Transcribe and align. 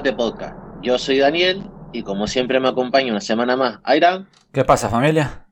Combate 0.00 0.16
Podcast. 0.16 0.56
Yo 0.80 0.98
soy 0.98 1.18
Daniel 1.18 1.62
y 1.92 2.02
como 2.02 2.26
siempre 2.26 2.58
me 2.58 2.68
acompaña 2.68 3.10
una 3.10 3.20
semana 3.20 3.54
más 3.54 3.80
Aira. 3.84 4.26
¿Qué 4.50 4.64
pasa 4.64 4.88
familia? 4.88 5.46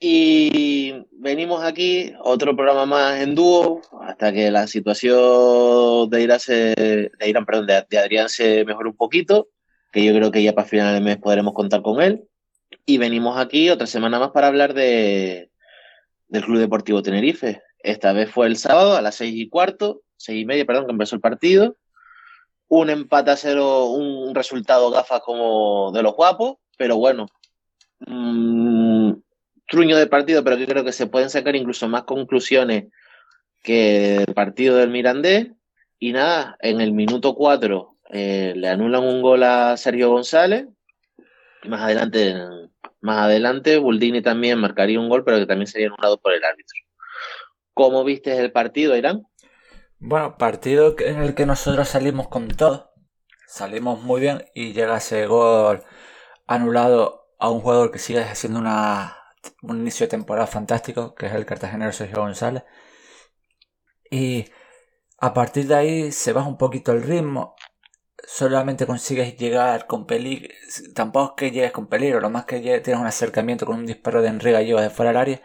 Y 0.00 1.06
venimos 1.12 1.62
aquí, 1.62 2.12
otro 2.24 2.56
programa 2.56 2.86
más 2.86 3.20
en 3.20 3.36
dúo, 3.36 3.80
hasta 4.02 4.32
que 4.32 4.50
la 4.50 4.66
situación 4.66 6.10
de 6.10 6.22
Irán, 6.22 6.40
se, 6.40 6.74
de, 6.74 7.28
Irán 7.28 7.46
perdón, 7.46 7.68
de, 7.68 7.98
Adrián 7.98 8.28
se 8.28 8.64
mejore 8.64 8.88
un 8.88 8.96
poquito, 8.96 9.46
que 9.92 10.04
yo 10.04 10.12
creo 10.12 10.32
que 10.32 10.42
ya 10.42 10.54
para 10.54 10.66
final 10.66 10.94
del 10.94 11.04
mes 11.04 11.18
podremos 11.18 11.54
contar 11.54 11.80
con 11.82 12.02
él. 12.02 12.24
Y 12.84 12.98
venimos 12.98 13.38
aquí 13.38 13.70
otra 13.70 13.86
semana 13.86 14.18
más 14.18 14.32
para 14.32 14.48
hablar 14.48 14.74
de, 14.74 15.52
del 16.26 16.44
Club 16.44 16.58
Deportivo 16.58 17.00
Tenerife. 17.00 17.62
Esta 17.78 18.12
vez 18.12 18.28
fue 18.28 18.48
el 18.48 18.56
sábado 18.56 18.96
a 18.96 19.02
las 19.02 19.14
seis 19.14 19.36
y 19.36 19.48
cuarto, 19.48 20.02
seis 20.16 20.42
y 20.42 20.46
media, 20.46 20.66
perdón, 20.66 20.86
que 20.86 20.92
empezó 20.92 21.14
el 21.14 21.20
partido. 21.20 21.76
Un 22.68 22.90
empate 22.90 23.30
a 23.30 23.36
cero, 23.36 23.86
un 23.86 24.34
resultado 24.34 24.90
gafas 24.90 25.20
como 25.22 25.90
de 25.92 26.02
los 26.02 26.14
guapos, 26.14 26.56
pero 26.76 26.96
bueno, 26.96 27.26
mm, 28.00 29.12
truño 29.66 29.96
de 29.96 30.06
partido, 30.06 30.44
pero 30.44 30.56
que 30.56 30.66
creo 30.66 30.84
que 30.84 30.92
se 30.92 31.06
pueden 31.06 31.30
sacar 31.30 31.56
incluso 31.56 31.88
más 31.88 32.04
conclusiones 32.04 32.86
que 33.62 34.16
el 34.16 34.34
partido 34.34 34.76
del 34.76 34.90
Mirandés. 34.90 35.48
Y 35.98 36.12
nada, 36.12 36.56
en 36.60 36.80
el 36.80 36.92
minuto 36.92 37.34
4 37.34 37.96
eh, 38.10 38.54
le 38.56 38.68
anulan 38.68 39.04
un 39.04 39.20
gol 39.20 39.42
a 39.42 39.76
Sergio 39.76 40.10
González. 40.10 40.66
Más 41.64 41.82
adelante, 41.82 42.34
más 43.00 43.18
adelante, 43.18 43.78
Buldini 43.78 44.22
también 44.22 44.58
marcaría 44.58 45.00
un 45.00 45.08
gol, 45.08 45.24
pero 45.24 45.38
que 45.38 45.46
también 45.46 45.66
sería 45.66 45.88
anulado 45.88 46.18
por 46.18 46.32
el 46.32 46.44
árbitro. 46.44 46.78
¿Cómo 47.74 48.04
viste 48.04 48.36
el 48.38 48.52
partido, 48.52 48.96
Irán? 48.96 49.27
Bueno, 50.00 50.38
partido 50.38 50.94
en 51.00 51.22
el 51.22 51.34
que 51.34 51.44
nosotros 51.44 51.88
salimos 51.88 52.28
con 52.28 52.48
todo. 52.48 52.92
Salimos 53.48 54.00
muy 54.02 54.20
bien 54.20 54.44
y 54.54 54.72
llega 54.72 54.98
ese 54.98 55.26
gol 55.26 55.82
anulado 56.46 57.32
a 57.38 57.50
un 57.50 57.60
jugador 57.60 57.90
que 57.90 57.98
sigue 57.98 58.22
haciendo 58.22 58.60
una, 58.60 59.16
un 59.62 59.80
inicio 59.80 60.06
de 60.06 60.10
temporada 60.10 60.46
fantástico, 60.46 61.14
que 61.14 61.26
es 61.26 61.32
el 61.32 61.46
cartagenero 61.46 61.92
Sergio 61.92 62.20
González. 62.20 62.64
Y 64.10 64.46
a 65.18 65.34
partir 65.34 65.66
de 65.66 65.74
ahí 65.74 66.12
se 66.12 66.32
baja 66.32 66.48
un 66.48 66.58
poquito 66.58 66.92
el 66.92 67.02
ritmo. 67.02 67.56
Solamente 68.24 68.86
consigues 68.86 69.36
llegar 69.36 69.86
con 69.86 70.06
peligro. 70.06 70.48
Tampoco 70.94 71.30
es 71.30 71.36
que 71.36 71.50
llegues 71.50 71.72
con 71.72 71.88
peligro, 71.88 72.20
lo 72.20 72.30
más 72.30 72.44
que 72.44 72.60
tienes 72.60 73.00
un 73.00 73.06
acercamiento 73.06 73.66
con 73.66 73.76
un 73.78 73.86
disparo 73.86 74.22
de 74.22 74.28
Enriga 74.28 74.62
y 74.62 74.72
de 74.72 74.90
fuera 74.90 75.10
del 75.10 75.18
área 75.18 75.42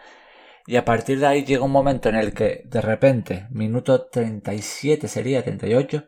y 0.66 0.76
a 0.76 0.84
partir 0.84 1.20
de 1.20 1.26
ahí 1.26 1.44
llega 1.44 1.64
un 1.64 1.70
momento 1.72 2.08
en 2.08 2.16
el 2.16 2.32
que 2.34 2.62
de 2.66 2.80
repente, 2.80 3.46
minuto 3.50 4.06
37 4.06 5.08
sería, 5.08 5.42
38, 5.44 6.04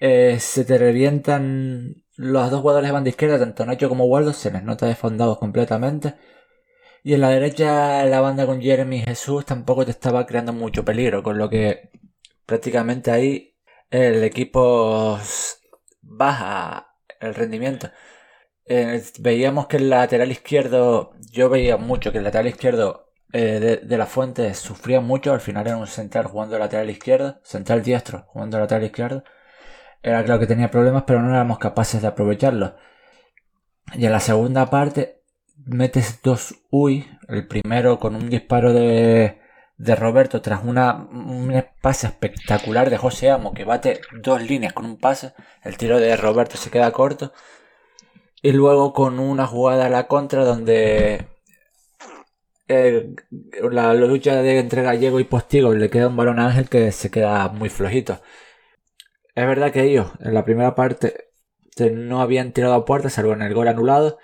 eh, 0.00 0.38
se 0.40 0.64
te 0.64 0.78
revientan 0.78 2.04
los 2.16 2.50
dos 2.50 2.60
jugadores 2.62 2.88
de 2.88 2.92
banda 2.92 3.10
izquierda, 3.10 3.38
tanto 3.38 3.66
Nacho 3.66 3.88
como 3.88 4.06
Waldo, 4.06 4.32
se 4.32 4.50
les 4.50 4.62
nota 4.62 4.86
desfondados 4.86 5.38
completamente. 5.38 6.14
Y 7.04 7.14
en 7.14 7.20
la 7.20 7.30
derecha 7.30 8.04
la 8.06 8.20
banda 8.20 8.46
con 8.46 8.60
Jeremy 8.60 9.00
Jesús 9.02 9.44
tampoco 9.46 9.84
te 9.84 9.92
estaba 9.92 10.26
creando 10.26 10.52
mucho 10.52 10.84
peligro, 10.84 11.22
con 11.22 11.38
lo 11.38 11.48
que 11.48 11.90
prácticamente 12.46 13.10
ahí 13.10 13.56
el 13.90 14.24
equipo 14.24 15.18
baja 16.02 16.94
el 17.20 17.34
rendimiento. 17.34 17.90
Eh, 18.66 19.02
veíamos 19.20 19.66
que 19.68 19.76
el 19.78 19.90
lateral 19.90 20.30
izquierdo, 20.32 21.12
yo 21.30 21.48
veía 21.48 21.76
mucho 21.76 22.12
que 22.12 22.18
el 22.18 22.24
lateral 22.24 22.48
izquierdo 22.48 23.05
eh, 23.32 23.80
de, 23.82 23.98
la 23.98 24.06
Fuente 24.06 24.54
sufría 24.54 25.00
mucho, 25.00 25.32
al 25.32 25.40
final 25.40 25.66
era 25.66 25.76
un 25.76 25.86
central 25.86 26.26
jugando 26.26 26.58
lateral 26.58 26.88
izquierdo, 26.90 27.40
central 27.42 27.82
diestro 27.82 28.24
jugando 28.28 28.58
lateral 28.58 28.84
izquierdo. 28.84 29.24
Era 30.02 30.24
claro 30.24 30.40
que 30.40 30.46
tenía 30.46 30.70
problemas, 30.70 31.04
pero 31.06 31.22
no 31.22 31.30
éramos 31.30 31.58
capaces 31.58 32.02
de 32.02 32.08
aprovecharlo. 32.08 32.76
Y 33.94 34.06
en 34.06 34.12
la 34.12 34.20
segunda 34.20 34.70
parte 34.70 35.22
metes 35.64 36.20
dos 36.22 36.54
UI, 36.70 37.08
el 37.28 37.46
primero 37.48 37.98
con 37.98 38.14
un 38.14 38.28
disparo 38.30 38.72
de, 38.72 39.40
de 39.78 39.96
Roberto 39.96 40.42
tras 40.42 40.64
una, 40.64 40.94
un 40.94 41.64
pase 41.82 42.06
espectacular 42.08 42.90
de 42.90 42.98
José 42.98 43.30
Amo 43.30 43.54
que 43.54 43.64
bate 43.64 44.00
dos 44.22 44.42
líneas 44.42 44.72
con 44.72 44.86
un 44.86 44.98
pase, 44.98 45.34
el 45.62 45.76
tiro 45.76 45.98
de 45.98 46.16
Roberto 46.16 46.56
se 46.56 46.70
queda 46.70 46.92
corto. 46.92 47.32
Y 48.42 48.52
luego 48.52 48.92
con 48.92 49.18
una 49.18 49.46
jugada 49.46 49.86
a 49.86 49.90
la 49.90 50.06
contra 50.06 50.44
donde 50.44 51.26
eh, 52.68 53.14
la, 53.70 53.94
lucha 53.94 54.42
de 54.42 54.58
entre 54.58 54.82
Gallego 54.82 55.20
y 55.20 55.24
Postigo 55.24 55.74
le 55.74 55.90
queda 55.90 56.08
un 56.08 56.16
balón 56.16 56.38
a 56.38 56.46
Ángel 56.48 56.68
que 56.68 56.92
se 56.92 57.10
queda 57.10 57.48
muy 57.48 57.68
flojito. 57.68 58.20
Es 59.34 59.46
verdad 59.46 59.72
que 59.72 59.84
ellos 59.84 60.10
en 60.20 60.34
la 60.34 60.44
primera 60.44 60.74
parte 60.74 61.30
no 61.92 62.20
habían 62.22 62.52
tirado 62.52 62.74
a 62.74 62.84
puerta, 62.84 63.10
salvo 63.10 63.32
en 63.34 63.42
el 63.42 63.54
gol 63.54 63.68
anulado. 63.68 64.18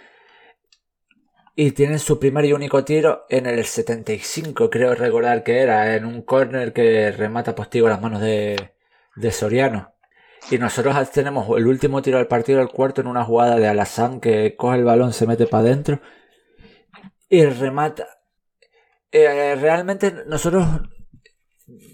Y 1.54 1.72
tienen 1.72 1.98
su 1.98 2.18
primer 2.18 2.46
y 2.46 2.54
único 2.54 2.82
tiro 2.84 3.26
en 3.28 3.46
el 3.46 3.64
75, 3.64 4.70
creo 4.70 4.94
recordar 4.94 5.44
que 5.44 5.58
era, 5.58 5.94
en 5.96 6.06
un 6.06 6.22
córner 6.22 6.72
que 6.72 7.12
remata 7.12 7.54
Postigo 7.54 7.88
a 7.88 7.90
las 7.90 8.00
manos 8.00 8.22
de, 8.22 8.72
de 9.16 9.32
Soriano. 9.32 9.92
Y 10.50 10.58
nosotros 10.58 11.10
tenemos 11.10 11.46
el 11.56 11.66
último 11.66 12.02
tiro 12.02 12.18
del 12.18 12.26
partido, 12.26 12.60
el 12.62 12.68
cuarto, 12.68 13.02
en 13.02 13.06
una 13.06 13.24
jugada 13.24 13.56
de 13.56 13.68
Alazán 13.68 14.20
que 14.20 14.56
coge 14.56 14.78
el 14.78 14.84
balón, 14.84 15.12
se 15.12 15.26
mete 15.26 15.46
para 15.46 15.64
adentro 15.64 16.00
y 17.32 17.46
remata 17.46 18.06
eh, 19.12 19.56
realmente 19.56 20.24
nosotros 20.26 20.66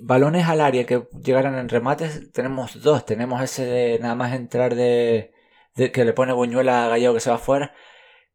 balones 0.02 0.46
al 0.46 0.60
área 0.60 0.86
que 0.86 1.06
llegaran 1.22 1.56
en 1.56 1.68
remates 1.68 2.32
tenemos 2.32 2.82
dos. 2.82 3.04
Tenemos 3.04 3.42
ese 3.42 3.64
de 3.66 3.98
nada 3.98 4.14
más 4.14 4.34
entrar 4.34 4.74
de, 4.74 5.32
que 5.74 6.04
le 6.04 6.12
pone 6.12 6.32
Buñuela 6.32 6.86
a 6.86 6.88
Gallego 6.88 7.14
que 7.14 7.20
se 7.20 7.30
va 7.30 7.36
afuera. 7.36 7.74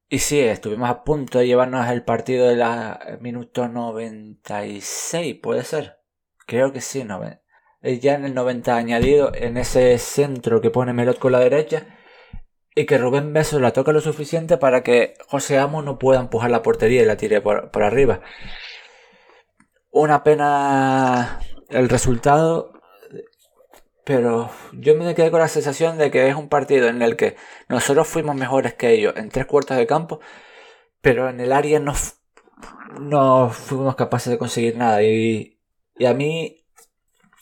Y 0.09 0.19
sí, 0.19 0.39
estuvimos 0.39 0.89
a 0.89 1.03
punto 1.03 1.39
de 1.39 1.47
llevarnos 1.47 1.89
el 1.89 2.03
partido 2.03 2.47
de 2.47 2.55
la 2.55 3.17
minuto 3.21 3.67
96, 3.67 5.39
puede 5.41 5.63
ser. 5.63 5.97
Creo 6.45 6.71
que 6.71 6.81
sí, 6.81 7.03
no, 7.03 7.21
ya 7.81 8.15
en 8.15 8.25
el 8.25 8.33
90 8.33 8.75
añadido 8.75 9.31
en 9.33 9.57
ese 9.57 9.97
centro 9.97 10.61
que 10.61 10.69
pone 10.69 10.93
Melot 10.93 11.19
con 11.19 11.31
la 11.31 11.39
derecha 11.39 11.87
y 12.75 12.85
que 12.85 12.97
Rubén 12.97 13.33
Beso 13.33 13.59
la 13.59 13.73
toca 13.73 13.91
lo 13.91 14.01
suficiente 14.01 14.57
para 14.57 14.83
que 14.83 15.15
José 15.27 15.57
Amo 15.57 15.81
no 15.81 15.99
pueda 15.99 16.19
empujar 16.19 16.51
la 16.51 16.61
portería 16.63 17.01
y 17.01 17.05
la 17.05 17.17
tire 17.17 17.41
por 17.41 17.83
arriba. 17.83 18.21
Una 19.93 20.23
pena 20.23 21.39
el 21.69 21.87
resultado, 21.87 22.73
pero 24.03 24.49
yo 24.73 24.95
me 24.95 25.13
quedé 25.13 25.29
con 25.29 25.39
la 25.39 25.47
sensación 25.47 25.99
de 25.99 26.09
que 26.09 26.27
es 26.27 26.35
un 26.35 26.49
partido 26.49 26.87
en 26.87 27.03
el 27.03 27.15
que 27.15 27.35
nosotros 27.69 28.07
fuimos 28.07 28.35
mejores 28.35 28.73
que 28.73 28.89
ellos 28.89 29.13
en 29.17 29.29
tres 29.29 29.45
cuartos 29.45 29.77
de 29.77 29.85
campo, 29.85 30.19
pero 31.01 31.29
en 31.29 31.39
el 31.39 31.51
área 31.51 31.79
no, 31.79 31.93
no 32.99 33.49
fuimos 33.51 33.95
capaces 33.95 34.31
de 34.31 34.39
conseguir 34.39 34.77
nada. 34.77 35.03
Y, 35.03 35.59
y 35.95 36.05
a 36.05 36.15
mí 36.15 36.65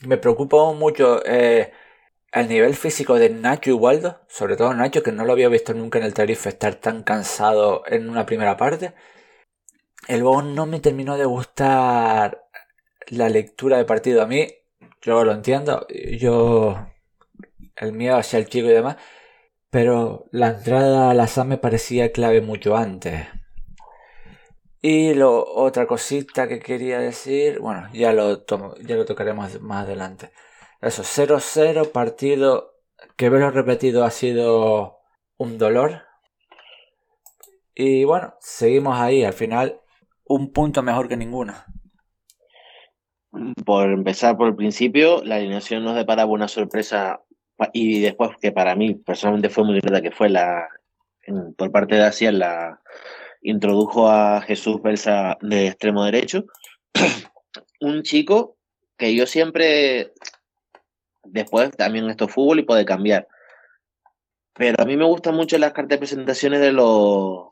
me 0.02 0.18
preocupa 0.18 0.74
mucho 0.74 1.26
eh, 1.26 1.72
el 2.34 2.50
nivel 2.50 2.76
físico 2.76 3.16
de 3.16 3.30
Nacho 3.30 3.70
y 3.70 3.74
Waldo, 3.74 4.20
sobre 4.28 4.58
todo 4.58 4.74
Nacho, 4.74 5.04
que 5.04 5.14
no 5.14 5.24
lo 5.24 5.32
había 5.32 5.48
visto 5.48 5.74
nunca 5.74 6.00
en 6.00 6.06
el 6.06 6.14
Tarife 6.14 6.50
estar 6.50 6.76
tan 6.76 7.04
cansado 7.04 7.84
en 7.88 8.10
una 8.10 8.26
primera 8.26 8.58
parte. 8.58 8.94
El 10.08 10.24
Bon 10.24 10.56
no 10.56 10.66
me 10.66 10.80
terminó 10.80 11.18
de 11.18 11.26
gustar 11.26 12.41
la 13.12 13.30
lectura 13.30 13.78
de 13.78 13.86
partido. 13.86 14.22
A 14.22 14.26
mí, 14.26 14.48
yo 15.02 15.24
lo 15.24 15.34
entiendo, 15.34 15.86
yo 16.18 16.88
el 17.76 17.94
miedo 17.94 18.18
hacia 18.18 18.40
el 18.40 18.48
chico 18.48 18.68
y 18.68 18.74
demás, 18.74 18.98
pero 19.70 20.26
la 20.32 20.50
entrada 20.50 21.12
a 21.12 21.14
la 21.14 21.28
SAM 21.28 21.50
me 21.50 21.58
parecía 21.58 22.12
clave 22.12 22.42
mucho 22.42 22.76
antes. 22.76 23.28
Y 24.82 25.14
lo, 25.14 25.46
otra 25.46 25.86
cosita 25.86 26.48
que 26.48 26.60
quería 26.60 27.00
decir, 27.00 27.60
bueno, 27.60 27.88
ya 27.94 28.14
lo, 28.14 28.46
ya 28.82 28.96
lo 28.96 29.06
tocaremos 29.06 29.62
más 29.62 29.86
adelante. 29.86 30.32
Eso, 30.82 31.04
0-0, 31.04 31.92
partido 31.92 32.80
que 33.16 33.30
verlo 33.30 33.52
repetido 33.52 34.04
ha 34.04 34.12
sido 34.12 35.00
un 35.38 35.58
dolor. 35.58 36.04
Y 37.76 38.04
bueno, 38.06 38.36
seguimos 38.40 39.00
ahí, 39.00 39.24
al 39.24 39.34
final 39.34 39.82
un 40.26 40.52
punto 40.52 40.82
mejor 40.82 41.08
que 41.08 41.18
ninguno. 41.18 41.54
Por 43.66 43.90
empezar 43.90 44.38
por 44.38 44.48
el 44.48 44.56
principio, 44.56 45.24
la 45.24 45.36
alineación 45.36 45.84
nos 45.84 45.96
deparaba 45.96 46.32
una 46.32 46.48
sorpresa 46.48 47.22
y 47.74 48.02
después 48.02 48.32
que 48.42 48.52
para 48.52 48.76
mí 48.76 48.96
personalmente 48.96 49.50
fue 49.50 49.64
muy 49.64 49.80
grande, 49.80 50.02
que 50.02 50.16
fue 50.16 50.30
la 50.30 50.68
por 51.56 51.72
parte 51.72 51.96
de 51.96 52.04
Asia 52.04 52.32
la 52.32 52.82
introdujo 53.42 54.10
a 54.10 54.42
Jesús 54.42 54.82
Belsa 54.82 55.38
de 55.42 55.68
extremo 55.68 56.04
derecho, 56.04 56.46
un 57.80 58.04
chico 58.04 58.58
que 58.98 59.16
yo 59.16 59.26
siempre, 59.26 60.14
después 61.24 61.72
también 61.72 62.10
esto 62.10 62.26
es 62.26 62.34
fútbol 62.34 62.60
y 62.60 62.64
puede 62.64 62.86
cambiar, 62.86 63.28
pero 64.54 64.82
a 64.82 64.86
mí 64.86 64.98
me 64.98 65.06
gustan 65.06 65.36
mucho 65.36 65.58
las 65.58 65.74
cartas 65.74 65.90
de 65.90 66.00
presentaciones 66.00 66.60
de 66.60 66.72
los, 66.72 67.48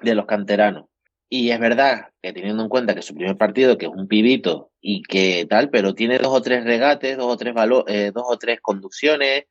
de 0.00 0.14
los 0.14 0.26
canteranos. 0.26 0.86
Y 1.34 1.50
es 1.50 1.58
verdad 1.58 2.08
que 2.20 2.34
teniendo 2.34 2.62
en 2.62 2.68
cuenta 2.68 2.94
que 2.94 3.00
su 3.00 3.14
primer 3.14 3.38
partido, 3.38 3.78
que 3.78 3.86
es 3.86 3.90
un 3.90 4.06
pibito 4.06 4.70
y 4.82 5.00
que 5.00 5.46
tal, 5.48 5.70
pero 5.70 5.94
tiene 5.94 6.18
dos 6.18 6.30
o 6.30 6.42
tres 6.42 6.62
regates, 6.62 7.16
dos 7.16 7.32
o 7.32 7.38
tres, 7.38 7.54
eh, 7.86 8.10
dos 8.14 8.24
o 8.28 8.36
tres 8.36 8.60
conducciones, 8.60 9.44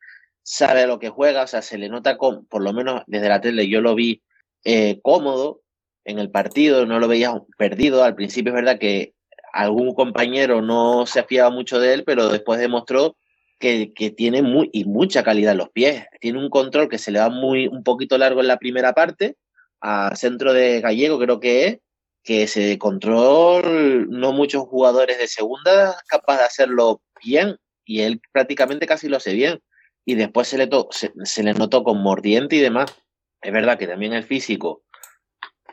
sabe 0.44 0.84
a 0.84 0.86
lo 0.86 1.00
que 1.00 1.10
juega, 1.10 1.42
o 1.42 1.48
sea, 1.48 1.64
se 1.64 1.80
le 1.80 1.90
nota, 1.90 2.18
con, 2.18 2.46
por 2.46 2.62
lo 2.62 2.72
menos 2.72 3.02
desde 3.08 3.30
la 3.30 3.42
tele 3.42 3.68
yo 3.68 3.82
lo 3.82 3.96
vi 3.96 4.22
eh, 4.64 5.00
cómodo, 5.02 5.62
en 6.06 6.20
el 6.20 6.30
partido, 6.30 6.86
no 6.86 7.00
lo 7.00 7.08
veías 7.08 7.34
perdido. 7.58 8.04
Al 8.04 8.14
principio 8.14 8.52
es 8.52 8.58
verdad 8.58 8.78
que 8.78 9.16
algún 9.52 9.96
compañero 9.96 10.62
no 10.62 11.08
se 11.08 11.22
afiaba 11.22 11.50
mucho 11.50 11.80
de 11.80 11.96
él, 11.96 12.04
pero 12.04 12.30
después 12.30 12.60
demostró 12.60 13.18
que, 13.58 13.92
que, 13.92 14.12
tiene 14.12 14.44
muy, 14.44 14.70
y 14.72 14.86
mucha 14.86 15.24
calidad 15.24 15.54
en 15.54 15.58
los 15.58 15.70
pies. 15.70 16.06
Tiene 16.20 16.38
un 16.38 16.52
control 16.52 16.90
que 16.90 17.00
se 17.00 17.10
le 17.10 17.18
va 17.18 17.30
muy, 17.30 17.66
un 17.66 17.84
poquito 17.84 18.20
largo 18.20 18.40
en 18.40 18.50
la 18.50 18.58
primera 18.58 18.94
parte, 18.94 19.36
a 19.82 20.16
centro 20.16 20.54
de 20.54 20.82
Gallego 20.82 21.20
creo 21.20 21.40
que 21.40 21.68
es, 21.68 21.80
que 22.24 22.44
ese 22.44 22.78
control 22.78 24.10
no 24.10 24.32
muchos 24.32 24.64
jugadores 24.68 25.18
de 25.18 25.28
segunda 25.28 25.98
capaz 26.08 26.38
de 26.38 26.44
hacerlo 26.44 27.02
bien, 27.24 27.58
y 27.86 28.02
él 28.02 28.22
prácticamente 28.32 28.88
casi 28.88 29.10
lo 29.10 29.18
hace 29.18 29.34
bien. 29.34 29.62
Y 30.06 30.16
después 30.16 30.48
se 30.48 30.58
le, 30.58 30.70
se, 30.92 31.12
se 31.24 31.44
le 31.44 31.54
notó 31.54 31.84
con 31.84 32.02
mordiente 32.02 32.56
y 32.56 32.60
demás. 32.60 32.96
Es 33.42 33.52
verdad 33.52 33.78
que 33.78 33.88
también 33.88 34.14
el 34.14 34.24
físico 34.24 34.84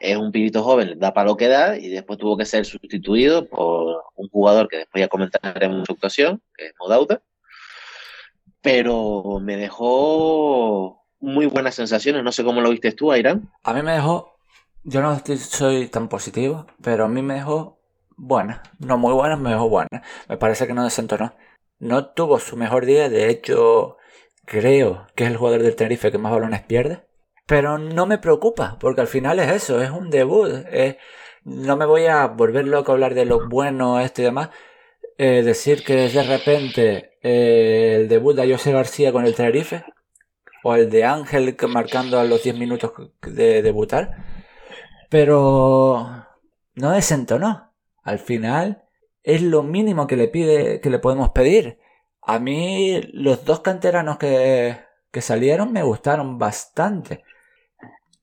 es 0.01 0.17
un 0.17 0.33
pibito 0.33 0.63
joven, 0.63 0.99
da 0.99 1.13
para 1.13 1.29
lo 1.29 1.37
que 1.37 1.49
da 1.49 1.77
y 1.77 1.89
después 1.89 2.19
tuvo 2.19 2.37
que 2.37 2.45
ser 2.45 2.65
sustituido 2.65 3.49
por 3.49 4.05
un 4.15 4.29
jugador 4.29 4.69
que 4.69 4.79
después 4.79 5.01
ya 5.01 5.09
comentaremos 5.09 5.79
en 5.79 5.87
su 5.87 5.93
actuación, 5.93 6.43
que 6.57 6.67
es 6.67 6.73
Modauta. 6.79 7.23
Pero 8.61 9.41
me 9.41 9.57
dejó 9.57 10.98
muy 11.21 11.47
buenas 11.47 11.75
sensaciones. 11.75 12.23
No 12.23 12.33
sé 12.33 12.45
cómo 12.45 12.61
lo 12.61 12.71
viste 12.71 12.93
tú, 12.93 13.13
Ayrán. 13.13 13.51
A 13.63 13.73
mí 13.73 13.83
me 13.83 13.93
dejó, 13.93 14.37
yo 14.85 15.03
no 15.03 15.21
soy 15.37 15.89
tan 15.89 16.09
positivo, 16.09 16.67
pero 16.83 17.05
a 17.05 17.09
mí 17.09 17.23
me 17.23 17.35
dejó 17.35 17.79
buena. 18.17 18.63
No 18.79 18.99
muy 18.99 19.13
buena, 19.13 19.37
me 19.37 19.51
dejó 19.51 19.69
buena. 19.69 20.03
Me 20.29 20.37
parece 20.37 20.67
que 20.67 20.75
no 20.75 20.85
desentonó. 20.85 21.35
No 21.79 22.07
tuvo 22.07 22.39
su 22.39 22.57
mejor 22.57 22.87
día, 22.87 23.09
de 23.09 23.31
hecho, 23.31 23.97
creo 24.45 25.07
que 25.15 25.25
es 25.25 25.31
el 25.31 25.37
jugador 25.37 25.63
del 25.63 25.77
Tenerife 25.77 26.11
que 26.11 26.19
más 26.19 26.33
balones 26.33 26.63
pierde. 26.63 27.07
Pero 27.47 27.79
no 27.79 28.07
me 28.07 28.19
preocupa, 28.19 28.77
porque 28.81 29.01
al 29.01 29.07
final 29.07 29.39
es 29.39 29.51
eso, 29.51 29.81
es 29.83 29.91
un 29.91 30.11
debut. 30.11 30.51
no 31.45 31.77
me 31.77 31.87
voy 31.87 32.07
a 32.07 32.27
volver 32.27 32.67
loco 32.67 32.93
a 32.93 32.95
hablar 32.95 33.15
de 33.15 33.25
lo 33.25 33.49
bueno 33.49 34.01
esto 34.01 34.23
y 34.23 34.25
demás. 34.25 34.51
Eh, 35.19 35.43
decir 35.43 35.85
que 35.85 36.09
de 36.09 36.23
repente 36.23 37.19
eh, 37.23 37.97
el 37.97 38.09
debut 38.09 38.37
de 38.37 38.53
José 38.53 38.73
García 38.73 39.13
con 39.13 39.25
el 39.25 39.35
Tenerife, 39.35 39.85
o 40.69 40.75
el 40.75 40.91
de 40.91 41.05
Ángel 41.05 41.57
marcando 41.69 42.19
a 42.19 42.25
los 42.25 42.43
10 42.43 42.57
minutos 42.57 42.93
de 43.23 43.63
debutar, 43.63 44.17
pero 45.11 46.27
no 46.75 46.91
desentonó. 46.93 47.73
Al 48.03 48.19
final 48.19 48.85
es 49.23 49.43
lo 49.43 49.63
mínimo 49.63 50.07
que 50.07 50.17
le 50.17 50.29
pide, 50.29 50.81
que 50.81 50.91
le 50.91 50.99
podemos 50.99 51.31
pedir. 51.31 51.79
A 52.23 52.39
mí 52.39 53.01
los 53.13 53.45
dos 53.45 53.61
canteranos 53.61 54.19
que, 54.19 54.79
que 55.11 55.21
salieron 55.21 55.73
me 55.73 55.83
gustaron 55.83 56.39
bastante 56.39 57.25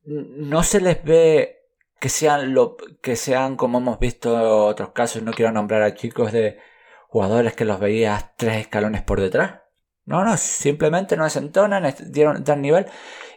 no 0.06 0.64
se 0.64 0.82
les 0.82 1.04
ve 1.04 1.64
que 2.00 2.10
sean 2.10 2.54
lo 2.54 2.78
que 3.02 3.16
sean 3.16 3.56
como 3.56 3.80
hemos 3.80 4.00
visto 4.00 4.66
otros 4.68 4.92
casos, 4.92 5.24
no 5.24 5.34
quiero 5.34 5.52
nombrar 5.52 5.82
a 5.82 5.96
chicos 5.96 6.32
de 6.32 6.60
jugadores 7.08 7.54
que 7.56 7.66
los 7.66 7.80
veías 7.80 8.36
tres 8.38 8.58
escalones 8.58 9.02
por 9.02 9.22
detrás. 9.22 9.62
No, 10.06 10.24
no, 10.24 10.38
simplemente 10.38 11.18
no 11.18 11.24
desentonan, 11.24 11.94
dieron 12.08 12.44
tal 12.44 12.62
nivel. 12.62 12.86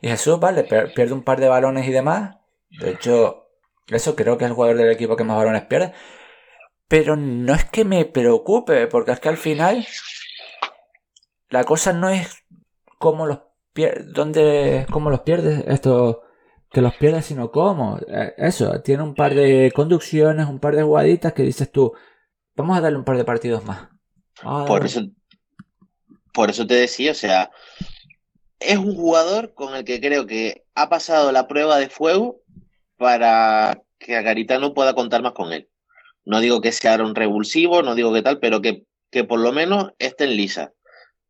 Y 0.03 0.09
Jesús, 0.09 0.39
vale, 0.39 0.65
pierde 0.65 1.13
un 1.13 1.23
par 1.23 1.41
de 1.41 1.49
balones 1.49 1.87
y 1.89 1.93
demás. 1.93 2.37
De 2.71 2.91
hecho, 2.91 3.49
eso 3.87 4.15
creo 4.15 4.37
que 4.37 4.45
es 4.45 4.51
el 4.51 4.55
jugador 4.55 4.77
del 4.77 4.91
equipo 4.91 5.17
que 5.17 5.25
más 5.25 5.37
balones 5.37 5.63
pierde. 5.63 5.93
Pero 6.87 7.17
no 7.17 7.55
es 7.55 7.65
que 7.65 7.85
me 7.85 8.05
preocupe, 8.05 8.87
porque 8.87 9.13
es 9.13 9.21
que 9.21 9.29
al 9.29 9.37
final 9.37 9.87
la 11.49 11.65
cosa 11.65 11.93
no 11.93 12.09
es 12.11 12.45
cómo 12.99 13.27
los 13.27 13.41
pierde, 13.73 14.05
dónde, 14.13 14.87
cómo 14.91 15.11
los 15.11 15.21
pierdes 15.21 15.65
estos 15.67 16.19
que 16.71 16.83
los 16.83 16.95
pierdes, 16.95 17.27
sino 17.27 17.51
cómo. 17.51 17.99
Eh, 18.09 18.35
eso, 18.37 18.81
tiene 18.83 19.03
un 19.03 19.15
par 19.15 19.35
de 19.35 19.73
conducciones, 19.75 20.47
un 20.49 20.59
par 20.61 20.77
de 20.77 20.83
jugaditas 20.83 21.33
que 21.33 21.43
dices 21.43 21.73
tú, 21.73 21.93
vamos 22.55 22.77
a 22.77 22.81
darle 22.81 22.99
un 22.99 23.05
par 23.05 23.17
de 23.17 23.25
partidos 23.25 23.65
más. 23.65 23.89
Por 24.43 24.85
por 26.39 26.51
eso 26.51 26.69
te 26.69 26.75
decía, 26.75 27.11
o 27.11 27.15
sea, 27.15 27.51
es 28.61 28.79
un 28.79 28.95
jugador 28.95 29.55
con 29.55 29.75
el 29.75 29.85
que 29.85 30.01
creo 30.01 30.25
que 30.25 30.63
ha 30.77 30.89
pasado 30.89 31.33
la 31.33 31.49
prueba 31.49 31.79
de 31.79 31.89
fuego 31.89 32.43
para 32.97 33.83
que 33.99 34.15
a 34.15 34.23
Garitano 34.23 34.73
pueda 34.73 34.95
contar 34.95 35.21
más 35.21 35.33
con 35.33 35.53
él. 35.53 35.69
No 36.25 36.39
digo 36.39 36.61
que 36.61 36.71
sea 36.71 36.95
un 37.03 37.17
revulsivo, 37.17 37.83
no 37.83 37.97
digo 37.97 38.15
que 38.15 38.23
tal, 38.23 38.39
pero 38.39 38.63
que, 38.63 38.85
que 39.11 39.25
por 39.25 39.41
lo 39.41 39.51
menos 39.51 39.91
esté 39.99 40.27
en 40.27 40.37
lisa. 40.37 40.73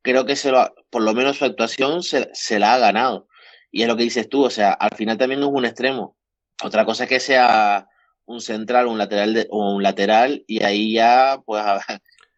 Creo 0.03 0.27
que 0.27 0.37
se 0.37 0.51
lo, 0.51 0.75
por 0.91 1.01
lo 1.01 1.15
menos 1.15 1.39
su 1.39 1.47
actuación 1.47 2.03
se, 2.03 2.29
se 2.35 2.59
la 2.59 2.75
ha 2.75 2.79
ganado. 2.79 3.29
Y 3.71 3.81
es 3.81 3.89
lo 3.89 3.97
que 3.97 4.03
dices 4.03 4.29
tú, 4.29 4.45
o 4.45 4.51
sea, 4.51 4.73
al 4.73 4.95
final 4.95 5.17
también 5.17 5.41
es 5.41 5.49
un 5.51 5.65
extremo. 5.65 6.19
Otra 6.63 6.85
cosa 6.85 7.05
es 7.05 7.09
que 7.09 7.21
sea 7.21 7.89
un 8.27 8.43
central 8.43 8.89
un 8.89 8.99
lateral 8.99 9.47
o 9.49 9.73
un 9.73 9.83
lateral 9.83 10.45
y 10.47 10.63
ahí 10.63 10.93
ya 10.93 11.41
pues 11.47 11.65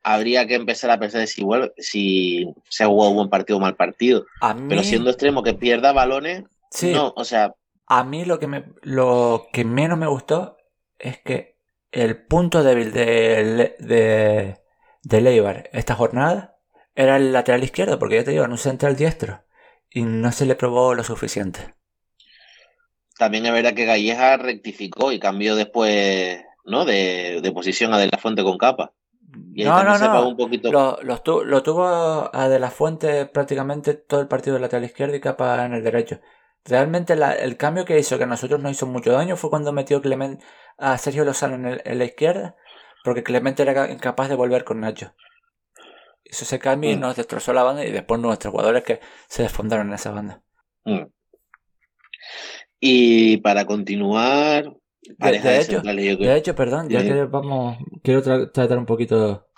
habría 0.02 0.46
que 0.46 0.54
empezar 0.54 0.90
a 0.90 0.98
pensar 0.98 1.26
si 1.26 1.42
vuelve, 1.44 1.72
si 1.78 2.46
se 2.68 2.84
ha 2.84 2.86
jugado 2.86 3.10
un 3.10 3.16
buen 3.16 3.30
partido 3.30 3.58
o 3.58 3.60
mal 3.60 3.76
partido. 3.76 4.26
Pero 4.68 4.82
siendo 4.82 5.10
extremo 5.10 5.42
que 5.42 5.54
pierda 5.54 5.92
balones, 5.92 6.44
no, 6.82 7.12
o 7.16 7.24
sea. 7.24 7.54
A 7.86 8.04
mí 8.04 8.24
lo 8.24 8.38
que 8.38 8.46
me 8.46 8.64
lo 8.82 9.48
que 9.52 9.64
menos 9.64 9.98
me 9.98 10.06
gustó 10.06 10.56
es 10.98 11.18
que 11.18 11.58
el 11.92 12.24
punto 12.26 12.62
débil 12.62 12.92
de, 12.92 13.76
de, 13.78 14.60
de 15.02 15.20
Leibar 15.20 15.68
esta 15.72 15.94
jornada 15.96 16.56
era 16.94 17.16
el 17.16 17.32
lateral 17.32 17.64
izquierdo, 17.64 17.98
porque 17.98 18.16
ya 18.16 18.24
te 18.24 18.30
digo, 18.32 18.44
en 18.44 18.52
un 18.52 18.58
central 18.58 18.96
diestro 18.96 19.44
y 19.90 20.02
no 20.02 20.32
se 20.32 20.46
le 20.46 20.54
probó 20.56 20.94
lo 20.94 21.04
suficiente. 21.04 21.74
también 23.18 23.46
es 23.46 23.52
verdad 23.52 23.74
que 23.74 23.84
Galleja 23.84 24.36
rectificó 24.36 25.12
y 25.12 25.20
cambió 25.20 25.54
después, 25.56 26.40
¿no? 26.64 26.84
De, 26.84 27.40
de 27.42 27.52
posición 27.52 27.92
a 27.92 27.98
De 27.98 28.08
La 28.10 28.18
Fuente 28.18 28.42
con 28.42 28.58
capa. 28.58 28.92
Y 29.54 29.64
No, 29.64 29.82
no, 29.84 29.98
no. 29.98 30.28
un 30.28 30.36
poquito. 30.36 30.70
Lo, 30.72 30.98
lo 31.02 31.18
tu- 31.22 31.44
lo 31.44 31.62
tuvo 31.62 31.84
a 32.32 32.48
De 32.48 32.58
La 32.58 32.70
Fuente 32.70 33.26
prácticamente 33.26 33.94
todo 33.94 34.20
el 34.20 34.28
partido 34.28 34.54
de 34.54 34.60
lateral 34.62 34.84
izquierdo 34.84 35.14
y 35.14 35.20
capa 35.20 35.64
en 35.64 35.74
el 35.74 35.84
derecho. 35.84 36.20
Realmente 36.64 37.16
la- 37.16 37.32
el 37.34 37.56
cambio 37.56 37.84
que 37.84 37.98
hizo, 37.98 38.18
que 38.18 38.24
a 38.24 38.26
nosotros 38.26 38.60
nos 38.60 38.72
hizo 38.72 38.86
mucho 38.86 39.12
daño, 39.12 39.36
fue 39.36 39.50
cuando 39.50 39.72
metió 39.72 40.02
Clement 40.02 40.42
a 40.78 40.98
Sergio 40.98 41.24
Lozano 41.24 41.54
en, 41.54 41.66
el- 41.66 41.82
en 41.84 41.98
la 41.98 42.04
izquierda, 42.04 42.56
porque 43.04 43.22
Clemente 43.22 43.62
era 43.62 43.72
ca- 43.74 43.90
incapaz 43.90 44.28
de 44.28 44.34
volver 44.34 44.64
con 44.64 44.80
Nacho. 44.80 45.14
Hizo 46.24 46.44
ese 46.44 46.58
cambio 46.58 46.90
y 46.90 46.96
Mm. 46.96 47.00
nos 47.00 47.16
destrozó 47.16 47.52
la 47.52 47.62
banda 47.62 47.84
y 47.84 47.90
después 47.92 48.20
nuestros 48.20 48.50
jugadores 48.52 48.84
que 48.84 49.00
se 49.28 49.42
desfondaron 49.42 49.88
en 49.88 49.94
esa 49.94 50.10
banda. 50.12 50.42
Mm. 50.84 51.04
Y 52.80 53.36
para 53.38 53.64
continuar, 53.66 54.72
de 55.18 55.38
de, 55.38 55.60
hecho-. 55.60 55.82
De 56.18 56.36
hecho, 56.36 56.54
perdón, 56.54 56.90
ya 56.90 57.04
que 57.04 57.24
vamos, 57.24 57.78
quiero 58.02 58.22
tra- 58.22 58.50
tratar 58.52 58.78
un 58.78 58.86
poquito, 58.86 59.48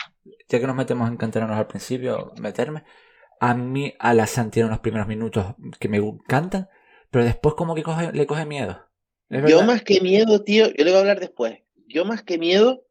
ya 0.48 0.60
que 0.60 0.66
nos 0.66 0.76
metemos 0.76 1.08
en 1.08 1.16
canteranos 1.16 1.56
al 1.56 1.66
principio, 1.66 2.32
meterme. 2.38 2.84
A 3.40 3.54
mí, 3.54 3.94
Alassane 3.98 4.50
tiene 4.50 4.68
unos 4.68 4.80
primeros 4.80 5.08
minutos 5.08 5.54
que 5.80 5.88
me 5.88 5.98
encantan, 5.98 6.68
pero 7.10 7.24
después 7.24 7.54
como 7.56 7.74
que 7.74 7.82
coge- 7.84 8.12
le 8.12 8.26
coge 8.26 8.46
miedo. 8.46 8.88
Yo 9.30 9.62
más 9.62 9.82
que 9.82 10.00
miedo, 10.00 10.42
tío, 10.44 10.66
yo 10.68 10.84
le 10.84 10.90
voy 10.90 10.98
a 10.98 11.00
hablar 11.00 11.20
después. 11.20 11.60
Yo 11.88 12.04
más 12.04 12.22
que 12.22 12.38
miedo, 12.38 12.84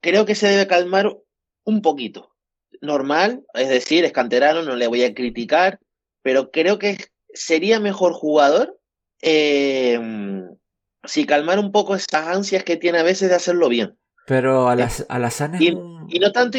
creo 0.00 0.26
que 0.26 0.34
se 0.34 0.48
debe 0.48 0.66
calmar 0.66 1.16
un 1.64 1.82
poquito. 1.82 2.34
Normal, 2.80 3.44
es 3.54 3.68
decir, 3.68 4.04
es 4.04 4.12
canterano, 4.12 4.62
no 4.62 4.76
le 4.76 4.86
voy 4.88 5.04
a 5.04 5.14
criticar, 5.14 5.80
pero 6.22 6.50
creo 6.50 6.78
que 6.78 6.98
sería 7.34 7.80
mejor 7.80 8.12
jugador 8.12 8.78
eh, 9.22 9.98
si 11.04 11.26
calmar 11.26 11.58
un 11.58 11.72
poco 11.72 11.94
esas 11.94 12.26
ansias 12.28 12.64
que 12.64 12.76
tiene 12.76 12.98
a 12.98 13.02
veces 13.02 13.28
de 13.28 13.34
hacerlo 13.36 13.68
bien. 13.68 13.98
Pero 14.26 14.68
Alassane 14.68 15.58
es 15.58 15.62
Y, 15.62 15.70
un... 15.70 16.06
y 16.08 16.18
no 16.18 16.32
tanto 16.32 16.58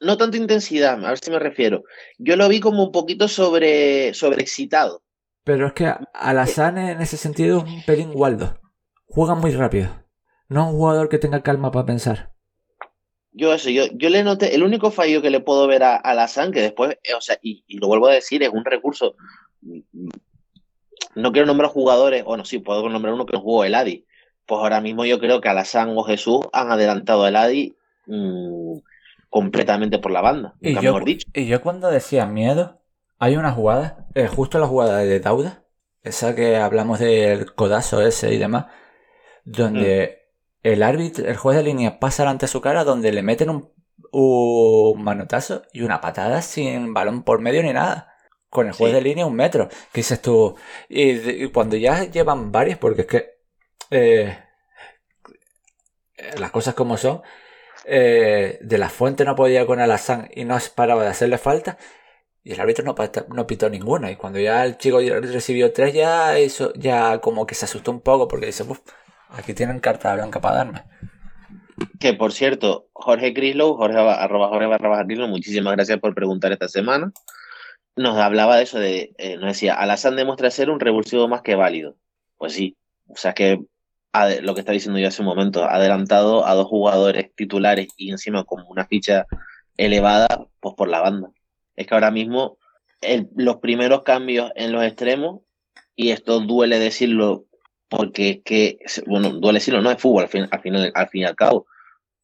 no 0.00 0.16
tanto 0.16 0.36
intensidad, 0.36 1.04
a 1.04 1.08
ver 1.08 1.18
si 1.18 1.30
me 1.30 1.38
refiero. 1.38 1.84
Yo 2.18 2.36
lo 2.36 2.48
vi 2.48 2.60
como 2.60 2.84
un 2.84 2.92
poquito 2.92 3.28
sobre 3.28 4.14
sobreexcitado. 4.14 5.02
Pero 5.44 5.66
es 5.66 5.72
que 5.72 5.92
Alassane 6.12 6.92
en 6.92 7.00
ese 7.00 7.16
sentido 7.16 7.58
es 7.58 7.64
un 7.64 7.82
pelín 7.84 8.10
Waldo. 8.14 8.60
Juega 9.06 9.34
muy 9.34 9.50
rápido. 9.50 9.88
No 10.48 10.62
es 10.62 10.66
un 10.68 10.78
jugador 10.78 11.08
que 11.08 11.18
tenga 11.18 11.42
calma 11.42 11.72
para 11.72 11.86
pensar. 11.86 12.32
Yo 13.32 13.52
eso, 13.54 13.70
yo, 13.70 13.84
yo 13.94 14.08
le 14.10 14.22
noté, 14.24 14.54
el 14.54 14.62
único 14.62 14.90
fallo 14.90 15.22
que 15.22 15.30
le 15.30 15.40
puedo 15.40 15.66
ver 15.66 15.82
a, 15.82 16.00
a 16.02 16.50
que 16.52 16.60
después, 16.60 16.96
eh, 17.02 17.14
o 17.14 17.20
sea, 17.20 17.38
y, 17.42 17.64
y 17.68 17.78
lo 17.78 17.86
vuelvo 17.86 18.08
a 18.08 18.14
decir, 18.14 18.42
es 18.42 18.48
un 18.48 18.64
recurso. 18.64 19.16
Mm, 21.18 21.22
No 21.22 21.32
quiero 21.32 21.46
nombrar 21.46 21.70
jugadores, 21.70 22.24
bueno, 22.24 22.44
sí, 22.44 22.58
puedo 22.58 22.88
nombrar 22.88 23.14
uno 23.14 23.26
que 23.26 23.34
no 23.34 23.40
jugó 23.40 23.64
el 23.64 23.74
Adi. 23.74 24.06
Pues 24.46 24.58
ahora 24.60 24.80
mismo 24.80 25.04
yo 25.04 25.18
creo 25.18 25.40
que 25.40 25.48
Alazán 25.48 25.92
o 25.96 26.02
Jesús 26.04 26.40
han 26.52 26.70
adelantado 26.72 27.26
el 27.26 27.36
Adi 27.36 27.76
mm, 28.06 28.78
completamente 29.30 29.98
por 29.98 30.10
la 30.12 30.22
banda, 30.22 30.54
Y 30.60 30.74
yo, 30.74 30.82
mejor 30.82 31.04
dicho. 31.04 31.28
y 31.34 31.46
yo 31.46 31.60
cuando 31.60 31.90
decía 31.90 32.26
miedo, 32.26 32.80
hay 33.18 33.36
una 33.36 33.52
jugada, 33.52 34.06
eh, 34.14 34.26
justo 34.26 34.58
la 34.58 34.66
jugada 34.66 34.98
de 34.98 35.20
Dauda, 35.20 35.64
esa 36.02 36.34
que 36.34 36.56
hablamos 36.56 36.98
del 36.98 37.54
codazo 37.54 38.00
ese 38.02 38.32
y 38.34 38.38
demás, 38.38 38.66
donde 39.44 40.28
el 40.62 40.82
árbitro, 40.82 41.26
el 41.26 41.36
juez 41.36 41.56
de 41.56 41.62
línea 41.64 41.98
pasa 42.00 42.22
delante 42.22 42.46
de 42.46 42.52
su 42.52 42.60
cara, 42.60 42.84
donde 42.84 43.12
le 43.12 43.22
meten 43.22 43.50
un, 43.50 43.72
un 44.12 45.02
manotazo 45.02 45.62
y 45.72 45.82
una 45.82 46.00
patada 46.00 46.42
sin 46.42 46.94
balón 46.94 47.22
por 47.22 47.40
medio 47.40 47.62
ni 47.62 47.72
nada. 47.72 48.12
Con 48.50 48.66
el 48.66 48.72
juez 48.72 48.90
Sí. 48.92 48.94
de 48.96 49.02
línea 49.02 49.26
un 49.26 49.34
metro. 49.34 49.68
Que 49.68 50.00
dices 50.00 50.22
tú. 50.22 50.56
Y, 50.88 51.48
cuando 51.48 51.76
ya 51.76 52.04
llevan 52.04 52.50
varias, 52.52 52.78
porque 52.78 53.02
es 53.02 53.06
que 53.06 53.30
eh, 53.90 54.38
las 56.38 56.50
cosas 56.50 56.74
como 56.74 56.96
son, 56.96 57.22
eh, 57.84 58.58
de 58.60 58.78
la 58.78 58.88
fuente 58.88 59.24
no 59.24 59.34
podía 59.34 59.66
con 59.66 59.80
Alazán 59.80 60.28
y 60.34 60.44
no 60.44 60.58
paraba 60.74 61.02
de 61.02 61.08
hacerle 61.08 61.38
falta. 61.38 61.78
Y 62.42 62.52
el 62.52 62.60
árbitro 62.60 62.84
no, 62.84 62.94
no 63.34 63.46
pitó 63.46 63.68
ninguna. 63.68 64.10
Y 64.10 64.16
cuando 64.16 64.38
ya 64.38 64.64
el 64.64 64.78
chico 64.78 65.00
recibió 65.00 65.72
tres, 65.72 65.92
ya 65.92 66.38
eso, 66.38 66.72
ya 66.74 67.18
como 67.20 67.46
que 67.46 67.54
se 67.54 67.66
asustó 67.66 67.90
un 67.90 68.00
poco 68.00 68.26
porque 68.28 68.46
dice, 68.46 68.62
"Uf, 68.62 68.80
aquí 69.30 69.52
tienen 69.52 69.80
carta 69.80 70.14
blanca 70.14 70.40
para 70.40 70.56
darme. 70.56 70.84
Que 72.00 72.14
por 72.14 72.32
cierto, 72.32 72.88
Jorge 72.92 73.34
Crislow, 73.34 73.76
Jorge 73.76 73.96
ba- 73.98 74.22
arroba 74.22 74.48
Jorge 74.48 74.66
barra 74.66 74.88
baja 74.88 75.04
Crislow, 75.04 75.28
muchísimas 75.28 75.74
gracias 75.74 75.98
por 76.00 76.14
preguntar 76.14 76.50
esta 76.52 76.68
semana. 76.68 77.12
Nos 77.98 78.16
hablaba 78.16 78.56
de 78.56 78.62
eso, 78.62 78.78
de, 78.78 79.12
eh, 79.18 79.36
nos 79.36 79.46
decía, 79.46 79.74
Alazán 79.74 80.16
demuestra 80.16 80.50
ser 80.50 80.70
un 80.70 80.80
revulsivo 80.80 81.28
más 81.28 81.42
que 81.42 81.54
válido. 81.56 81.96
Pues 82.36 82.52
sí, 82.52 82.76
o 83.08 83.16
sea 83.16 83.34
que 83.34 83.60
lo 84.42 84.54
que 84.54 84.60
estaba 84.60 84.72
diciendo 84.74 84.98
yo 84.98 85.08
hace 85.08 85.22
un 85.22 85.28
momento, 85.28 85.64
adelantado 85.64 86.46
a 86.46 86.54
dos 86.54 86.66
jugadores 86.66 87.32
titulares 87.36 87.88
y 87.96 88.10
encima 88.10 88.44
con 88.44 88.64
una 88.68 88.86
ficha 88.86 89.26
elevada, 89.76 90.26
pues 90.60 90.74
por 90.74 90.88
la 90.88 91.00
banda. 91.00 91.30
Es 91.76 91.86
que 91.86 91.94
ahora 91.94 92.10
mismo 92.10 92.58
el- 93.00 93.28
los 93.36 93.56
primeros 93.56 94.02
cambios 94.02 94.50
en 94.56 94.72
los 94.72 94.82
extremos, 94.82 95.42
y 95.94 96.10
esto 96.10 96.40
duele 96.40 96.78
decirlo 96.78 97.44
porque 97.88 98.30
es 98.30 98.40
que, 98.44 98.78
bueno, 99.06 99.30
duele 99.30 99.58
decirlo, 99.58 99.80
no 99.80 99.90
es 99.90 100.00
fútbol 100.00 100.24
al 100.24 100.28
fin, 100.28 100.46
al 100.50 100.60
final, 100.60 100.92
al 100.94 101.08
fin 101.08 101.22
y 101.22 101.24
al 101.24 101.36
cabo. 101.36 101.66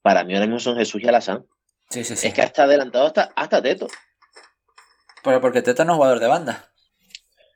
Para 0.02 0.24
mí 0.24 0.34
ahora 0.34 0.46
mismo 0.46 0.60
son 0.60 0.76
Jesús 0.76 1.02
y 1.02 1.08
Alazán. 1.08 1.44
Sí, 1.90 2.04
sí, 2.04 2.16
sí. 2.16 2.26
Es 2.28 2.34
que 2.34 2.42
hasta 2.42 2.64
adelantado 2.64 3.06
hasta, 3.06 3.32
hasta 3.36 3.62
Teto. 3.62 3.86
Pero 5.24 5.40
porque 5.40 5.62
Teta 5.62 5.84
no 5.84 5.92
es 5.94 5.96
jugador 5.96 6.20
de 6.20 6.28
banda. 6.28 6.68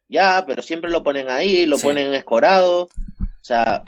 Ya, 0.09 0.45
pero 0.47 0.63
siempre 0.63 0.91
lo 0.91 1.03
ponen 1.03 1.29
ahí, 1.29 1.67
lo 1.67 1.77
Sí. 1.77 1.87
ponen 1.87 2.15
escorado. 2.15 2.85
O 2.85 2.91
sea, 3.43 3.85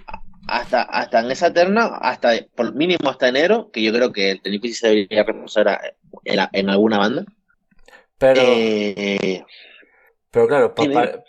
hasta, 0.46 0.82
hasta 0.82 1.20
en 1.20 1.30
esa 1.30 1.52
terna, 1.52 1.86
hasta 2.00 2.32
por 2.54 2.74
mínimo 2.74 3.08
hasta 3.08 3.28
enero, 3.28 3.70
que 3.72 3.82
yo 3.82 3.92
creo 3.92 4.12
que 4.12 4.40
el 4.42 4.60
sí 4.62 4.74
se 4.74 4.88
debería 4.88 5.24
reforzar 5.24 5.94
en, 6.24 6.40
en 6.52 6.70
alguna 6.70 6.98
banda. 6.98 7.24
Pero, 8.18 8.42
Eh, 8.42 9.44
pero 10.30 10.46
claro, 10.46 10.74
pa- 10.74 10.82
Dime, 10.82 10.94
pa- 10.94 11.24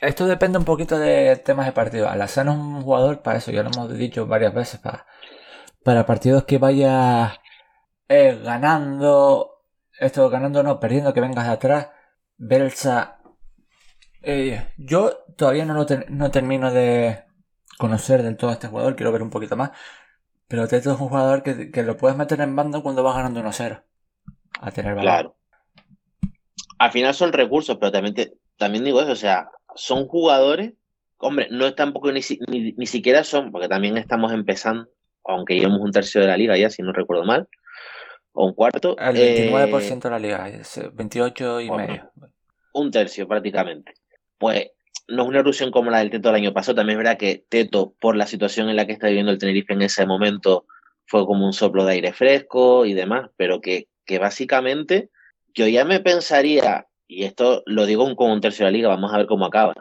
esto 0.00 0.26
depende 0.26 0.58
un 0.58 0.64
poquito 0.64 0.98
de 0.98 1.36
temas 1.36 1.66
de 1.66 1.72
partido. 1.72 2.08
Alazán 2.08 2.48
es 2.48 2.54
un 2.54 2.82
jugador 2.82 3.22
para 3.22 3.38
eso, 3.38 3.50
ya 3.50 3.62
lo 3.62 3.70
hemos 3.70 3.92
dicho 3.96 4.26
varias 4.26 4.54
veces, 4.54 4.80
para, 4.80 5.06
para 5.84 6.06
partidos 6.06 6.44
que 6.44 6.58
vaya 6.58 7.40
eh, 8.08 8.38
ganando, 8.44 9.51
esto 10.00 10.28
ganando 10.30 10.62
no, 10.62 10.80
perdiendo, 10.80 11.12
que 11.14 11.20
vengas 11.20 11.46
de 11.46 11.52
atrás. 11.52 11.88
Belsa, 12.36 13.18
eh, 14.22 14.72
yo 14.78 15.18
todavía 15.36 15.64
no 15.64 15.86
no 16.08 16.30
termino 16.30 16.72
de 16.72 17.24
conocer 17.78 18.22
del 18.22 18.36
todo 18.36 18.50
a 18.50 18.54
este 18.54 18.68
jugador, 18.68 18.96
quiero 18.96 19.12
ver 19.12 19.22
un 19.22 19.30
poquito 19.30 19.56
más. 19.56 19.70
Pero 20.48 20.68
Teto 20.68 20.92
es 20.94 21.00
un 21.00 21.08
jugador 21.10 21.42
que, 21.42 21.70
que 21.72 21.82
lo 21.84 21.96
puedes 21.98 22.16
meter 22.18 22.40
en 22.40 22.56
banda 22.56 22.82
cuando 22.82 23.02
vas 23.04 23.16
ganando 23.16 23.40
1-0. 23.40 23.84
A 24.60 24.70
tener 24.72 24.94
balón. 24.96 25.22
claro. 25.22 25.36
Al 26.78 26.90
final 26.92 27.14
son 27.14 27.32
recursos, 27.32 27.76
pero 27.78 27.92
también, 27.92 28.14
te- 28.14 28.32
también 28.58 28.84
digo 28.84 29.00
eso, 29.00 29.12
o 29.12 29.16
sea, 29.16 29.48
son 29.74 30.06
jugadores, 30.06 30.74
hombre, 31.18 31.48
no 31.50 31.66
es 31.66 31.74
tampoco 31.74 32.10
ni, 32.12 32.20
ni, 32.48 32.72
ni 32.72 32.86
siquiera 32.86 33.24
son, 33.24 33.52
porque 33.52 33.68
también 33.68 33.96
estamos 33.96 34.32
empezando, 34.32 34.88
aunque 35.24 35.54
llevamos 35.56 35.80
un 35.80 35.92
tercio 35.92 36.20
de 36.20 36.26
la 36.26 36.36
liga 36.36 36.56
ya, 36.56 36.70
si 36.70 36.82
no 36.82 36.92
recuerdo 36.92 37.24
mal, 37.24 37.48
o 38.32 38.46
un 38.46 38.54
cuarto. 38.54 38.96
El 38.98 39.16
eh, 39.16 39.48
29% 39.48 40.02
de 40.02 40.10
la 40.10 40.18
liga, 40.18 40.48
es, 40.48 40.78
eh, 40.78 40.90
28 40.92 41.60
y 41.60 41.68
Bueno. 41.68 41.86
medio. 41.86 42.10
un 42.74 42.90
tercio 42.90 43.28
prácticamente. 43.28 43.92
Pues 44.38 44.70
no 45.08 45.24
es 45.24 45.28
una 45.28 45.40
erupción 45.40 45.70
como 45.70 45.90
la 45.90 45.98
del 45.98 46.10
Teto 46.10 46.30
el 46.30 46.36
año 46.36 46.52
pasado. 46.54 46.76
También 46.76 46.98
es 46.98 47.04
verdad 47.04 47.18
que 47.18 47.44
Teto, 47.48 47.94
por 48.00 48.16
la 48.16 48.26
situación 48.26 48.70
en 48.70 48.76
la 48.76 48.86
que 48.86 48.92
está 48.92 49.08
viviendo 49.08 49.30
el 49.30 49.38
Tenerife 49.38 49.74
en 49.74 49.82
ese 49.82 50.06
momento, 50.06 50.66
fue 51.06 51.26
como 51.26 51.44
un 51.44 51.52
soplo 51.52 51.84
de 51.84 51.92
aire 51.92 52.12
fresco 52.12 52.86
y 52.86 52.94
demás, 52.94 53.28
pero 53.36 53.60
que, 53.60 53.88
que 54.06 54.18
básicamente 54.18 55.10
yo 55.54 55.68
ya 55.68 55.84
me 55.84 56.00
pensaría, 56.00 56.86
y 57.06 57.24
esto 57.24 57.62
lo 57.66 57.84
digo 57.84 58.16
con 58.16 58.30
un 58.30 58.40
tercio 58.40 58.64
de 58.64 58.72
la 58.72 58.76
liga, 58.76 58.88
vamos 58.88 59.12
a 59.12 59.18
ver 59.18 59.26
cómo 59.26 59.44
acaba. 59.44 59.74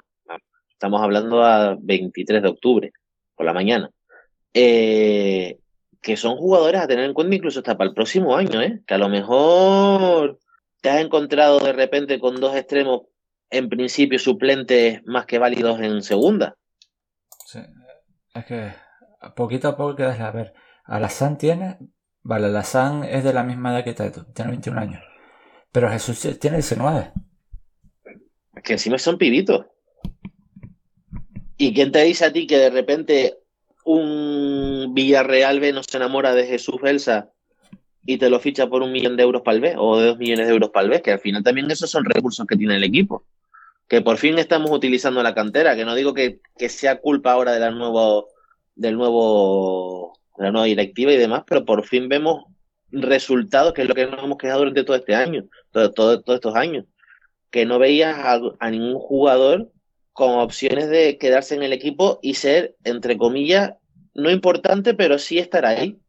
Estamos 0.73 1.01
hablando 1.01 1.43
a 1.43 1.77
23 1.79 2.41
de 2.41 2.49
octubre, 2.49 2.91
por 3.35 3.45
la 3.45 3.53
mañana. 3.53 3.89
Eh, 4.53 5.59
que 6.01 6.17
son 6.17 6.35
jugadores 6.37 6.81
a 6.81 6.87
tener 6.87 7.05
en 7.05 7.13
cuenta 7.13 7.35
incluso 7.35 7.59
hasta 7.59 7.77
para 7.77 7.89
el 7.89 7.95
próximo 7.95 8.35
año, 8.35 8.61
¿eh? 8.61 8.81
que 8.85 8.93
a 8.93 8.97
lo 8.97 9.07
mejor 9.07 10.39
te 10.81 10.89
has 10.89 10.99
encontrado 10.99 11.59
de 11.59 11.73
repente 11.73 12.19
con 12.19 12.39
dos 12.41 12.55
extremos 12.55 13.03
en 13.51 13.69
principio 13.69 14.17
suplentes 14.17 15.01
más 15.05 15.25
que 15.25 15.37
válidos 15.37 15.79
en 15.79 16.01
segunda. 16.01 16.55
Sí. 17.45 17.59
Es 18.33 18.45
que 18.45 18.71
poquito 19.35 19.67
a 19.67 19.77
poco 19.77 19.95
quedas 19.95 20.19
a 20.19 20.31
ver. 20.31 20.53
Alazán 20.85 21.37
tiene. 21.37 21.77
Vale, 22.23 22.47
Alazán 22.47 23.03
es 23.03 23.23
de 23.23 23.33
la 23.33 23.43
misma 23.43 23.73
edad 23.73 23.83
que 23.83 23.93
Teto, 23.93 24.25
tiene 24.33 24.51
21 24.51 24.79
años. 24.79 25.03
Pero 25.71 25.89
Jesús 25.89 26.19
tiene 26.39 26.57
19. 26.57 27.11
Que 28.63 28.73
encima 28.73 28.97
son 28.97 29.17
pibitos. 29.17 29.65
¿Y 31.57 31.73
quién 31.73 31.91
te 31.91 32.03
dice 32.03 32.25
a 32.25 32.33
ti 32.33 32.47
que 32.47 32.57
de 32.57 32.69
repente 32.69 33.40
un 33.85 34.93
Villarreal 34.93 35.59
B 35.59 35.73
no 35.73 35.83
se 35.83 35.97
enamora 35.97 36.33
de 36.33 36.45
Jesús 36.45 36.75
Belsa 36.81 37.29
y 38.05 38.17
te 38.17 38.29
lo 38.29 38.39
ficha 38.39 38.67
por 38.67 38.81
un 38.81 38.91
millón 38.91 39.15
de 39.17 39.23
euros 39.23 39.41
para 39.43 39.57
el 39.57 39.75
o 39.77 39.99
de 39.99 40.07
dos 40.07 40.17
millones 40.17 40.47
de 40.47 40.53
euros 40.53 40.69
para 40.71 40.87
el? 40.93 41.01
Que 41.01 41.11
al 41.11 41.19
final 41.19 41.43
también 41.43 41.69
esos 41.69 41.89
son 41.89 42.03
recursos 42.05 42.45
que 42.47 42.55
tiene 42.55 42.75
el 42.75 42.83
equipo. 42.83 43.23
que 43.87 44.01
por 44.01 44.17
fin 44.17 44.39
estamos 44.39 44.71
utilizando 44.71 45.21
la 45.21 45.33
cantera, 45.35 45.75
que 45.75 45.83
no 45.85 45.95
digo 45.95 46.13
que, 46.13 46.39
que 46.57 46.69
sea 46.69 46.99
culpa 47.01 47.33
ahora 47.33 47.51
de 47.51 47.59
la 47.59 47.71
nuevo, 47.71 48.29
del 48.75 48.95
nuevo, 48.95 50.17
de 50.37 50.45
la 50.45 50.51
nueva 50.51 50.65
directiva 50.65 51.11
y 51.11 51.17
demás, 51.17 51.43
pero 51.45 51.65
por 51.65 51.85
fin 51.85 52.07
vemos 52.07 52.45
resultados, 52.91 53.73
que 53.73 53.81
es 53.83 53.87
lo 53.89 53.93
que 53.95 54.05
nos 54.07 54.23
hemos 54.23 54.37
quejado 54.37 54.59
durante 54.59 54.83
todo 54.85 54.95
este 54.95 55.13
año, 55.13 55.43
todo, 55.71 55.91
todo- 55.91 56.21
todos 56.21 56.37
estos 56.37 56.55
años, 56.55 56.85
que 57.49 57.65
no 57.65 57.79
veías 57.79 58.15
a 58.59 58.69
ningún 58.71 58.95
jugador 58.99 59.69
con 60.13 60.31
opciones 60.39 60.89
de 60.89 61.17
quedarse 61.17 61.55
en 61.55 61.63
el 61.63 61.73
equipo 61.73 62.19
y 62.21 62.35
ser, 62.35 62.75
entre 62.83 63.17
comillas, 63.17 63.73
no 64.13 64.29
importante, 64.29 64.93
pero 64.93 65.17
sí 65.19 65.39
estar 65.39 65.65
ahí. 65.65 65.99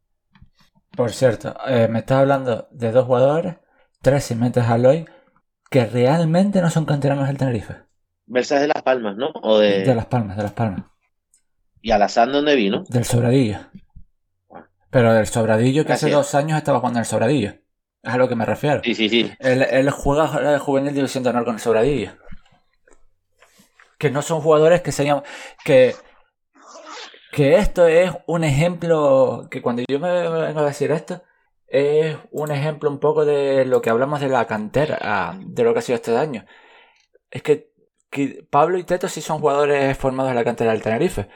Por 0.95 1.11
cierto, 1.11 1.55
eh, 1.67 1.87
me 1.89 1.99
estás 1.99 2.19
hablando 2.19 2.67
de 2.71 2.91
dos 2.91 3.05
jugadores, 3.05 3.55
tres 4.01 4.23
si 4.25 4.35
metes 4.35 4.65
a 4.65 4.77
Loy, 4.77 5.05
que 5.69 5.85
realmente 5.85 6.61
no 6.61 6.69
son 6.69 6.85
canteranos 6.85 7.27
del 7.27 7.37
Tenerife. 7.37 7.75
Versus 8.25 8.59
de 8.59 8.67
Las 8.67 8.83
Palmas, 8.83 9.15
¿no? 9.17 9.31
O 9.41 9.59
de, 9.59 9.83
De 9.83 9.95
Las 9.95 10.05
Palmas, 10.07 10.37
de 10.37 10.43
Las 10.43 10.53
Palmas. 10.53 10.85
y 11.81 11.91
Alazán, 11.91 12.31
¿dónde 12.31 12.55
vino? 12.55 12.83
Del 12.89 13.05
Sobradillo. 13.05 13.59
Pero 14.89 15.13
del 15.13 15.27
Sobradillo 15.27 15.85
que 15.85 15.93
hace 15.93 16.09
dos 16.09 16.35
años 16.35 16.57
estaba 16.57 16.79
jugando 16.79 16.99
en 16.99 17.01
el 17.01 17.05
Sobradillo. 17.07 17.49
Es 18.03 18.13
a 18.13 18.17
lo 18.17 18.27
que 18.29 18.35
me 18.35 18.45
refiero. 18.45 18.81
Sí, 18.83 18.93
sí, 18.95 19.09
sí. 19.09 19.31
Él, 19.39 19.61
él 19.63 19.89
juega 19.91 20.39
la 20.41 20.59
juvenil 20.59 20.93
división 20.93 21.23
de 21.23 21.29
honor 21.31 21.45
con 21.45 21.55
el 21.55 21.59
Sobradillo. 21.59 22.11
Que 23.97 24.11
no 24.11 24.21
son 24.21 24.41
jugadores 24.41 24.81
que 24.81 24.91
se 24.91 25.05
llaman. 25.05 25.23
Que, 25.63 25.95
que 27.31 27.57
esto 27.57 27.87
es 27.87 28.11
un 28.27 28.43
ejemplo. 28.43 29.47
Que 29.51 29.61
cuando 29.61 29.83
yo 29.89 29.99
me 29.99 30.11
vengo 30.29 30.59
a 30.59 30.65
decir 30.65 30.91
esto, 30.91 31.23
es 31.67 32.17
un 32.31 32.51
ejemplo 32.51 32.89
un 32.89 32.99
poco 32.99 33.25
de 33.25 33.65
lo 33.65 33.81
que 33.81 33.89
hablamos 33.89 34.21
de 34.21 34.29
la 34.29 34.45
cantera, 34.47 34.99
ah, 35.01 35.39
de 35.39 35.63
lo 35.63 35.73
que 35.73 35.79
ha 35.79 35.81
sido 35.81 35.95
este 35.95 36.15
año. 36.17 36.45
Es 37.31 37.41
que, 37.43 37.71
Pablo 38.51 38.77
y 38.77 38.83
Teto 38.83 39.07
sí 39.09 39.21
son 39.21 39.39
jugadores 39.39 39.97
formados 39.97 40.29
en 40.31 40.35
la 40.35 40.43
cantera 40.43 40.71
del 40.71 40.83
Tenerife. 40.83 41.27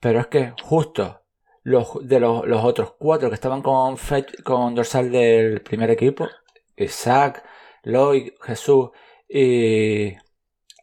Pero 0.00 0.20
es 0.20 0.26
que 0.26 0.52
justo 0.62 1.22
los, 1.62 2.06
de 2.06 2.20
los, 2.20 2.46
los 2.46 2.64
otros 2.64 2.94
cuatro 2.98 3.30
que 3.30 3.34
estaban 3.36 3.62
con, 3.62 3.96
con 4.44 4.74
dorsal 4.74 5.10
del 5.10 5.62
primer 5.62 5.90
equipo, 5.90 6.28
Isaac, 6.76 7.42
Lloyd, 7.82 8.32
Jesús 8.42 8.90
y 9.28 10.14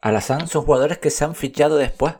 Alazán 0.04 0.48
son 0.48 0.64
jugadores 0.64 0.98
que 0.98 1.10
se 1.10 1.24
han 1.24 1.34
fichado 1.34 1.76
después. 1.76 2.14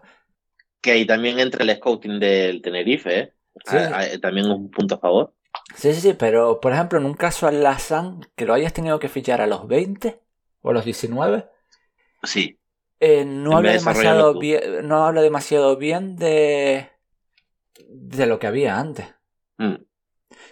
Que 0.80 0.92
ahí 0.92 1.06
también 1.06 1.38
entra 1.38 1.62
el 1.64 1.76
scouting 1.76 2.18
del 2.18 2.62
Tenerife, 2.62 3.18
¿eh? 3.18 3.32
Sí. 3.66 3.76
Ah, 3.76 3.90
ah, 4.00 4.18
también 4.20 4.50
un 4.50 4.70
punto 4.70 4.94
a 4.94 4.98
favor. 4.98 5.34
Sí, 5.76 5.92
sí, 5.94 6.00
sí, 6.00 6.12
pero 6.14 6.60
por 6.60 6.72
ejemplo, 6.72 6.98
en 6.98 7.04
un 7.04 7.14
caso 7.14 7.46
Alazán 7.46 8.20
que 8.36 8.46
lo 8.46 8.54
hayas 8.54 8.72
tenido 8.72 8.98
que 8.98 9.08
fichar 9.08 9.40
a 9.40 9.46
los 9.46 9.68
20 9.68 10.20
o 10.62 10.70
a 10.70 10.72
los 10.72 10.84
19, 10.84 11.46
Sí. 12.22 12.58
eh, 13.00 13.24
no, 13.26 13.56
habla 13.56 13.72
demasiado 13.72 14.38
bien, 14.38 14.88
no 14.88 15.04
habla 15.04 15.20
demasiado 15.20 15.76
bien 15.76 16.16
de, 16.16 16.88
de 17.88 18.26
lo 18.26 18.38
que 18.38 18.46
había 18.46 18.78
antes. 18.78 19.14
Mm. 19.58 19.74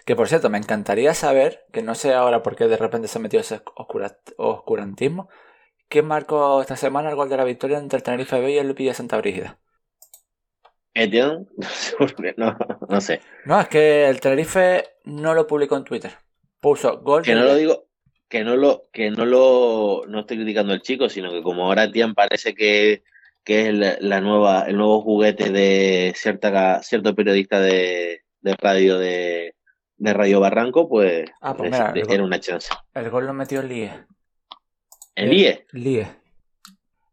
Que 0.05 0.15
por 0.15 0.27
cierto, 0.29 0.49
me 0.51 0.57
encantaría 0.59 1.13
saber, 1.13 1.65
que 1.73 1.81
no 1.81 1.95
sé 1.95 2.13
ahora 2.13 2.43
por 2.43 2.55
qué 2.55 2.67
de 2.67 2.77
repente 2.77 3.07
se 3.07 3.17
ha 3.17 3.21
metido 3.21 3.41
ese 3.41 3.61
oscura- 3.75 4.19
oscurantismo, 4.37 5.29
¿quién 5.93 6.05
marcó 6.07 6.59
esta 6.61 6.75
semana 6.75 7.09
el 7.11 7.15
gol 7.15 7.29
de 7.29 7.37
la 7.37 7.43
victoria 7.43 7.77
entre 7.77 7.97
el 7.97 8.03
Tenerife 8.03 8.39
B 8.41 8.51
y 8.51 8.57
el 8.57 8.73
Villa 8.73 8.93
Santa 8.95 9.17
Brígida? 9.17 9.59
Etienne, 10.95 11.45
no 11.99 12.07
sé 12.07 12.33
no, 12.37 12.57
no 12.89 13.01
sé. 13.01 13.21
No, 13.45 13.59
es 13.59 13.67
que 13.67 14.07
el 14.09 14.19
Tenerife 14.19 14.85
no 15.05 15.33
lo 15.33 15.47
publicó 15.47 15.77
en 15.77 15.83
Twitter. 15.83 16.11
Puso 16.59 16.99
gol 17.01 17.23
Que 17.23 17.35
no 17.35 17.43
lo 17.43 17.55
digo, 17.55 17.85
que 18.29 18.43
no 18.43 18.55
lo, 18.55 18.89
que 18.91 19.11
no 19.11 19.25
lo, 19.25 20.03
no 20.07 20.21
estoy 20.21 20.37
criticando 20.37 20.73
al 20.73 20.81
chico, 20.81 21.09
sino 21.09 21.31
que 21.31 21.43
como 21.43 21.65
ahora 21.65 21.85
Etienne 21.85 22.13
parece 22.15 22.55
que, 22.55 23.03
que 23.43 23.67
es 23.69 23.73
la, 23.73 23.97
la 23.99 24.21
nueva, 24.21 24.63
el 24.67 24.77
nuevo 24.77 25.01
juguete 25.01 25.49
de 25.51 26.13
cierta, 26.15 26.81
cierto 26.83 27.13
periodista 27.15 27.59
de, 27.59 28.21
de 28.41 28.55
radio 28.59 28.97
de, 28.97 29.55
de 29.97 30.13
Radio 30.13 30.39
Barranco, 30.39 30.87
pues, 30.89 31.29
Ah, 31.41 31.53
pues 31.55 31.71
mira, 31.71 31.91
el 31.91 31.97
era 31.99 32.07
gol- 32.17 32.21
una 32.23 32.39
chance. 32.39 32.69
El 32.93 33.09
gol 33.09 33.25
lo 33.27 33.33
metió 33.33 33.61
Lie. 33.61 33.91
El 35.15 35.33
IE. 35.33 35.65
Lie. 35.71 36.07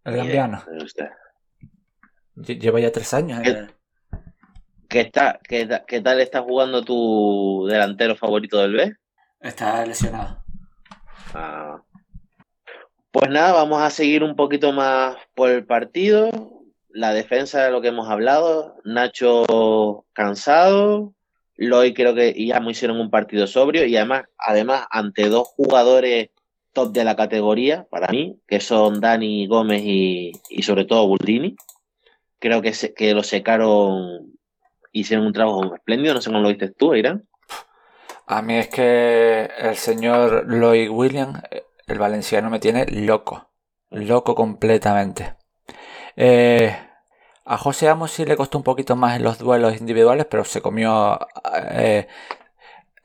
El 0.05 0.17
gambiano. 0.17 0.63
me 0.71 0.81
gusta. 0.81 1.17
Lle- 2.37 2.59
Lleva 2.59 2.81
ya 2.81 2.91
tres 2.93 3.13
años. 3.15 3.41
¿Qué? 3.43 3.51
el- 3.51 3.71
¿Qué, 4.89 5.01
está, 5.03 5.39
qué, 5.47 5.67
ta- 5.67 5.85
¿Qué 5.87 6.01
tal 6.01 6.21
está 6.21 6.43
jugando 6.43 6.83
tu 6.83 7.67
delantero 7.69 8.17
favorito 8.17 8.59
del 8.61 8.73
B? 8.75 8.95
Está 9.41 9.85
lesionado. 9.87 10.43
Ah. 11.35 11.81
Pues 13.13 13.31
nada, 13.31 13.53
vamos 13.53 13.81
a 13.83 13.91
seguir 13.91 14.25
un 14.25 14.35
poquito 14.37 14.73
más 14.73 15.17
por 15.35 15.51
el 15.51 15.65
partido. 15.65 16.31
La 16.89 17.13
defensa 17.13 17.65
de 17.65 17.71
lo 17.71 17.81
que 17.81 17.89
hemos 17.89 18.09
hablado. 18.09 18.77
Nacho 18.85 20.07
cansado. 20.13 21.15
Loy 21.57 21.93
creo 21.95 22.15
que 22.15 22.33
y 22.35 22.51
Amo 22.53 22.71
hicieron 22.71 22.99
un 23.01 23.11
partido 23.11 23.47
sobrio 23.47 23.85
y 23.85 23.97
además, 23.97 24.25
además 24.39 24.87
ante 24.91 25.29
dos 25.29 25.47
jugadores 25.49 26.31
top 26.73 26.93
de 26.93 27.05
la 27.05 27.17
categoría 27.17 27.87
para 27.91 28.09
mí, 28.09 28.41
que 28.47 28.61
son 28.61 29.01
Dani 29.01 29.47
Gómez 29.47 29.83
y, 29.85 30.33
sobre 30.63 30.85
todo 30.85 31.07
Buldini. 31.07 31.57
Creo 32.39 32.63
que, 32.63 32.73
se, 32.73 32.95
que 32.95 33.13
lo 33.13 33.23
secaron, 33.23 34.33
hicieron 34.93 35.27
un 35.27 35.33
trabajo 35.33 35.75
espléndido. 35.75 36.15
No 36.15 36.21
sé 36.21 36.31
cómo 36.31 36.41
lo 36.43 36.49
viste 36.49 36.71
tú, 36.71 36.95
Irán. 36.95 37.27
A 38.27 38.43
mí 38.43 38.55
es 38.55 38.69
que 38.69 39.51
el 39.59 39.77
señor 39.77 40.47
Lloyd 40.49 40.91
Williams, 40.91 41.41
el 41.87 41.99
valenciano, 41.99 42.49
me 42.49 42.61
tiene 42.61 42.87
loco. 42.87 43.51
Loco 43.91 44.35
completamente. 44.35 45.35
Eh, 46.17 46.77
a 47.45 47.59
José 47.59 47.89
Amos 47.89 48.13
sí 48.13 48.25
le 48.25 48.37
costó 48.37 48.59
un 48.59 48.65
poquito 48.65 48.95
más 48.95 49.17
en 49.17 49.25
los 49.25 49.39
duelos 49.39 49.81
individuales, 49.81 50.27
pero 50.31 50.45
se 50.45 50.63
comió 50.63 51.19
eh, 51.73 52.07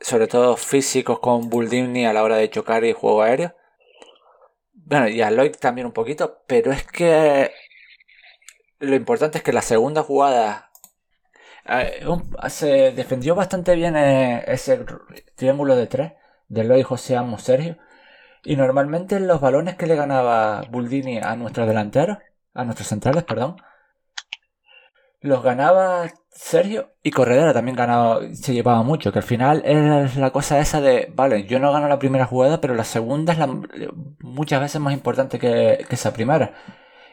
sobre 0.00 0.26
todo 0.28 0.56
físicos 0.56 1.20
con 1.20 1.48
Buldini 1.48 2.06
a 2.06 2.12
la 2.12 2.22
hora 2.22 2.36
de 2.36 2.50
chocar 2.50 2.84
y 2.84 2.92
juego 2.92 3.22
aéreo. 3.22 3.54
Bueno, 4.72 5.08
y 5.08 5.20
a 5.22 5.30
Lloyd 5.30 5.56
también 5.56 5.86
un 5.86 5.92
poquito, 5.92 6.42
pero 6.46 6.72
es 6.72 6.84
que 6.84 7.50
lo 8.78 8.94
importante 8.94 9.38
es 9.38 9.44
que 9.44 9.52
la 9.52 9.62
segunda 9.62 10.02
jugada 10.02 10.70
eh, 11.68 12.04
se 12.48 12.92
defendió 12.92 13.34
bastante 13.34 13.74
bien 13.74 13.96
eh, 13.96 14.44
ese 14.46 14.84
triángulo 15.34 15.76
de 15.76 15.86
tres 15.86 16.12
de 16.48 16.64
Lloyd, 16.64 16.84
José 16.84 17.16
Amos, 17.16 17.42
Sergio. 17.42 17.78
Y 18.44 18.56
normalmente 18.56 19.18
los 19.20 19.40
balones 19.40 19.76
que 19.76 19.86
le 19.86 19.96
ganaba 19.96 20.62
Buldini 20.70 21.18
a 21.18 21.34
nuestros 21.36 21.66
delanteros, 21.66 22.18
a 22.54 22.64
nuestros 22.64 22.88
centrales, 22.88 23.24
perdón, 23.24 23.56
los 25.20 25.42
ganaba 25.42 26.10
Sergio 26.30 26.92
y 27.02 27.10
Corredera 27.10 27.52
también 27.52 27.76
ganaba, 27.76 28.20
se 28.34 28.54
llevaba 28.54 28.82
mucho. 28.82 29.12
Que 29.12 29.20
al 29.20 29.24
final 29.24 29.62
es 29.64 30.16
la 30.16 30.30
cosa 30.30 30.58
esa 30.60 30.80
de, 30.80 31.12
vale, 31.14 31.46
yo 31.46 31.58
no 31.58 31.72
gano 31.72 31.88
la 31.88 31.98
primera 31.98 32.26
jugada, 32.26 32.60
pero 32.60 32.74
la 32.74 32.84
segunda 32.84 33.32
es 33.32 33.38
la, 33.38 33.48
muchas 34.20 34.60
veces 34.60 34.80
más 34.80 34.92
importante 34.92 35.38
que, 35.38 35.84
que 35.88 35.94
esa 35.94 36.12
primera. 36.12 36.54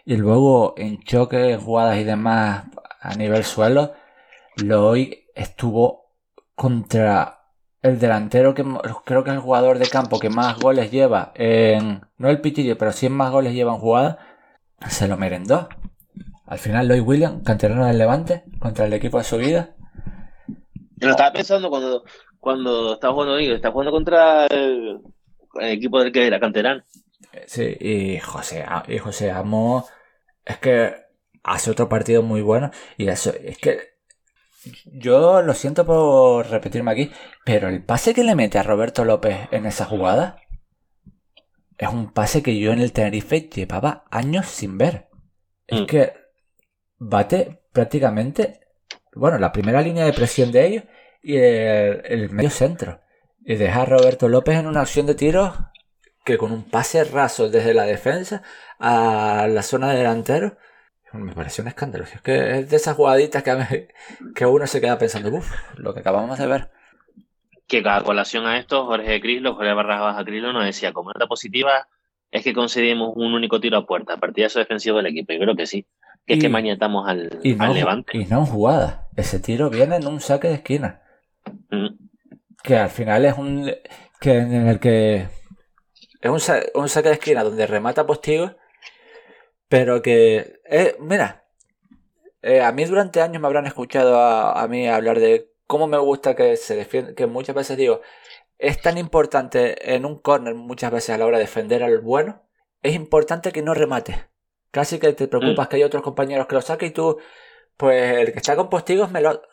Y 0.06 0.18
luego 0.18 0.74
en 0.78 1.02
choques, 1.04 1.58
jugadas 1.58 1.98
y 1.98 2.04
demás 2.04 2.66
a 3.02 3.16
nivel 3.16 3.44
suelo, 3.44 3.94
Loy 4.58 5.26
estuvo 5.36 6.12
contra 6.56 7.44
el 7.82 8.00
delantero 8.00 8.54
que 8.54 8.64
creo 9.06 9.24
que 9.24 9.30
es 9.32 9.36
el 9.36 9.42
jugador 9.42 9.78
de 9.78 9.88
campo 9.88 10.20
que 10.20 10.30
más 10.30 10.60
goles 10.60 10.92
lleva 10.92 11.34
en. 11.36 12.02
No 12.18 12.30
el 12.30 12.42
pitillo, 12.42 12.78
pero 12.78 12.94
sí 12.94 13.10
más 13.10 13.32
goles 13.32 13.54
lleva 13.54 13.74
en 13.74 13.80
jugada. 13.80 14.20
Se 14.88 15.08
lo 15.08 15.18
merendó. 15.18 15.70
Al 16.54 16.60
final, 16.60 16.88
Lloyd 16.88 17.02
Williams, 17.02 17.42
canterano 17.44 17.88
del 17.88 17.98
Levante, 17.98 18.44
contra 18.60 18.86
el 18.86 18.94
equipo 18.94 19.18
de 19.18 19.24
su 19.24 19.38
vida. 19.38 19.76
Yo 20.98 21.08
lo 21.08 21.12
estaba 21.14 21.34
pensando 21.34 21.68
cuando, 21.72 22.04
cuando 22.40 22.94
estaba 22.94 23.12
jugando, 23.12 23.40
está 23.40 23.72
jugando 23.72 23.92
contra 23.92 24.46
el, 24.46 25.00
el 25.60 25.72
equipo 25.72 26.00
del 26.00 26.12
que 26.12 26.28
era 26.28 26.40
canterano. 26.40 26.84
Sí, 27.48 27.76
y 27.80 28.20
José, 28.20 28.64
y 28.88 29.00
José 29.00 29.32
Amo 29.32 29.88
es 30.46 30.58
que 30.60 30.94
hace 31.42 31.72
otro 31.72 31.90
partido 31.90 32.22
muy 32.22 32.44
bueno. 32.44 32.70
Y 32.98 33.08
eso, 33.08 33.34
es 33.34 33.58
que 33.58 33.80
yo 34.86 35.42
lo 35.42 35.56
siento 35.56 35.88
por 35.88 36.52
repetirme 36.52 36.92
aquí, 36.92 37.12
pero 37.44 37.68
el 37.68 37.84
pase 37.84 38.14
que 38.14 38.24
le 38.24 38.36
mete 38.36 38.60
a 38.60 38.64
Roberto 38.64 39.06
López 39.06 39.48
en 39.50 39.66
esa 39.66 39.86
jugada 39.86 40.38
es 41.80 41.90
un 41.90 42.14
pase 42.14 42.44
que 42.44 42.60
yo 42.60 42.72
en 42.72 42.80
el 42.80 42.94
Tenerife 42.94 43.50
llevaba 43.52 44.06
años 44.12 44.46
sin 44.46 44.78
ver. 44.78 45.10
Es 45.66 45.82
Mm. 45.82 45.86
que 45.88 46.23
bate 46.98 47.62
prácticamente, 47.72 48.60
bueno, 49.14 49.38
la 49.38 49.52
primera 49.52 49.82
línea 49.82 50.06
de 50.06 50.14
presión 50.14 50.52
de 50.52 50.66
ellos 50.66 50.84
y 51.22 51.38
el, 51.38 52.30
medio 52.32 52.50
centro. 52.50 53.02
Y 53.46 53.56
deja 53.56 53.82
a 53.82 53.86
Roberto 53.86 54.30
López 54.30 54.58
en 54.58 54.68
una 54.68 54.82
acción 54.82 55.06
de 55.06 55.16
tiros 55.16 55.54
que 56.24 56.38
con 56.38 56.52
un 56.52 56.64
pase 56.64 57.04
raso 57.04 57.50
desde 57.50 57.74
la 57.74 57.84
defensa 57.84 58.44
a 58.80 59.48
la 59.50 59.62
zona 59.64 59.92
de 59.92 59.98
delantero 59.98 60.58
me 61.14 61.34
pareció 61.34 61.62
un 61.62 61.68
escándalo. 61.68 62.06
Es 62.06 62.22
que 62.22 62.60
es 62.60 62.70
de 62.70 62.76
esas 62.76 62.96
jugaditas 62.96 63.44
que, 63.44 63.52
a 63.52 63.68
que 64.36 64.46
uno 64.46 64.68
se 64.68 64.82
queda 64.82 64.98
pensando, 64.98 65.30
uff, 65.30 65.52
lo 65.78 65.94
que 65.94 66.00
acabamos 66.00 66.40
de 66.40 66.48
ver. 66.48 66.72
Que 67.68 67.84
a 67.86 68.02
colación 68.02 68.46
a 68.46 68.58
esto, 68.58 68.86
Jorge 68.86 69.22
Crislo, 69.22 69.56
Jorge 69.56 69.74
Barras 69.74 70.02
Baja 70.02 70.26
Crislo 70.26 70.54
nos 70.54 70.66
decía, 70.66 70.92
como 70.92 71.12
nota 71.12 71.28
positiva, 71.28 71.88
es 72.32 72.44
que 72.44 72.54
concedimos 72.54 73.14
un 73.16 73.34
único 73.34 73.60
tiro 73.60 73.78
a 73.78 73.86
puerta, 73.86 74.18
partidazo 74.18 74.60
defensivo 74.60 74.98
del 74.98 75.08
equipo. 75.08 75.34
Yo 75.34 75.40
creo 75.40 75.56
que 75.56 75.68
sí. 75.68 75.86
Que 76.26 76.36
es 76.36 76.40
que 76.40 76.48
Y- 76.48 76.50
mañetamos 76.50 77.08
al, 77.08 77.40
Y 77.44 77.56
no, 77.56 77.66
al 77.66 77.74
Levante. 77.74 78.18
y 78.18 78.26
no 78.26 78.40
en 78.40 78.46
jugada. 78.46 79.10
Ese 79.16 79.40
tiro 79.40 79.70
viene 79.70 79.98
en 79.98 80.08
un 80.08 80.22
saque 80.22 80.48
de 80.48 80.54
esquina. 80.56 81.02
Mm. 81.70 81.88
Que 82.64 82.78
al 82.78 82.90
final 82.90 83.26
es 83.26 83.38
un. 83.38 83.72
que 84.22 84.38
en 84.38 84.68
el 84.68 84.80
que. 84.80 85.28
Es 86.22 86.30
un, 86.32 86.40
sa- 86.40 86.62
un 86.76 86.88
saque 86.88 87.10
de 87.10 87.16
esquina 87.16 87.44
donde 87.44 87.68
remata 87.68 88.06
Postigo. 88.06 88.56
Pero 89.68 90.02
que. 90.02 90.62
eh, 90.70 90.96
mira. 91.00 91.44
eh, 92.42 92.62
a 92.62 92.72
mí 92.72 92.86
durante 92.86 93.22
años 93.22 93.42
me 93.42 93.48
habrán 93.48 93.66
escuchado 93.68 94.18
a, 94.20 94.62
a 94.62 94.68
mí 94.68 94.88
hablar 94.88 95.20
de 95.20 95.52
cómo 95.68 95.88
me 95.88 95.98
gusta 95.98 96.36
que 96.36 96.56
se 96.58 96.76
defiende. 96.76 97.16
Que 97.16 97.26
muchas 97.28 97.56
veces 97.56 97.78
digo. 97.78 98.02
Es 98.60 98.82
tan 98.82 98.98
importante 98.98 99.94
en 99.96 100.06
un 100.06 100.20
corner, 100.20 100.56
muchas 100.56 100.90
veces 100.92 101.10
a 101.10 101.18
la 101.18 101.26
hora 101.26 101.38
de 101.38 101.44
defender 101.44 101.84
al 101.84 102.00
bueno. 102.00 102.44
Es 102.82 102.96
importante 102.96 103.52
que 103.52 103.62
no 103.62 103.74
remate. 103.74 104.16
Casi 104.74 104.98
que 104.98 105.14
te 105.14 105.28
preocupas 105.28 105.68
que 105.68 105.76
hay 105.76 105.84
otros 105.84 106.02
compañeros 106.02 106.48
que 106.48 106.56
lo 106.56 106.62
saquen 106.62 106.90
y 106.90 106.92
tú. 106.92 107.20
Pues 107.78 108.18
el 108.18 108.34
que 108.34 108.40
está 108.40 108.56
con 108.56 108.72
Postigo 108.72 109.04
es 109.04 109.12
Melot. 109.12 109.44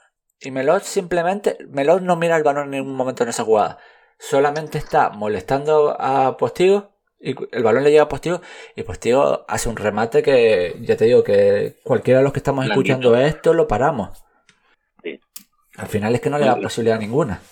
Y 0.40 0.50
Melot 0.50 0.82
simplemente, 0.82 1.58
Melot 1.68 2.00
no 2.00 2.16
mira 2.16 2.38
el 2.38 2.42
balón 2.42 2.64
en 2.64 2.70
ningún 2.70 2.96
momento 2.96 3.24
en 3.24 3.28
esa 3.28 3.44
jugada. 3.44 3.76
Solamente 4.18 4.78
está 4.78 5.10
molestando 5.10 5.94
a 6.00 6.38
Postigo 6.38 6.92
y 7.18 7.34
el 7.52 7.62
balón 7.62 7.84
le 7.84 7.90
llega 7.90 8.04
a 8.04 8.08
Postigo 8.08 8.40
y 8.74 8.82
Postigo 8.82 9.44
hace 9.46 9.68
un 9.68 9.76
remate 9.76 10.22
que 10.22 10.78
ya 10.80 10.96
te 10.96 11.04
digo 11.04 11.22
que 11.22 11.76
cualquiera 11.84 12.20
de 12.20 12.24
los 12.24 12.32
que 12.32 12.38
estamos 12.38 12.64
Blandito. 12.64 12.80
escuchando 12.80 13.16
esto 13.18 13.52
lo 13.52 13.68
paramos. 13.68 14.24
Sí. 15.02 15.20
Al 15.76 15.88
final 15.88 16.14
es 16.14 16.22
que 16.22 16.30
no 16.30 16.38
le 16.38 16.46
da 16.46 16.54
bien. 16.54 16.64
posibilidad 16.64 16.98
ninguna. 16.98 17.42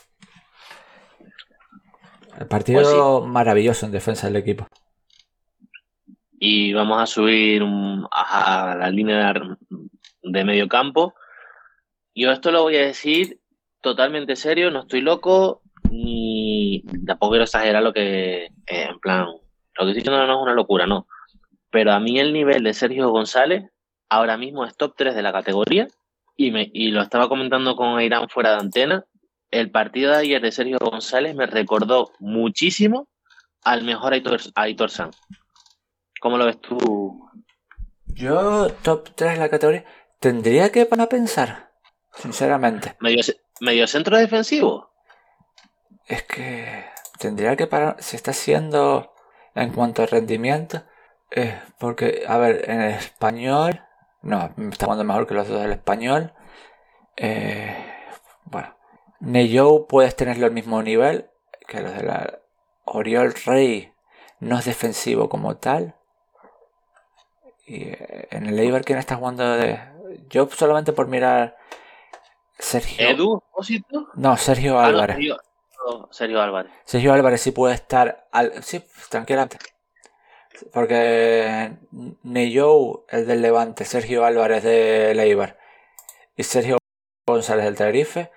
El 2.41 2.47
partido 2.47 3.27
maravilloso 3.27 3.85
en 3.85 3.93
defensa 3.93 4.27
del 4.27 4.37
equipo. 4.37 4.67
Y 6.41 6.73
vamos 6.73 7.03
a 7.03 7.07
subir 7.07 7.63
a, 8.11 8.77
la 8.79 8.91
línea 8.91 9.33
de, 10.23 10.45
medio 10.45 10.69
campo. 10.69 11.15
Yo 12.15 12.31
esto 12.31 12.51
lo 12.51 12.63
voy 12.63 12.77
a 12.77 12.87
decir 12.87 13.41
totalmente 13.81 14.37
serio, 14.37 14.71
no 14.71 14.81
estoy 14.81 15.01
loco, 15.01 15.63
ni 15.91 16.83
tampoco 17.07 17.33
quiero 17.33 17.45
exagerar 17.45 17.83
lo 17.83 17.93
que, 17.93 18.47
eh, 18.47 18.51
en 18.67 18.99
plan, 19.01 19.27
lo 19.27 19.85
que 19.85 19.91
estoy 19.91 19.95
diciendo 19.95 20.27
no 20.27 20.37
es 20.37 20.43
una 20.43 20.55
locura, 20.55 20.87
no. 20.87 21.07
Pero 21.71 21.93
a 21.93 22.01
mí 22.01 22.19
el 22.19 22.33
nivel 22.33 22.63
de 22.63 22.75
Sergio 22.75 23.11
González 23.11 23.71
ahora 24.09 24.37
mismo 24.37 24.65
es 24.65 24.77
top 24.77 24.95
3 24.97 25.15
de 25.15 25.23
la 25.23 25.33
categoría 25.33 25.89
y, 26.37 26.51
me, 26.51 26.71
y 26.73 26.91
lo 26.91 27.03
estaba 27.03 27.29
comentando 27.29 27.77
con 27.77 28.01
Irán 28.01 28.29
fuera 28.29 28.53
de 28.53 28.61
antena. 28.61 29.05
El 29.51 29.71
partido 29.71 30.13
de 30.13 30.19
ayer 30.19 30.43
de 30.43 30.53
Sergio 30.53 30.79
González 30.79 31.35
me 31.35 31.47
recordó 31.47 32.13
muchísimo 32.19 33.09
al 33.65 33.83
mejor 33.83 34.13
Aitor, 34.13 34.41
Aitor 34.55 34.91
San. 34.91 35.11
¿Cómo 36.21 36.37
lo 36.39 36.47
ves 36.47 36.61
tú? 36.61 37.29
Yo, 38.07 38.69
top 38.83 39.11
3 39.15 39.35
en 39.35 39.41
la 39.41 39.49
categoría, 39.49 39.85
tendría 40.19 40.71
que 40.73 40.87
para 40.87 41.09
pensar, 41.09 41.71
sinceramente. 42.15 42.97
¿Medio, 43.01 43.23
medio 43.61 43.87
centro 43.87 44.17
defensivo? 44.17 44.91
Es 46.07 46.23
que 46.25 46.85
tendría 47.19 47.55
que 47.57 47.67
parar. 47.67 47.97
Se 48.01 48.17
está 48.17 48.31
haciendo 48.33 49.13
en 49.55 49.73
cuanto 49.73 50.03
a 50.03 50.07
rendimiento. 50.07 50.83
eh, 51.31 51.61
porque, 51.79 52.25
a 52.27 52.39
ver, 52.39 52.69
en 52.71 52.81
el 52.81 52.95
español. 52.95 53.83
No, 54.23 54.53
está 54.73 54.87
jugando 54.87 55.05
mejor 55.05 55.27
que 55.27 55.35
los 55.35 55.49
dos 55.49 55.61
del 55.61 55.73
español. 55.73 56.33
Eh, 57.17 57.77
bueno, 58.45 58.77
Neyou 59.21 59.87
puedes 59.87 60.17
tenerlo 60.17 60.47
al 60.47 60.53
mismo 60.53 60.83
nivel 60.83 61.31
que 61.67 61.81
los 61.81 61.95
de 61.95 62.03
la 62.05 62.39
Oriol 62.85 63.35
Rey. 63.45 63.93
No 64.41 64.59
es 64.59 64.65
defensivo 64.65 65.29
como 65.29 65.57
tal. 65.59 65.95
Y 67.69 67.83
eh, 67.83 68.29
en 68.31 68.47
el 68.47 68.59
Eibar, 68.59 68.85
¿quién 68.85 68.99
está 68.99 69.17
jugando 69.17 69.45
de.? 69.57 69.79
Yo 70.31 70.49
solamente 70.49 70.93
por 70.93 71.07
mirar. 71.07 71.57
Sergio. 72.59 73.07
¿Edu? 73.09 73.33
¿Opósito? 73.35 74.09
No, 74.15 74.37
Sergio 74.37 74.79
Ah, 74.79 74.83
no, 74.83 74.89
Álvarez. 74.89 75.17
Sergio, 75.17 75.37
no, 75.87 76.09
Sergio 76.11 76.43
Álvarez. 76.43 76.73
Sergio 76.85 77.13
Álvarez 77.13 77.41
sí 77.41 77.53
puede 77.53 77.75
estar 77.75 78.27
al... 78.33 78.63
Sí, 78.65 78.83
tranquilamente. 79.11 79.59
Porque 80.73 81.77
Neyou, 82.23 83.05
el 83.11 83.27
del 83.27 83.43
Levante, 83.43 83.85
Sergio 83.85 84.25
Álvarez 84.25 84.65
de 84.65 85.13
Eibar 85.13 85.57
y 86.37 86.43
Sergio 86.43 86.79
González 87.27 87.65
del 87.65 87.77
Tenerife 87.77 88.33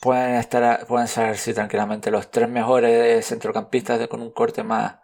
pueden 0.00 0.34
estar 0.34 0.86
pueden 0.86 1.08
ser 1.08 1.36
sí 1.38 1.54
tranquilamente 1.54 2.10
los 2.10 2.30
tres 2.30 2.48
mejores 2.48 3.26
centrocampistas 3.26 4.06
con 4.08 4.20
un 4.20 4.30
corte 4.30 4.62
más 4.62 4.96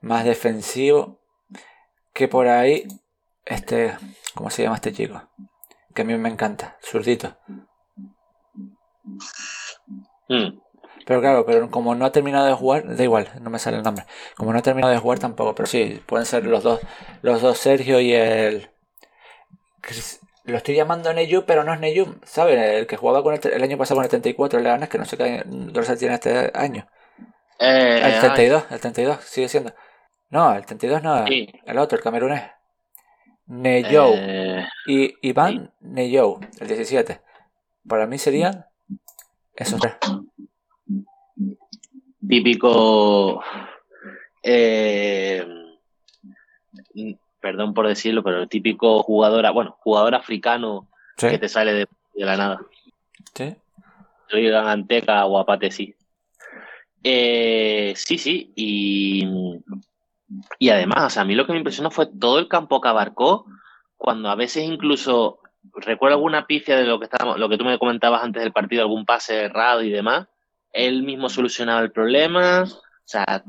más 0.00 0.24
defensivo 0.24 1.20
que 2.16 2.28
por 2.28 2.48
ahí 2.48 2.88
este 3.44 3.94
¿cómo 4.34 4.48
se 4.48 4.62
llama 4.62 4.76
este 4.76 4.92
chico? 4.92 5.22
Que 5.94 6.02
a 6.02 6.04
mí 6.04 6.16
me 6.16 6.30
encanta, 6.30 6.78
zurdito. 6.82 7.36
Mm. 10.28 10.58
Pero 11.06 11.20
claro, 11.20 11.46
pero 11.46 11.70
como 11.70 11.94
no 11.94 12.06
ha 12.06 12.12
terminado 12.12 12.46
de 12.46 12.54
jugar, 12.54 12.96
da 12.96 13.04
igual, 13.04 13.28
no 13.40 13.50
me 13.50 13.58
sale 13.58 13.76
el 13.76 13.82
nombre. 13.82 14.06
Como 14.34 14.52
no 14.52 14.58
ha 14.58 14.62
terminado 14.62 14.92
de 14.92 14.98
jugar 14.98 15.18
tampoco, 15.18 15.54
pero 15.54 15.66
sí, 15.66 16.02
pueden 16.06 16.26
ser 16.26 16.46
los 16.46 16.62
dos, 16.64 16.80
los 17.22 17.42
dos 17.42 17.58
Sergio 17.58 18.00
y 18.00 18.12
el. 18.14 18.70
Lo 20.44 20.56
estoy 20.56 20.74
llamando 20.74 21.12
Neyu, 21.12 21.44
pero 21.44 21.64
no 21.64 21.74
es 21.74 21.80
Neyu, 21.80 22.18
¿sabes? 22.24 22.58
El 22.58 22.86
que 22.86 22.96
jugaba 22.96 23.22
con 23.22 23.34
el, 23.34 23.40
el 23.46 23.62
año 23.62 23.76
pasado 23.76 23.96
con 23.96 24.04
el 24.04 24.10
34, 24.10 24.58
el 24.58 24.64
Leganés, 24.64 24.88
que 24.88 24.98
no 24.98 25.04
sé 25.04 25.16
qué 25.16 25.42
dorsal 25.46 25.98
tiene 25.98 26.14
este 26.14 26.50
año. 26.54 26.88
Eh, 27.58 27.98
El 27.98 28.04
ay, 28.04 28.20
32, 28.20 28.64
el 28.70 28.80
32, 28.80 29.20
sigue 29.24 29.48
siendo. 29.48 29.74
No, 30.30 30.54
el 30.54 30.66
32 30.66 31.02
no, 31.02 31.26
Sí. 31.26 31.48
el 31.64 31.78
otro, 31.78 31.96
el 31.98 32.04
camerunés. 32.04 32.42
Neyou 33.48 34.12
eh, 34.16 34.66
y 34.86 35.14
Iván 35.28 35.72
Neyou, 35.80 36.40
el 36.60 36.66
17. 36.66 37.20
Para 37.88 38.06
mí 38.06 38.18
serían 38.18 38.66
esos 39.54 39.80
tres. 39.80 39.94
típico. 42.28 43.42
eh, 44.42 45.46
perdón 47.40 47.74
por 47.74 47.86
decirlo, 47.86 48.22
pero 48.24 48.42
el 48.42 48.48
típico 48.48 49.02
jugador, 49.02 49.52
bueno, 49.52 49.76
jugador 49.80 50.14
africano 50.14 50.88
Sí, 51.16 51.28
que 51.30 51.38
te 51.38 51.48
sale 51.48 51.72
de, 51.72 51.88
de 52.14 52.24
la 52.24 52.36
nada. 52.36 52.60
sí. 53.34 53.54
Soy 54.28 54.50
Anteca 54.52 55.24
o 55.24 55.38
Apate, 55.38 55.70
sí. 55.70 55.94
Eh, 57.04 57.92
sí, 57.96 58.18
sí, 58.18 58.52
y, 58.56 59.24
y 60.58 60.70
además, 60.70 61.04
o 61.04 61.10
sea, 61.10 61.22
a 61.22 61.24
mí 61.24 61.34
lo 61.34 61.46
que 61.46 61.52
me 61.52 61.58
impresionó 61.58 61.90
fue 61.90 62.06
todo 62.06 62.38
el 62.38 62.48
campo 62.48 62.80
que 62.80 62.88
abarcó, 62.88 63.46
cuando 63.96 64.28
a 64.28 64.34
veces 64.34 64.64
incluso, 64.64 65.40
recuerdo 65.74 66.16
alguna 66.16 66.46
pifia 66.46 66.76
de 66.76 66.84
lo 66.84 66.98
que 66.98 67.04
estábamos, 67.04 67.38
lo 67.38 67.48
que 67.48 67.58
tú 67.58 67.64
me 67.64 67.78
comentabas 67.78 68.22
antes 68.22 68.42
del 68.42 68.52
partido, 68.52 68.82
algún 68.82 69.06
pase 69.06 69.44
errado 69.44 69.82
y 69.82 69.90
demás, 69.90 70.28
él 70.72 71.02
mismo 71.02 71.28
solucionaba 71.28 71.80
el 71.80 71.92
problema, 71.92 72.64
o 72.64 73.02
sea, 73.04 73.44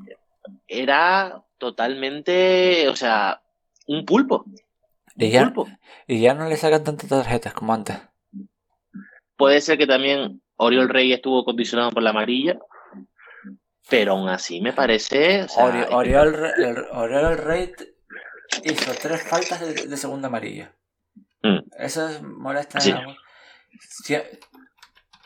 era 0.67 1.43
totalmente, 1.57 2.87
o 2.87 2.95
sea, 2.95 3.41
un 3.87 4.05
pulpo, 4.05 4.45
Y 5.15 5.31
ya, 5.31 5.45
pulpo. 5.45 5.67
y 6.07 6.21
ya 6.21 6.33
no 6.33 6.47
le 6.47 6.55
sacan 6.57 6.83
tantas 6.83 7.09
tarjetas 7.09 7.53
como 7.53 7.73
antes. 7.73 7.97
Puede 9.35 9.61
ser 9.61 9.77
que 9.77 9.87
también 9.87 10.41
Oriol 10.57 10.89
Rey 10.89 11.13
estuvo 11.13 11.43
condicionado 11.43 11.91
por 11.91 12.03
la 12.03 12.11
amarilla, 12.11 12.59
pero 13.89 14.13
aún 14.13 14.29
así 14.29 14.61
me 14.61 14.73
parece. 14.73 15.43
o 15.43 15.47
sea, 15.47 15.65
Ori- 15.65 15.87
Oriol, 15.91 16.45
el- 16.57 16.85
Oriol 16.91 17.37
Rey 17.37 17.73
hizo 18.63 18.91
tres 19.01 19.21
faltas 19.23 19.59
de, 19.61 19.73
de 19.87 19.97
segunda 19.97 20.27
amarilla. 20.27 20.73
Mm. 21.43 21.59
Eso 21.77 22.07
es 22.09 22.21
molesta. 22.21 22.79
Sí. 22.79 22.93
Sie- 24.05 24.39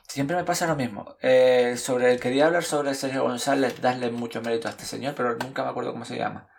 siempre 0.07 0.35
me 0.35 0.43
pasa 0.43 0.67
lo 0.67 0.75
mismo. 0.75 1.15
Eh, 1.21 1.75
sobre 1.77 2.17
Quería 2.19 2.47
hablar 2.47 2.63
sobre 2.63 2.93
Sergio 2.93 3.23
González, 3.23 3.81
darle 3.81 4.11
mucho 4.11 4.41
mérito 4.41 4.67
a 4.67 4.71
este 4.71 4.85
señor, 4.85 5.13
pero 5.15 5.35
nunca 5.35 5.63
me 5.63 5.69
acuerdo 5.69 5.91
cómo 5.93 6.05
se 6.05 6.17
llama. 6.17 6.49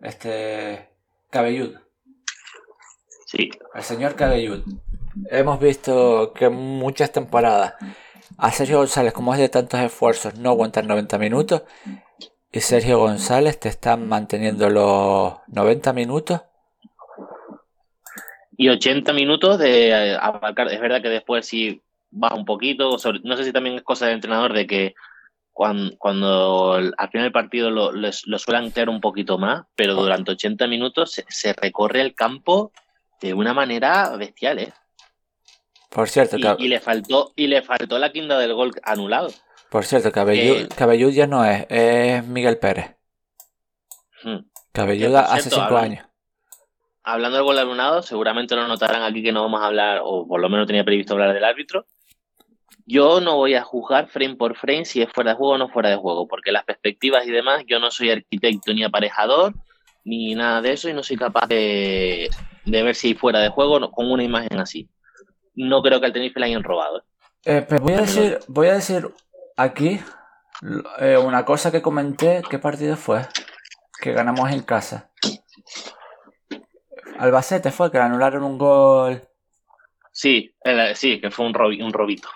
Este. 0.00 0.88
Cabellud. 1.30 1.76
Sí, 3.26 3.50
El 3.74 3.82
señor 3.82 4.14
Cabellud. 4.14 4.62
Hemos 5.30 5.58
visto 5.60 6.32
que 6.34 6.48
muchas 6.50 7.10
temporadas 7.12 7.74
a 8.38 8.50
Sergio 8.50 8.78
González, 8.78 9.12
como 9.12 9.32
es 9.34 9.40
de 9.40 9.48
tantos 9.48 9.80
esfuerzos, 9.80 10.36
no 10.36 10.50
aguantar 10.50 10.84
90 10.84 11.18
minutos. 11.18 11.62
Y 12.50 12.60
Sergio 12.60 12.98
González 12.98 13.58
te 13.58 13.68
está 13.68 13.96
manteniendo 13.96 14.68
los 14.68 15.34
90 15.48 15.92
minutos. 15.92 16.42
y 18.56 18.68
80 18.68 19.12
minutos 19.12 19.58
de 19.58 19.88
eh, 19.88 20.16
abarcar. 20.20 20.68
Es 20.68 20.80
verdad 20.80 21.02
que 21.02 21.08
después 21.08 21.46
sí 21.46 21.82
baja 22.10 22.34
un 22.34 22.44
poquito. 22.44 22.96
no 23.24 23.36
sé 23.36 23.44
si 23.44 23.52
también 23.52 23.76
es 23.76 23.82
cosa 23.82 24.06
del 24.06 24.16
entrenador 24.16 24.52
de 24.52 24.66
que 24.66 24.94
cuando, 25.52 26.74
al 26.74 27.08
final 27.10 27.26
del 27.26 27.32
partido 27.32 27.70
lo, 27.70 27.92
lo, 27.92 28.10
lo 28.24 28.38
suele 28.38 28.58
anclar 28.58 28.88
un 28.88 29.00
poquito 29.00 29.38
más, 29.38 29.64
pero 29.74 29.94
durante 29.94 30.32
80 30.32 30.66
minutos 30.66 31.12
se, 31.12 31.24
se 31.28 31.52
recorre 31.52 32.00
el 32.00 32.14
campo 32.14 32.72
de 33.20 33.34
una 33.34 33.54
manera 33.54 34.16
bestial, 34.16 34.58
¿eh? 34.58 34.72
Por 35.94 36.08
cierto, 36.08 36.36
Y, 36.38 36.64
y 36.64 36.68
le 36.68 36.80
faltó 36.80 37.32
y 37.36 37.46
le 37.48 37.62
faltó 37.62 37.98
la 37.98 38.10
quinta 38.12 38.38
del 38.38 38.54
gol 38.54 38.72
anulado. 38.82 39.28
por 39.70 39.84
cierto 39.84 40.10
Cabellud, 40.12 40.68
eh, 40.70 41.12
ya 41.12 41.26
no 41.26 41.44
es, 41.44 41.66
es 41.68 42.26
Miguel 42.26 42.58
Pérez. 42.58 42.96
Hmm. 44.24 44.38
Cabelluda 44.72 45.20
hace 45.32 45.50
cinco 45.50 45.64
hablan- 45.66 45.84
años. 45.84 46.06
Hablando 47.04 47.36
del 47.36 47.44
gol 47.44 47.58
anulado, 47.58 48.02
seguramente 48.02 48.54
lo 48.54 48.66
notarán 48.68 49.02
aquí 49.02 49.22
que 49.22 49.32
no 49.32 49.42
vamos 49.42 49.60
a 49.60 49.66
hablar, 49.66 50.00
o 50.04 50.26
por 50.26 50.40
lo 50.40 50.48
menos 50.48 50.66
tenía 50.68 50.84
previsto 50.84 51.14
hablar 51.14 51.34
del 51.34 51.44
árbitro. 51.44 51.84
Yo 52.86 53.20
no 53.20 53.36
voy 53.36 53.54
a 53.54 53.62
juzgar 53.62 54.08
frame 54.08 54.36
por 54.36 54.56
frame 54.56 54.84
si 54.84 55.02
es 55.02 55.08
fuera 55.12 55.32
de 55.32 55.36
juego 55.36 55.54
o 55.54 55.58
no 55.58 55.68
fuera 55.68 55.90
de 55.90 55.96
juego, 55.96 56.28
porque 56.28 56.52
las 56.52 56.64
perspectivas 56.64 57.26
y 57.26 57.30
demás, 57.30 57.64
yo 57.66 57.80
no 57.80 57.90
soy 57.90 58.10
arquitecto 58.10 58.72
ni 58.72 58.84
aparejador, 58.84 59.52
ni 60.04 60.34
nada 60.36 60.62
de 60.62 60.72
eso, 60.72 60.88
y 60.88 60.92
no 60.94 61.02
soy 61.02 61.16
capaz 61.16 61.46
de, 61.48 62.30
de 62.64 62.82
ver 62.82 62.94
si 62.94 63.14
fuera 63.14 63.40
de 63.40 63.48
juego 63.48 63.90
con 63.90 64.10
una 64.10 64.22
imagen 64.22 64.58
así. 64.60 64.88
No 65.54 65.82
creo 65.82 66.00
que 66.00 66.06
al 66.06 66.12
Tenerife 66.12 66.40
le 66.40 66.46
hayan 66.46 66.62
robado. 66.62 67.04
Eh, 67.44 67.64
pero 67.68 67.82
voy 67.82 67.94
a 67.94 68.00
decir, 68.00 68.38
voy 68.48 68.68
a 68.68 68.74
decir 68.74 69.08
aquí 69.56 70.00
eh, 71.00 71.16
una 71.16 71.44
cosa 71.44 71.70
que 71.72 71.82
comenté. 71.82 72.42
¿Qué 72.48 72.58
partido 72.58 72.96
fue? 72.96 73.22
Que 74.00 74.12
ganamos 74.12 74.50
en 74.50 74.62
casa. 74.62 75.10
Albacete 77.18 77.70
fue 77.70 77.90
que 77.90 77.98
le 77.98 78.04
anularon 78.04 78.42
un 78.44 78.58
gol. 78.58 79.22
Sí, 80.10 80.54
el- 80.62 80.94
sí, 80.96 81.20
que 81.20 81.30
fue 81.30 81.46
un, 81.46 81.54
robi- 81.54 81.82
un 81.84 81.92
robito. 81.92 82.28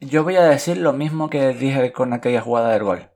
Yo 0.00 0.24
voy 0.24 0.36
a 0.36 0.44
decir 0.44 0.76
lo 0.78 0.92
mismo 0.92 1.30
que 1.30 1.48
dije 1.54 1.92
con 1.92 2.12
aquella 2.12 2.40
jugada 2.40 2.70
del 2.72 2.84
gol. 2.84 3.10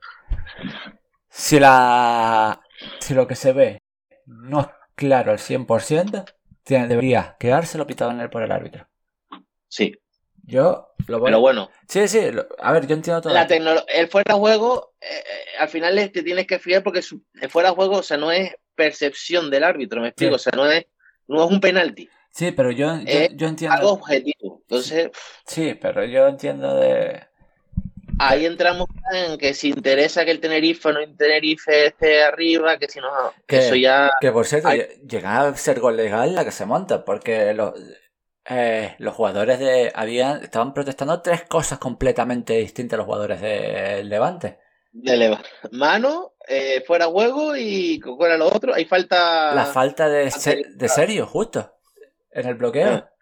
Si 1.29 1.59
la. 1.61 2.61
Si 2.99 3.15
lo 3.15 3.27
que 3.27 3.37
se 3.37 3.53
ve 3.53 3.83
no 4.27 4.61
es 4.61 4.67
claro 4.95 5.33
al 5.33 5.39
100%, 5.39 6.25
tiene- 6.63 6.89
debería 6.89 7.37
quedárselo 7.39 7.87
pitado 7.87 8.11
en 8.11 8.21
él 8.21 8.31
por 8.31 8.43
el 8.43 8.53
árbitro. 8.53 8.87
Sí, 9.71 9.97
Yo 10.47 10.89
lo 11.07 11.19
voy 11.21 11.29
pero 11.29 11.41
bueno, 11.41 11.71
Sí, 11.87 12.09
sí, 12.09 12.33
lo- 12.33 12.47
a 12.59 12.73
ver, 12.73 12.87
yo 12.87 12.95
entiendo 12.97 13.23
todo. 13.23 13.33
la 13.33 13.47
tecnolo- 13.47 13.85
el 13.89 14.09
fuera 14.09 14.35
de 14.35 14.41
juego, 14.41 14.95
eh, 15.01 15.23
al 15.61 15.69
final 15.69 15.97
es- 15.99 16.11
te 16.11 16.23
tienes 16.25 16.47
que 16.47 16.59
fiar 16.59 16.83
porque 16.83 17.03
su- 17.03 17.23
el 17.41 17.49
fuera 17.49 17.69
de 17.71 17.75
juego, 17.77 17.99
o 17.99 18.03
sea, 18.03 18.17
no 18.17 18.33
es 18.33 18.53
percepción 18.75 19.49
del 19.51 19.63
árbitro, 19.65 20.01
me 20.01 20.09
explico, 20.09 20.37
Sí. 20.39 20.49
o 20.49 20.51
sea, 20.51 20.53
no 20.57 20.69
es, 20.71 20.87
no 21.29 21.45
es 21.45 21.51
un 21.51 21.61
penalti, 21.61 22.09
Sí, 22.33 22.51
pero 22.53 22.73
yo, 22.73 22.97
yo, 23.01 23.21
yo 23.35 23.47
entiendo. 23.47 23.77
algo 23.77 23.91
objetivo. 23.93 24.59
Entonces, 24.63 25.11
Sí, 25.47 25.75
pero 25.81 26.05
yo 26.05 26.27
entiendo 26.27 26.75
de. 26.77 27.21
ahí 28.19 28.45
entramos 28.47 28.89
en 29.13 29.39
que 29.39 29.55
si 29.55 29.69
interesa 29.69 30.25
que 30.25 30.31
el 30.33 30.41
Tenerife 30.41 30.89
o 30.89 30.93
no 30.93 31.01
el 31.01 31.17
Tenerife 31.17 31.87
esté 31.87 32.23
arriba, 32.25 32.77
que 32.79 32.89
si 32.89 32.99
no, 33.01 33.09
Que- 33.47 33.59
eso 33.59 33.75
ya, 33.77 34.11
Que 34.21 34.33
por 34.33 34.47
cierto, 34.47 34.69
llega 35.07 35.43
a 35.43 35.57
ser 35.57 35.79
gol 35.81 35.97
legal 35.97 36.35
la 36.35 36.45
que 36.45 36.51
se 36.51 36.67
monta, 36.67 37.05
porque 37.05 37.55
los, 37.55 37.73
eh, 38.49 38.95
los 38.99 39.15
jugadores 39.15 39.59
de. 39.59 39.93
habían 39.95 40.43
estaban 40.43 40.73
protestando 40.75 41.21
tres 41.23 41.43
cosas 41.45 41.79
completamente 41.79 42.55
distintas 42.55 42.97
los 42.97 43.07
jugadores 43.07 43.41
de 43.41 44.03
Levante. 44.05 44.59
de 44.93 45.17
leva- 45.17 45.43
mano, 45.73 46.33
eh, 46.49 46.83
fuera 46.87 47.07
juego 47.07 47.55
y 47.57 48.01
¿cuál 48.01 48.31
era 48.33 48.39
lo 48.39 48.47
otro? 48.49 48.75
Hay 48.75 48.85
falta... 48.87 49.55
La 49.55 49.67
falta 49.67 50.09
de, 50.09 50.31
se- 50.31 50.51
anterior. 50.51 50.75
de 50.77 50.89
serio, 50.89 51.27
justo. 51.27 51.77
En 52.33 52.47
el 52.49 52.55
bloqueo. 52.55 52.89
Ah. 52.95 53.07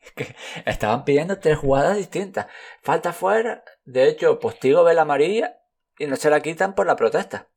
Es 0.00 0.12
que 0.12 0.36
estaban 0.64 1.04
pidiendo 1.04 1.38
tres 1.38 1.58
jugadas 1.58 1.96
distintas. 1.96 2.46
Falta 2.82 3.12
fuera. 3.12 3.62
De 3.84 4.08
hecho, 4.08 4.38
Postigo 4.38 4.82
ve 4.84 4.94
la 4.94 5.02
amarilla 5.02 5.58
y 5.98 6.06
no 6.06 6.16
se 6.16 6.30
la 6.30 6.40
quitan 6.40 6.74
por 6.74 6.86
la 6.86 6.96
protesta. 6.96 7.48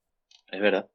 Es 0.52 0.60
verdad. 0.60 0.90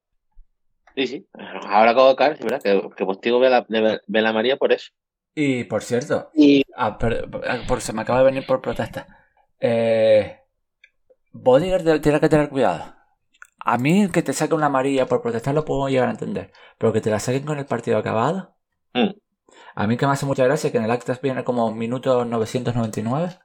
Sí, 0.95 1.07
sí. 1.07 1.29
Ahora 1.67 1.93
acabo 1.93 2.09
de 2.11 2.17
caer, 2.17 2.33
es 2.33 2.41
verdad, 2.41 2.61
que, 2.63 2.91
que 2.97 3.05
Postigo 3.07 3.39
ve 3.39 3.49
la, 3.49 3.65
ve 3.69 4.21
la 4.23 4.33
María 4.35 4.57
por 4.59 4.73
eso. 4.73 4.93
Y 5.39 5.65
por 5.65 5.83
cierto, 5.83 6.31
Y 6.35 6.65
Ah, 6.75 6.97
per- 6.99 7.29
por, 7.69 7.81
se 7.83 7.93
me 7.93 8.01
acaba 8.03 8.21
de 8.21 8.25
venir 8.25 8.47
por 8.47 8.61
protesta. 8.63 9.07
Eh, 9.61 10.41
Bodiger 11.33 11.83
de- 11.85 12.01
tiene 12.01 12.21
que 12.21 12.29
tener 12.31 12.49
cuidado. 12.49 12.95
A 13.61 13.77
mí 13.79 14.09
que 14.11 14.23
te 14.23 14.33
saque 14.33 14.55
una 14.55 14.67
amarilla 14.67 15.07
por 15.07 15.21
protestar 15.23 15.55
lo 15.55 15.65
puedo 15.67 15.89
llegar 15.89 16.09
a 16.09 16.13
entender. 16.13 16.53
Pero 16.79 16.93
que 16.93 17.01
te 17.03 17.11
la 17.11 17.21
saquen 17.21 17.45
con 17.45 17.59
el 17.59 17.67
partido 17.67 17.99
acabado. 17.99 18.57
Mm. 18.95 19.11
A 19.75 19.87
mí 19.87 19.97
que 19.99 20.07
me 20.07 20.13
hace 20.13 20.25
mucha 20.27 20.45
gracia 20.45 20.73
que 20.73 20.79
en 20.79 20.85
el 20.85 20.91
actas 20.91 21.21
viene 21.21 21.45
como 21.45 21.71
minuto 21.73 22.25
999. 22.25 23.39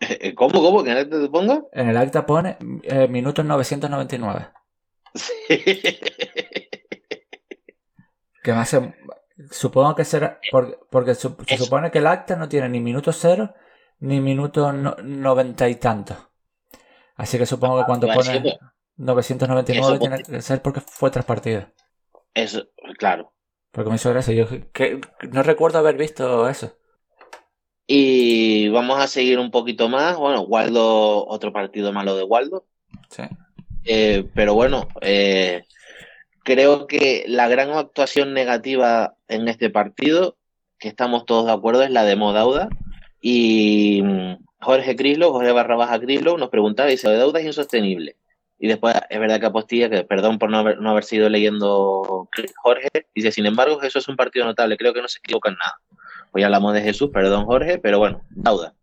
Eh, 0.00 0.34
¿Cómo, 0.34 0.60
cómo? 0.62 0.84
¿Que 0.84 0.94
no 0.94 1.08
te 1.08 1.28
pongo? 1.28 1.68
En 1.72 1.88
el 1.88 1.96
acta 1.96 2.26
pone 2.26 2.56
eh, 2.84 3.08
minuto 3.08 3.42
999. 3.42 4.48
Que 8.42 8.52
me 8.52 8.58
hace... 8.58 8.94
Supongo 9.50 9.94
que 9.94 10.04
será... 10.04 10.38
Porque, 10.50 10.78
porque 10.90 11.14
su- 11.14 11.36
se 11.46 11.56
supone 11.56 11.90
que 11.90 11.98
el 11.98 12.06
acta 12.06 12.36
no 12.36 12.48
tiene 12.48 12.68
ni 12.68 12.80
minuto 12.80 13.12
cero 13.12 13.54
ni 14.00 14.20
minuto 14.20 14.72
no- 14.72 14.96
noventa 15.02 15.68
y 15.68 15.76
tanto. 15.76 16.16
Así 17.16 17.38
que 17.38 17.46
supongo 17.46 17.78
que 17.78 17.84
cuando 17.84 18.06
Vale, 18.08 18.22
sí, 18.22 18.28
pone 18.28 18.40
pues. 18.40 18.54
999 18.96 19.94
Eso, 19.94 19.98
tiene 19.98 20.22
que 20.22 20.42
ser 20.42 20.60
porque 20.62 20.80
fue 20.80 21.10
tras 21.10 21.24
partido. 21.24 21.66
Eso, 22.34 22.68
claro. 22.98 23.32
Porque 23.70 23.90
me 23.90 23.96
hizo 23.96 24.10
gracia. 24.10 24.34
Yo 24.34 24.46
que, 24.72 25.00
no 25.30 25.42
recuerdo 25.42 25.78
haber 25.78 25.96
visto 25.96 26.48
eso. 26.48 26.76
Y 27.86 28.68
vamos 28.68 28.98
a 29.00 29.06
seguir 29.08 29.38
un 29.38 29.50
poquito 29.50 29.88
más. 29.88 30.16
Bueno, 30.16 30.42
Waldo, 30.42 31.26
otro 31.26 31.52
partido 31.52 31.92
malo 31.92 32.16
de 32.16 32.24
Waldo. 32.24 32.66
Sí. 33.10 33.22
Eh, 33.84 34.28
pero 34.34 34.54
bueno, 34.54 34.88
eh, 35.00 35.64
creo 36.44 36.86
que 36.86 37.24
la 37.26 37.48
gran 37.48 37.70
actuación 37.70 38.34
negativa 38.34 39.16
en 39.28 39.48
este 39.48 39.70
partido, 39.70 40.36
que 40.78 40.88
estamos 40.88 41.24
todos 41.26 41.46
de 41.46 41.52
acuerdo, 41.52 41.82
es 41.82 41.90
la 41.90 42.04
de 42.04 42.16
Modauda. 42.16 42.68
Y 43.20 44.02
mm, 44.02 44.36
Jorge 44.60 44.96
Crislo, 44.96 45.32
Jorge 45.32 45.52
barra 45.52 45.76
baja 45.76 46.00
Crislo, 46.00 46.36
nos 46.38 46.50
preguntaba, 46.50 46.88
dice, 46.88 47.06
lo 47.06 47.12
de 47.12 47.18
Dauda 47.18 47.40
es 47.40 47.46
insostenible. 47.46 48.16
Y 48.58 48.68
después, 48.68 48.94
es 49.10 49.18
verdad 49.18 49.40
que 49.40 49.46
apostilla, 49.46 49.90
que 49.90 50.04
perdón 50.04 50.38
por 50.38 50.50
no 50.50 50.58
haber, 50.58 50.78
no 50.78 50.90
haber 50.90 51.04
sido 51.04 51.28
leyendo 51.28 52.28
Jorge, 52.62 52.88
dice, 53.14 53.32
sin 53.32 53.46
embargo, 53.46 53.80
Jesús 53.80 54.04
es 54.04 54.08
un 54.08 54.16
partido 54.16 54.44
notable, 54.44 54.76
creo 54.76 54.94
que 54.94 55.02
no 55.02 55.08
se 55.08 55.18
equivoca 55.18 55.50
en 55.50 55.56
nada. 55.56 55.80
Hoy 56.32 56.44
hablamos 56.44 56.72
de 56.72 56.80
Jesús, 56.80 57.10
perdón 57.12 57.44
Jorge, 57.44 57.78
pero 57.78 57.98
bueno, 57.98 58.22
Dauda. 58.30 58.74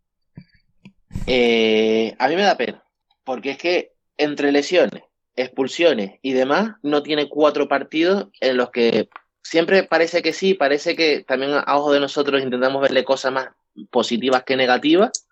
Eh, 1.26 2.14
a 2.18 2.28
mí 2.28 2.36
me 2.36 2.42
da 2.42 2.56
pena, 2.56 2.84
porque 3.24 3.52
es 3.52 3.58
que 3.58 3.92
entre 4.18 4.52
lesiones, 4.52 5.02
expulsiones 5.42 6.18
y 6.22 6.32
demás, 6.32 6.76
no 6.82 7.02
tiene 7.02 7.28
cuatro 7.28 7.68
partidos 7.68 8.28
en 8.40 8.56
los 8.56 8.70
que 8.70 9.08
siempre 9.42 9.82
parece 9.84 10.22
que 10.22 10.32
sí, 10.32 10.54
parece 10.54 10.94
que 10.96 11.24
también 11.26 11.52
a 11.54 11.76
ojo 11.78 11.92
de 11.92 12.00
nosotros 12.00 12.42
intentamos 12.42 12.82
verle 12.82 13.04
cosas 13.04 13.32
más 13.32 13.48
positivas 13.90 14.44
que 14.44 14.56
negativas, 14.56 15.26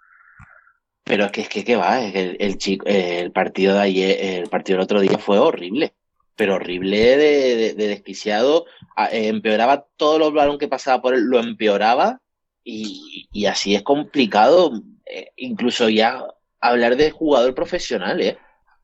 pero 1.04 1.24
es 1.26 1.32
que 1.32 1.40
es 1.42 1.48
que 1.48 1.64
qué 1.64 1.76
va, 1.76 2.04
el, 2.04 2.36
el 2.38 2.58
el 2.84 3.32
partido 3.32 3.74
de 3.74 3.80
ayer, 3.80 4.18
el 4.42 4.48
partido 4.48 4.76
del 4.78 4.84
otro 4.84 5.00
día 5.00 5.18
fue 5.18 5.38
horrible, 5.38 5.94
pero 6.36 6.54
horrible 6.56 7.16
de, 7.16 7.56
de- 7.56 7.74
de 7.74 7.88
desquiciado, 7.88 8.66
empeoraba 9.10 9.86
todo 9.96 10.18
los 10.18 10.32
balón 10.32 10.58
que 10.58 10.68
pasaba 10.68 11.00
por 11.02 11.14
él, 11.14 11.22
lo 11.24 11.38
empeoraba 11.38 12.20
y, 12.64 13.28
y 13.32 13.46
así 13.46 13.74
es 13.74 13.82
complicado, 13.82 14.72
eh, 15.06 15.30
incluso 15.36 15.88
ya 15.88 16.24
hablar 16.60 16.96
de 16.96 17.10
jugador 17.10 17.54
profesional, 17.54 18.20
¿eh? 18.20 18.38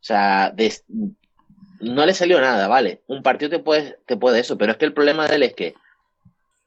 O 0.05 0.07
sea, 0.07 0.51
de- 0.51 0.71
no 1.81 2.05
le 2.05 2.13
salió 2.13 2.39
nada, 2.39 2.69
vale. 2.69 3.01
Un 3.07 3.23
partido 3.23 3.51
te 3.51 3.59
puede, 3.59 3.99
te 4.05 4.19
puede 4.19 4.41
eso, 4.41 4.59
pero 4.59 4.73
es 4.73 4.77
que 4.79 4.85
el 4.85 4.93
problema 4.93 5.27
de 5.27 5.37
él 5.37 5.43
es 5.45 5.55
que 5.55 5.75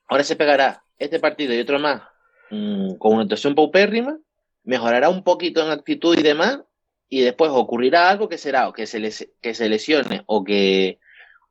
ahora 0.08 0.24
se 0.24 0.36
pegará 0.36 0.82
este 0.98 1.20
partido 1.20 1.54
y 1.54 1.60
otro 1.60 1.78
más 1.78 2.02
mm, 2.50 2.96
con 2.96 3.14
una 3.14 3.22
actuación 3.22 3.54
paupérrima, 3.54 4.18
mejorará 4.64 5.10
un 5.10 5.24
poquito 5.24 5.64
en 5.64 5.70
actitud 5.70 6.18
y 6.18 6.24
demás, 6.24 6.62
y 7.10 7.22
después 7.22 7.52
ocurrirá 7.54 8.10
algo 8.10 8.28
que 8.28 8.40
será 8.40 8.68
o 8.70 8.74
que 8.74 8.88
se, 8.88 9.00
les, 9.00 9.30
que 9.40 9.54
se 9.54 9.70
lesione 9.70 10.24
o 10.26 10.44
que, 10.44 10.98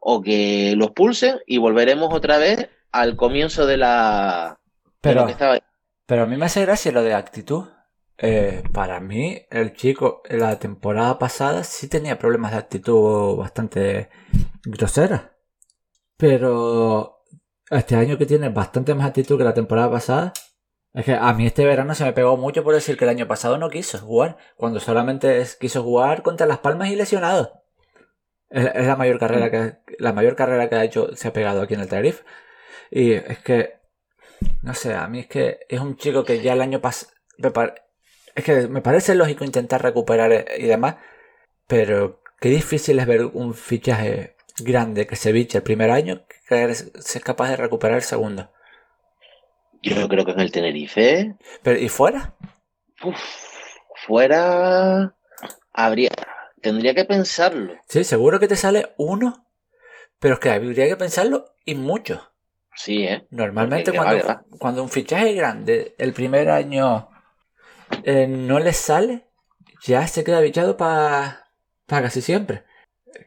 o 0.01 0.23
que 0.23 0.75
los 0.77 0.91
pulsen 0.91 1.39
y 1.47 1.59
volveremos 1.59 2.13
otra 2.13 2.39
vez 2.39 2.69
al 2.91 3.15
comienzo 3.15 3.65
de 3.65 3.77
la... 3.77 4.59
de 4.85 4.91
Pero, 5.03 5.21
lo 5.21 5.27
que 5.27 5.33
estaba 5.33 5.59
pero 6.05 6.25
a 6.25 6.27
mí 6.27 6.37
me 6.37 6.47
hace 6.47 6.63
gracia 6.63 6.91
lo 6.91 7.05
de 7.05 7.15
actitud. 7.15 7.69
Eh, 8.19 8.63
para 8.73 9.01
mí, 9.01 9.47
el 9.51 9.75
chico 9.75 10.23
la 10.31 10.59
temporada 10.59 11.19
pasada 11.19 11.65
sí 11.65 11.89
tenía 11.89 12.19
problemas 12.19 12.53
de 12.53 12.59
actitud 12.59 13.37
bastante 13.37 14.09
groseras. 14.65 15.23
Pero 16.17 17.25
este 17.71 17.97
año 17.97 18.17
que 18.19 18.27
tiene 18.27 18.49
bastante 18.49 18.95
más 18.95 19.07
actitud 19.09 19.39
que 19.39 19.45
la 19.45 19.55
temporada 19.55 19.91
pasada. 19.91 20.33
Es 20.95 21.05
que 21.05 21.15
a 21.15 21.33
mí 21.35 21.47
este 21.47 21.67
verano 21.67 21.95
se 21.95 22.05
me 22.05 22.15
pegó 22.15 22.39
mucho 22.39 22.65
por 22.65 22.75
decir 22.75 22.97
que 22.97 23.05
el 23.05 23.11
año 23.11 23.29
pasado 23.29 23.59
no 23.59 23.69
quiso 23.69 23.99
jugar. 23.99 24.39
Cuando 24.57 24.81
solamente 24.81 25.45
quiso 25.61 25.83
jugar 25.83 26.23
contra 26.23 26.47
Las 26.47 26.59
Palmas 26.59 26.89
y 26.89 26.97
lesionado. 26.97 27.63
Es, 28.49 28.67
es 28.75 28.87
la 28.87 28.97
mayor 28.97 29.19
carrera 29.19 29.51
que 29.51 29.79
la 29.99 30.13
mayor 30.13 30.37
carrera 30.37 30.69
que 30.69 30.77
ha 30.77 30.85
hecho, 30.85 31.15
se 31.17 31.29
ha 31.29 31.33
pegado 31.33 31.63
aquí 31.63 31.75
en 31.75 31.81
el 31.81 31.89
Tenerife. 31.89 32.25
Y 32.91 33.13
es 33.13 33.39
que, 33.41 33.75
no 34.63 34.75
sé, 34.75 34.95
a 34.95 35.09
mí 35.09 35.21
es 35.21 35.27
que 35.27 35.61
es 35.69 35.81
un 35.81 35.97
chico 35.97 36.25
que 36.25 36.41
ya 36.41 36.55
el 36.55 36.63
año 36.63 36.81
pasado... 36.81 37.13
Es 38.37 38.45
que 38.45 38.69
me 38.69 38.83
parece 38.83 39.15
lógico 39.17 39.45
intentar 39.45 39.83
recuperar 39.83 40.47
y 40.59 40.67
demás, 40.67 40.97
pero 41.67 42.21
qué 42.41 42.51
difícil 42.51 42.99
es 42.99 43.07
ver 43.07 43.25
un 43.25 43.55
fichaje 43.55 44.37
grande 44.61 45.07
que 45.07 45.17
se 45.17 45.33
biche 45.33 45.59
el 45.59 45.65
primer 45.65 45.91
año 45.91 46.25
que 46.49 46.55
eres- 46.63 46.93
es 46.95 47.25
capaz 47.25 47.51
de 47.51 47.57
recuperar 47.57 47.97
el 47.97 48.03
segundo. 48.05 48.51
Yo 49.83 50.09
creo 50.09 50.25
que 50.25 50.33
en 50.33 50.41
el 50.41 50.53
Tenerife 50.53 51.37
Pero, 51.63 51.79
¿y 51.79 51.89
fuera? 51.89 52.35
Uf, 53.03 53.19
fuera 54.07 55.15
habría 55.73 56.11
tendría 56.61 56.95
que 56.95 57.05
pensarlo. 57.05 57.75
Sí, 57.89 58.05
seguro 58.05 58.41
que 58.41 58.49
te 58.49 58.57
sale 58.57 58.95
uno, 58.99 59.47
pero 60.19 60.35
es 60.35 60.41
que 60.41 60.51
habría 60.51 60.89
que 60.89 60.97
pensarlo 60.97 61.55
y 61.65 61.75
mucho. 61.75 62.33
Sí, 62.75 63.05
¿eh? 63.05 63.27
Normalmente 63.31 63.93
Porque, 63.93 63.97
cuando, 63.99 64.27
vale, 64.27 64.41
cuando 64.59 64.83
un 64.83 64.89
fichaje 64.91 65.33
grande 65.35 65.95
el 65.99 66.13
primer 66.13 66.51
año 66.51 67.09
eh, 68.05 68.27
no 68.29 68.59
le 68.59 68.73
sale, 68.73 69.27
ya 69.83 70.07
se 70.07 70.25
queda 70.25 70.41
bichado 70.41 70.77
para 70.77 71.49
casi 71.87 72.21
siempre. 72.23 72.65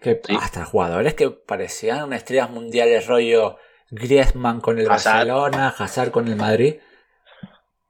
Que 0.02 0.22
Sí. 0.24 0.36
hasta 0.40 0.66
jugadores 0.66 1.14
que 1.16 1.30
parecían 1.32 2.14
estrellas 2.14 2.50
mundiales 2.50 3.08
rollo 3.08 3.58
Griezmann 3.90 4.62
con 4.62 4.78
el 4.80 4.90
Hazard. 4.90 5.28
Barcelona, 5.28 5.74
Hazard 5.78 6.12
con 6.12 6.28
el 6.28 6.36
Madrid, 6.36 6.76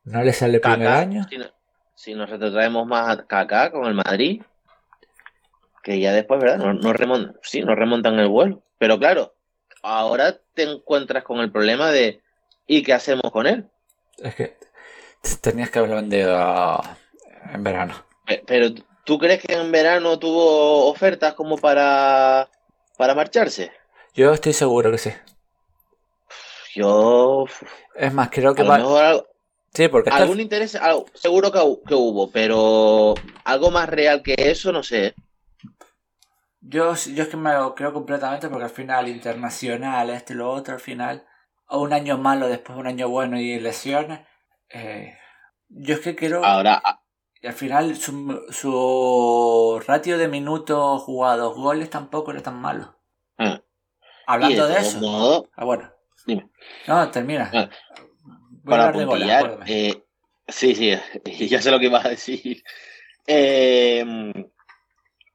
no 0.05 0.23
le 0.23 0.31
sale 0.33 0.55
el 0.55 0.61
primer 0.61 0.87
año. 0.87 1.25
Si, 1.29 1.37
no- 1.37 1.51
si 1.95 2.13
nos 2.13 2.29
retrotraemos 2.29 2.87
más 2.87 3.09
a 3.09 3.27
Kaká 3.27 3.71
con 3.71 3.85
el 3.85 3.93
Madrid, 3.95 4.41
que 5.83 5.99
ya 5.99 6.13
después, 6.13 6.39
¿verdad? 6.41 6.57
No, 6.57 6.73
no 6.73 6.93
remontan, 6.93 7.37
sí, 7.41 7.61
no 7.61 7.75
remontan 7.75 8.17
el 8.19 8.27
vuelo. 8.27 8.63
Pero 8.77 8.97
claro, 8.99 9.35
ahora 9.81 10.37
te 10.53 10.63
encuentras 10.63 11.23
con 11.23 11.39
el 11.39 11.51
problema 11.51 11.89
de 11.91 12.21
¿y 12.67 12.83
qué 12.83 12.93
hacemos 12.93 13.31
con 13.31 13.47
él? 13.47 13.65
Es 14.17 14.35
que 14.35 14.57
tenías 15.41 15.69
que 15.69 15.79
haberlo 15.79 15.97
vendido 15.97 16.81
en 17.53 17.63
verano. 17.63 17.93
Pe- 18.25 18.43
Pero 18.45 18.67
¿tú 19.03 19.17
crees 19.17 19.41
que 19.41 19.53
en 19.53 19.71
verano 19.71 20.17
tuvo 20.19 20.87
ofertas 20.87 21.33
como 21.33 21.57
para, 21.57 22.49
para 22.97 23.15
marcharse? 23.15 23.71
Yo 24.13 24.33
estoy 24.33 24.53
seguro 24.53 24.91
que 24.91 24.97
sí. 24.97 25.11
Yo, 26.75 27.45
Es 27.95 28.13
más, 28.13 28.29
creo 28.29 28.53
que 28.53 28.61
a 28.61 28.65
lo 28.65 28.71
mejor 28.77 29.03
algo- 29.03 29.25
Sí, 29.73 29.87
porque 29.87 30.09
algún 30.09 30.39
interés, 30.39 30.75
algo- 30.75 31.05
seguro 31.13 31.51
que, 31.51 31.59
que 31.87 31.93
hubo, 31.93 32.31
pero 32.31 33.13
algo 33.43 33.69
más 33.71 33.87
real 33.87 34.23
que 34.23 34.35
eso, 34.37 34.71
no 34.71 34.81
sé. 34.83 35.13
Yo, 36.61 36.93
yo 36.95 37.23
es 37.23 37.29
que 37.29 37.37
me 37.37 37.53
lo 37.53 37.73
creo 37.75 37.93
completamente 37.93 38.49
porque 38.49 38.65
al 38.65 38.69
final 38.71 39.07
internacional, 39.07 40.09
este 40.09 40.33
y 40.33 40.37
lo 40.37 40.49
otro, 40.51 40.73
al 40.73 40.79
final, 40.79 41.25
a 41.67 41.77
un 41.77 41.93
año 41.93 42.17
malo, 42.17 42.47
después 42.47 42.77
un 42.77 42.87
año 42.87 43.09
bueno 43.09 43.39
y 43.39 43.59
lesiones. 43.59 44.21
Eh, 44.69 45.17
yo 45.69 45.95
es 45.95 45.99
que 46.01 46.15
quiero. 46.15 46.43
Ahora, 46.43 46.81
a- 46.83 47.01
y 47.41 47.47
al 47.47 47.53
final 47.53 47.95
su, 47.95 48.41
su 48.49 49.81
ratio 49.87 50.17
de 50.17 50.27
minutos 50.27 51.01
jugados, 51.03 51.55
goles 51.55 51.89
tampoco 51.89 52.31
era 52.31 52.41
tan 52.43 52.59
malo. 52.59 52.95
Ah. 53.37 53.61
Hablando 54.27 54.67
de 54.67 54.73
todos 54.75 54.87
eso. 54.87 54.99
modos, 54.99 55.43
Ah, 55.55 55.63
bueno. 55.65 55.89
Dime. 56.27 56.49
No, 56.87 57.09
termina. 57.11 57.49
Ah, 57.53 57.69
Voy 58.63 58.73
a 58.75 58.77
para 58.77 58.83
hablar 58.89 58.97
de 58.97 59.05
goles, 59.05 59.69
eh, 59.69 60.03
sí, 60.47 60.75
sí, 60.75 60.91
ya 61.49 61.61
sé 61.61 61.71
lo 61.71 61.79
que 61.79 61.85
ibas 61.85 62.05
a 62.05 62.09
decir. 62.09 62.61
Eh, 63.25 64.33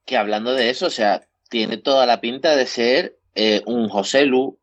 que 0.04 0.16
hablando 0.18 0.52
de 0.52 0.68
eso, 0.70 0.86
o 0.86 0.90
sea, 0.90 1.26
tiene 1.48 1.78
toda 1.78 2.04
la 2.06 2.20
pinta 2.20 2.54
de 2.54 2.66
ser 2.66 3.16
eh, 3.34 3.62
un 3.66 3.88
Joselu, 3.88 4.58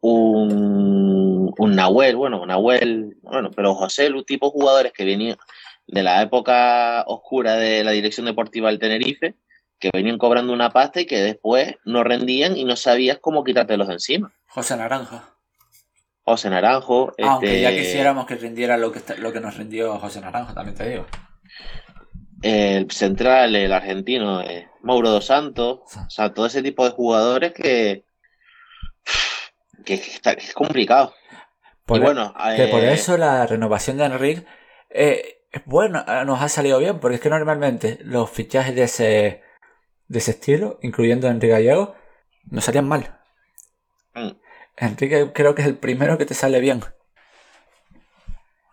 un, 0.00 1.19
un 1.58 1.72
Nahuel, 1.72 2.16
bueno, 2.16 2.42
un 2.42 2.48
Nahuel, 2.48 3.16
bueno, 3.22 3.50
pero 3.50 3.74
Joselu, 3.74 4.24
tipo 4.24 4.50
jugadores 4.50 4.92
que 4.92 5.04
venían 5.04 5.36
de 5.86 6.02
la 6.02 6.22
época 6.22 7.04
oscura 7.06 7.56
de 7.56 7.82
la 7.84 7.90
dirección 7.90 8.26
deportiva 8.26 8.68
del 8.68 8.78
Tenerife, 8.78 9.34
que 9.78 9.90
venían 9.92 10.18
cobrando 10.18 10.52
una 10.52 10.70
pasta 10.70 11.00
y 11.00 11.06
que 11.06 11.20
después 11.20 11.74
no 11.84 12.04
rendían 12.04 12.56
y 12.56 12.64
no 12.64 12.76
sabías 12.76 13.18
cómo 13.20 13.42
quitártelos 13.42 13.88
de 13.88 13.94
encima. 13.94 14.32
José 14.48 14.76
Naranjo. 14.76 15.20
José 16.22 16.50
Naranjo, 16.50 17.12
Aunque 17.18 17.60
ya 17.60 17.70
este, 17.70 17.82
quisiéramos 17.82 18.26
que 18.26 18.36
rindiera 18.36 18.76
lo 18.76 18.92
que, 18.92 19.00
lo 19.18 19.32
que 19.32 19.40
nos 19.40 19.56
rindió 19.56 19.98
José 19.98 20.20
Naranjo, 20.20 20.52
también 20.54 20.76
te 20.76 20.88
digo. 20.88 21.06
el 22.42 22.90
central, 22.90 23.56
el 23.56 23.72
argentino, 23.72 24.42
eh, 24.42 24.68
Mauro 24.82 25.10
dos 25.10 25.26
Santos, 25.26 25.80
o 25.96 26.10
sea, 26.10 26.32
todo 26.32 26.46
ese 26.46 26.62
tipo 26.62 26.84
de 26.84 26.90
jugadores 26.92 27.52
que, 27.52 28.04
que, 29.84 30.00
que 30.00 30.10
está, 30.10 30.36
que 30.36 30.44
es 30.44 30.54
complicado. 30.54 31.14
Por 31.90 31.98
y 31.98 32.04
bueno, 32.04 32.32
Que 32.56 32.68
por 32.68 32.84
eh, 32.84 32.92
eso 32.92 33.16
la 33.18 33.44
renovación 33.48 33.96
de 33.96 34.04
Enrique 34.04 34.46
eh, 34.90 35.42
es 35.50 35.64
bueno, 35.64 36.04
eh, 36.06 36.24
nos 36.24 36.40
ha 36.40 36.48
salido 36.48 36.78
bien, 36.78 37.00
porque 37.00 37.16
es 37.16 37.20
que 37.20 37.30
normalmente 37.30 37.98
los 38.04 38.30
fichajes 38.30 38.76
de 38.76 38.84
ese, 38.84 39.42
de 40.06 40.18
ese 40.20 40.30
estilo, 40.30 40.78
incluyendo 40.82 41.26
a 41.26 41.32
Enrique 41.32 41.52
Gallego, 41.52 41.96
no 42.48 42.60
salían 42.60 42.86
mal. 42.86 43.18
Mm. 44.14 44.30
Enrique 44.76 45.32
creo 45.34 45.56
que 45.56 45.62
es 45.62 45.68
el 45.68 45.78
primero 45.78 46.16
que 46.16 46.26
te 46.26 46.34
sale 46.34 46.60
bien. 46.60 46.80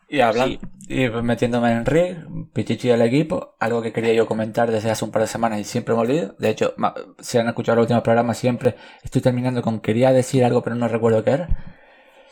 Y 0.08 0.22
hablando, 0.22 0.60
y 0.88 1.10
metiéndome 1.10 1.72
en 1.72 1.78
Enrique, 1.80 2.18
Pichichi 2.54 2.90
del 2.90 3.02
equipo, 3.02 3.56
algo 3.60 3.82
que 3.82 3.92
quería 3.92 4.14
yo 4.14 4.28
comentar 4.28 4.72
desde 4.72 4.92
hace 4.92 5.04
un 5.04 5.12
par 5.12 5.24
de 5.24 5.28
semanas 5.28 5.60
y 5.60 5.64
siempre 5.64 5.96
me 5.96 6.02
olvido. 6.02 6.36
De 6.38 6.50
hecho, 6.50 6.76
si 7.18 7.40
han 7.40 7.48
escuchado 7.48 7.78
los 7.78 7.86
últimos 7.86 8.04
programas, 8.04 8.38
siempre 8.38 8.76
estoy 9.02 9.24
terminando 9.24 9.64
con 9.64 9.80
quería 9.80 10.14
decir 10.14 10.46
algo, 10.46 10.62
pero 10.62 10.76
no 10.76 10.88
recuerdo 10.88 11.24
qué 11.24 11.32
era. 11.32 11.78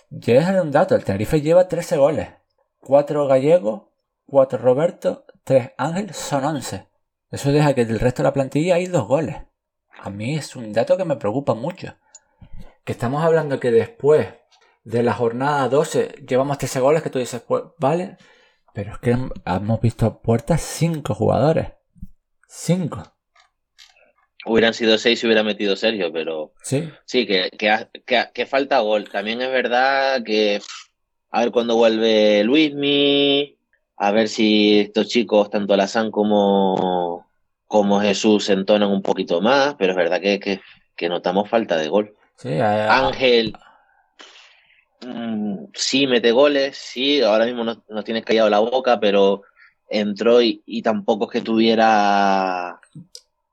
Dejaré 0.09 0.61
un 0.61 0.71
dato, 0.71 0.95
el 0.95 1.03
Tenerife 1.03 1.41
lleva 1.41 1.67
13 1.67 1.97
goles. 1.97 2.29
4 2.81 3.27
Gallego, 3.27 3.93
4 4.27 4.59
Roberto, 4.59 5.25
3 5.43 5.71
Ángel, 5.77 6.13
son 6.13 6.45
11. 6.45 6.87
Eso 7.31 7.51
deja 7.51 7.73
que 7.73 7.85
del 7.85 7.99
resto 7.99 8.21
de 8.21 8.29
la 8.29 8.33
plantilla 8.33 8.75
hay 8.75 8.87
2 8.87 9.07
goles. 9.07 9.37
A 9.99 10.09
mí 10.09 10.35
es 10.35 10.55
un 10.55 10.71
dato 10.71 10.97
que 10.97 11.05
me 11.05 11.15
preocupa 11.15 11.53
mucho. 11.53 11.95
Que 12.83 12.91
estamos 12.91 13.23
hablando 13.23 13.59
que 13.59 13.71
después 13.71 14.27
de 14.83 15.01
la 15.01 15.13
jornada 15.13 15.67
12 15.67 16.25
llevamos 16.27 16.59
13 16.59 16.79
goles 16.79 17.01
que 17.01 17.09
tú 17.09 17.19
dices, 17.19 17.41
pues 17.41 17.63
vale. 17.79 18.17
Pero 18.73 18.93
es 18.93 18.99
que 18.99 19.17
hemos 19.45 19.81
visto 19.81 20.05
a 20.05 20.21
puertas 20.21 20.61
5 20.61 21.15
jugadores. 21.15 21.73
5. 22.47 23.14
Hubieran 24.45 24.73
sido 24.73 24.97
seis 24.97 25.19
si 25.19 25.25
hubiera 25.25 25.43
metido 25.43 25.75
Sergio, 25.75 26.11
pero 26.11 26.53
Sí. 26.61 26.89
sí, 27.05 27.25
que, 27.25 27.49
que, 27.51 28.25
que, 28.33 28.45
falta 28.45 28.79
gol. 28.79 29.09
También 29.09 29.41
es 29.41 29.49
verdad 29.51 30.23
que 30.23 30.61
a 31.31 31.39
ver 31.41 31.51
cuándo 31.51 31.75
vuelve 31.75 32.43
Luismi, 32.43 33.57
a 33.97 34.11
ver 34.11 34.27
si 34.29 34.79
estos 34.79 35.07
chicos, 35.07 35.49
tanto 35.49 35.73
Alazán 35.73 36.11
como, 36.11 37.27
como 37.65 37.99
Jesús, 38.01 38.45
se 38.45 38.53
entonan 38.53 38.89
un 38.89 39.01
poquito 39.01 39.41
más, 39.41 39.75
pero 39.75 39.91
es 39.91 39.97
verdad 39.97 40.21
que, 40.21 40.39
que, 40.39 40.61
que 40.95 41.09
notamos 41.09 41.49
falta 41.49 41.77
de 41.77 41.87
gol. 41.89 42.13
Sí, 42.37 42.49
eh, 42.49 42.61
Ángel 42.61 43.55
mm, 45.01 45.65
sí 45.73 46.07
mete 46.07 46.31
goles, 46.31 46.77
sí, 46.77 47.21
ahora 47.21 47.45
mismo 47.45 47.63
no, 47.63 47.83
no 47.89 48.03
tiene 48.03 48.23
callado 48.23 48.49
la 48.49 48.59
boca, 48.59 48.99
pero 48.99 49.43
entró 49.89 50.41
y, 50.41 50.61
y 50.65 50.81
tampoco 50.81 51.25
es 51.25 51.31
que 51.31 51.41
tuviera 51.41 52.79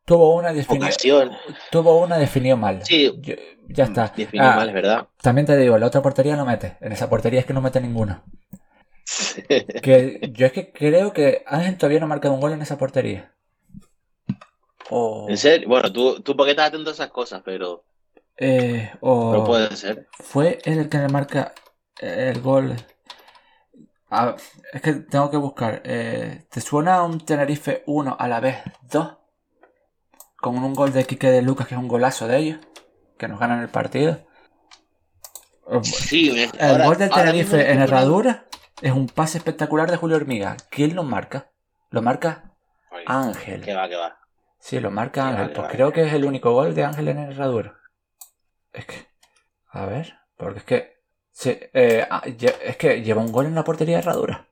tuvo 0.05 0.35
una 0.35 0.53
definición. 0.53 1.33
Tuvo 1.71 2.01
una 2.01 2.19
definió 2.19 2.57
mal. 2.57 2.85
Sí. 2.85 3.13
Yo- 3.21 3.35
ya 3.69 3.85
está. 3.85 4.13
Definió 4.17 4.47
Ah, 4.49 4.57
mal, 4.57 4.69
es 4.69 4.75
verdad. 4.75 5.09
También 5.23 5.47
te 5.47 5.57
digo, 5.57 5.79
la 5.79 5.87
otra 5.87 6.03
portería 6.03 6.37
no 6.37 6.45
mete. 6.45 6.77
En 6.81 6.93
esa 6.93 7.09
portería 7.09 7.41
es 7.41 7.47
que 7.47 7.55
no 7.55 7.61
mete 7.63 7.81
ninguno. 7.81 8.23
Que 9.83 10.31
yo 10.33 10.47
es 10.47 10.53
que 10.53 10.73
creo 10.73 11.13
que 11.13 11.43
Ángel 11.47 11.77
todavía 11.77 12.01
no 12.01 12.07
ha 12.07 12.09
marcado 12.09 12.35
un 12.35 12.41
gol 12.41 12.53
en 12.53 12.63
esa 12.63 12.79
portería. 12.79 13.33
O, 14.91 15.27
En 15.29 15.39
serio, 15.39 15.69
bueno, 15.69 15.93
tú, 15.93 16.21
tú 16.21 16.37
porque 16.37 16.51
estás 16.51 16.69
atento 16.69 16.91
a 16.91 16.93
esas 16.93 17.11
cosas, 17.11 17.43
pero, 17.45 17.85
eh, 18.37 18.91
o 19.01 19.31
pero 19.33 19.45
puede 19.45 19.77
ser. 19.77 20.09
fue 20.13 20.59
él 20.65 20.79
el 20.81 20.89
que 20.89 20.99
le 20.99 21.09
marca 21.09 21.53
el 22.01 22.41
gol. 22.41 22.77
Ah, 24.11 24.37
es 24.73 24.83
que 24.83 24.93
tengo 24.95 25.31
que 25.31 25.39
buscar. 25.39 25.81
eh, 25.85 26.45
¿Te 26.51 26.61
suena 26.61 27.03
un 27.03 27.25
Tenerife 27.25 27.83
1 27.87 28.17
a 28.19 28.29
la 28.29 28.41
vez 28.41 28.57
2? 28.91 29.17
Con 30.43 30.59
un 30.59 30.75
gol 30.75 30.93
de 30.93 31.05
Quique 31.07 31.31
de 31.31 31.41
Lucas, 31.41 31.69
que 31.69 31.75
es 31.77 31.81
un 31.81 31.87
golazo 31.89 32.27
de 32.27 32.37
ellos. 32.37 32.59
Que 33.17 33.29
nos 33.29 33.39
ganan 33.39 33.61
el 33.63 33.69
partido. 33.69 34.19
Sí, 35.85 36.33
me- 36.33 36.45
El 36.65 36.71
ahora- 36.73 36.87
gol 36.87 36.99
del 36.99 37.11
Tenerife 37.11 37.71
en 37.73 37.81
herradura 37.81 38.47
es 38.81 38.91
un 38.93 39.07
pase 39.07 39.39
espectacular 39.39 39.89
de 39.89 39.97
Julio 39.97 40.17
Hormiga. 40.17 40.57
¿Quién 40.69 40.97
lo 40.97 41.05
marca? 41.05 41.51
Lo 41.91 42.03
marca 42.03 42.53
Ángel. 43.07 43.63
Que 43.63 43.73
va, 43.75 43.89
que 43.89 43.95
va. 43.97 44.19
Sí, 44.59 44.81
lo 44.81 44.91
marca 44.91 45.29
Ángel. 45.29 45.53
Pues 45.53 45.69
creo 45.71 45.93
que 45.93 46.03
es 46.07 46.13
el 46.13 46.25
único 46.25 46.53
gol 46.53 46.75
de 46.75 46.85
Ángel 46.85 47.07
en 47.09 47.19
herradura. 47.21 47.79
Es 48.73 48.85
que. 48.85 49.07
A 49.71 49.87
ver, 49.87 50.19
porque 50.37 50.59
es 50.59 50.65
que. 50.65 50.97
sí, 51.31 51.57
eh, 51.73 52.05
ah, 52.11 52.23
es 52.27 52.77
que 52.77 53.03
lleva 53.03 53.23
un 53.23 53.31
gol 53.31 53.47
en 53.47 53.55
la 53.55 53.63
portería 53.65 53.97
de 53.97 54.03
herradura. 54.03 54.49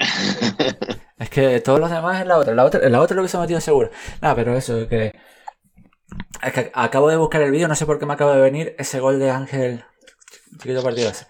es 1.18 1.30
que 1.30 1.60
todos 1.60 1.80
los 1.80 1.90
demás 1.90 2.20
en 2.20 2.28
la 2.28 2.38
otra. 2.38 2.54
La 2.54 2.64
otra, 2.64 2.84
en 2.84 2.92
la 2.92 3.00
otra 3.00 3.14
lo 3.16 3.22
hubiese 3.22 3.38
metido 3.38 3.60
seguro. 3.60 3.90
Nada, 4.20 4.34
pero 4.34 4.56
eso, 4.56 4.88
que. 4.88 5.12
Es 6.42 6.52
que 6.52 6.70
acabo 6.74 7.08
de 7.08 7.16
buscar 7.16 7.42
el 7.42 7.50
vídeo, 7.50 7.66
no 7.68 7.74
sé 7.74 7.86
por 7.86 7.98
qué 7.98 8.06
me 8.06 8.12
acaba 8.14 8.34
de 8.36 8.42
venir 8.42 8.74
ese 8.78 9.00
gol 9.00 9.18
de 9.18 9.30
Ángel. 9.30 9.84
Chiquito 10.58 10.82
partido 10.82 11.10
ese. 11.10 11.26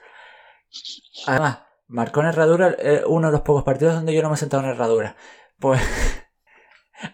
Además, 1.27 1.59
marcó 1.89 2.21
en 2.21 2.27
herradura 2.29 2.75
eh, 2.79 3.03
uno 3.07 3.29
de 3.29 3.33
los 3.33 3.43
pocos 3.43 3.65
partidos 3.65 3.95
donde 3.95 4.15
yo 4.15 4.23
no 4.23 4.29
me 4.29 4.35
he 4.35 4.39
sentado 4.39 4.63
en 4.63 4.71
herradura. 4.71 5.17
Pues. 5.59 5.81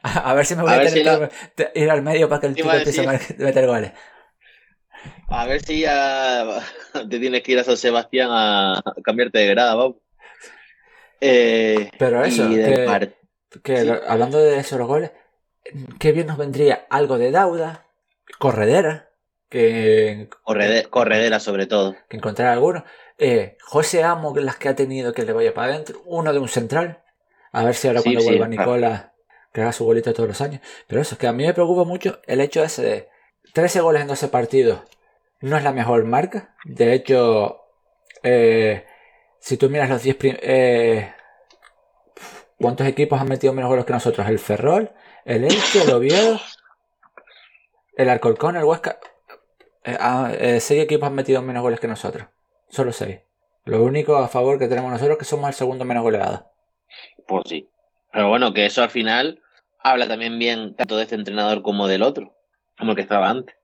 A, 0.03 0.31
a 0.31 0.35
ver 0.35 0.47
si 0.47 0.55
me 0.55 0.63
voy 0.63 0.73
A 0.73 0.75
a, 0.75 0.79
ver 0.79 0.89
tener 0.91 0.99
si 0.99 1.03
que 1.03 1.31
te- 1.57 1.73
ir 1.81 1.91
al 1.91 2.03
medio 2.03 2.29
para 2.29 2.41
que 2.41 2.47
el 2.49 2.55
chico 2.55 2.77
empiece 2.77 3.01
a 3.01 3.05
meter 3.39 3.67
goles. 3.67 3.93
A 5.29 5.47
ver 5.47 5.63
si 5.65 5.81
ya 5.81 6.63
te 7.09 7.19
tienes 7.19 7.43
que 7.43 7.53
ir 7.53 7.59
a 7.59 7.65
San 7.65 7.77
Sebastián 7.77 8.29
a 8.33 8.83
cambiarte 9.05 9.39
de 9.39 9.47
grada, 9.49 9.75
vamos. 9.75 9.97
Eh, 11.21 11.91
Pero 11.99 12.25
eso, 12.25 12.49
que- 13.63 13.81
Sí. 13.83 13.91
hablando 14.07 14.39
de 14.39 14.59
esos 14.59 14.79
los 14.79 14.89
goles, 14.89 15.11
qué 15.99 16.13
bien 16.13 16.27
nos 16.27 16.39
vendría 16.39 16.87
algo 16.89 17.19
de 17.19 17.31
Dauda, 17.31 17.87
corredera, 18.39 19.11
que, 19.49 20.29
Correde- 20.45 20.89
corredera 20.89 21.41
sobre 21.41 21.67
todo. 21.67 21.97
que 22.09 22.17
encontrar 22.17 22.49
alguno. 22.49 22.85
Eh, 23.19 23.57
José 23.63 24.03
Amo, 24.05 24.33
que 24.33 24.41
las 24.41 24.57
que 24.57 24.69
ha 24.69 24.77
tenido 24.77 25.13
que 25.13 25.25
le 25.25 25.33
vaya 25.33 25.53
para 25.53 25.73
adentro. 25.75 26.01
Uno 26.07 26.33
de 26.33 26.39
un 26.39 26.49
central. 26.49 27.03
A 27.53 27.65
ver 27.65 27.75
si 27.75 27.89
ahora 27.89 28.01
Sí, 28.01 28.05
cuando 28.05 28.21
sí, 28.21 28.27
vuelva 28.29 28.47
claro. 28.49 28.63
Nicola, 28.63 29.13
que 29.53 29.61
haga 29.61 29.73
su 29.73 29.85
golito 29.85 30.15
todos 30.15 30.29
los 30.29 30.41
años. 30.41 30.61
Pero 30.87 31.01
eso, 31.03 31.17
es 31.17 31.19
que 31.19 31.27
a 31.27 31.33
mí 31.33 31.45
me 31.45 31.53
preocupa 31.53 31.85
mucho 31.85 32.21
el 32.27 32.41
hecho 32.41 32.63
ese 32.63 32.83
de 32.83 33.09
13 33.53 33.81
goles 33.81 34.03
en 34.03 34.09
12 34.09 34.29
partidos. 34.29 34.81
No 35.41 35.57
es 35.57 35.65
la 35.65 35.73
mejor 35.73 36.05
marca. 36.05 36.55
De 36.65 36.95
hecho, 36.95 37.61
eh, 38.23 38.85
si 39.41 39.57
tú 39.57 39.69
miras 39.69 39.89
los 39.91 40.03
10 40.03 40.17
prim- 40.17 40.37
eh, 40.41 41.13
¿Cuántos 42.59 42.87
equipos 42.87 43.21
han 43.21 43.29
metido 43.29 43.53
menos 43.55 43.71
goles 43.71 43.87
que 43.87 43.93
nosotros? 43.95 44.29
El 44.29 44.39
Ferrol, 44.39 44.91
el 45.25 45.45
Elche, 45.45 45.83
el 45.83 45.91
Oviedo, 45.93 46.39
el 47.97 48.09
Alcorcón, 48.11 48.57
el 48.57 48.65
Huesca. 48.65 48.99
Eh, 49.85 49.97
ah, 49.99 50.31
eh, 50.39 50.61
seis 50.61 50.83
equipos 50.85 51.07
han 51.09 51.15
metido 51.15 51.41
menos 51.41 51.63
goles 51.63 51.81
que 51.81 51.89
nosotros. 51.89 52.29
Solo 52.69 52.93
seis. 52.93 53.21
Lo 53.65 53.83
único 53.83 54.17
a 54.17 54.29
favor 54.29 54.59
que 54.59 54.69
tenemos 54.69 54.91
nosotros 54.91 55.15
es 55.15 55.19
que 55.21 55.25
somos 55.25 55.49
el 55.49 55.55
segundo 55.55 55.85
menos 55.87 56.03
goleado. 56.03 56.51
Pues 57.27 57.45
sí. 57.47 57.71
Pero 58.13 58.29
bueno, 58.29 58.53
que 58.53 58.67
eso 58.67 58.83
al 58.83 58.91
final 58.91 59.43
habla 59.83 60.07
también 60.07 60.39
bien 60.39 60.75
tanto 60.77 60.97
de 60.97 61.05
este 61.05 61.15
entrenador 61.15 61.63
como 61.63 61.89
del 61.89 62.03
otro, 62.03 62.37
como 62.79 62.91
el 62.93 62.97
que 62.97 63.03
estaba 63.03 63.31
antes. 63.31 63.57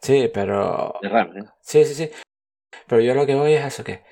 Sí, 0.00 0.28
pero. 0.34 0.98
Es 1.02 1.10
raro, 1.10 1.38
¿eh? 1.38 1.44
Sí, 1.60 1.84
sí, 1.84 1.94
sí. 1.94 2.10
Pero 2.88 3.00
yo 3.00 3.14
lo 3.14 3.26
que 3.26 3.34
voy 3.36 3.52
es 3.54 3.64
eso, 3.64 3.84
que 3.84 4.02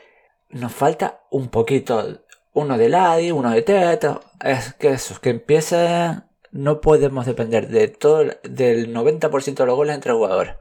nos 0.52 0.72
falta 0.72 1.22
un 1.30 1.48
poquito. 1.48 2.22
Uno 2.54 2.76
de 2.78 2.88
Ladi, 2.88 3.32
uno 3.32 3.50
de 3.50 3.62
Teto. 3.62 4.22
Es 4.44 4.74
que 4.74 4.90
eso, 4.90 5.20
que 5.20 5.30
empiece. 5.30 6.22
No 6.52 6.80
podemos 6.80 7.24
depender 7.26 7.68
de 7.68 7.88
todo, 7.88 8.24
del 8.42 8.92
90% 8.92 9.62
de 9.64 9.66
los 9.66 9.76
goles 9.76 9.94
entre 9.94 10.12
jugadores. 10.12 10.56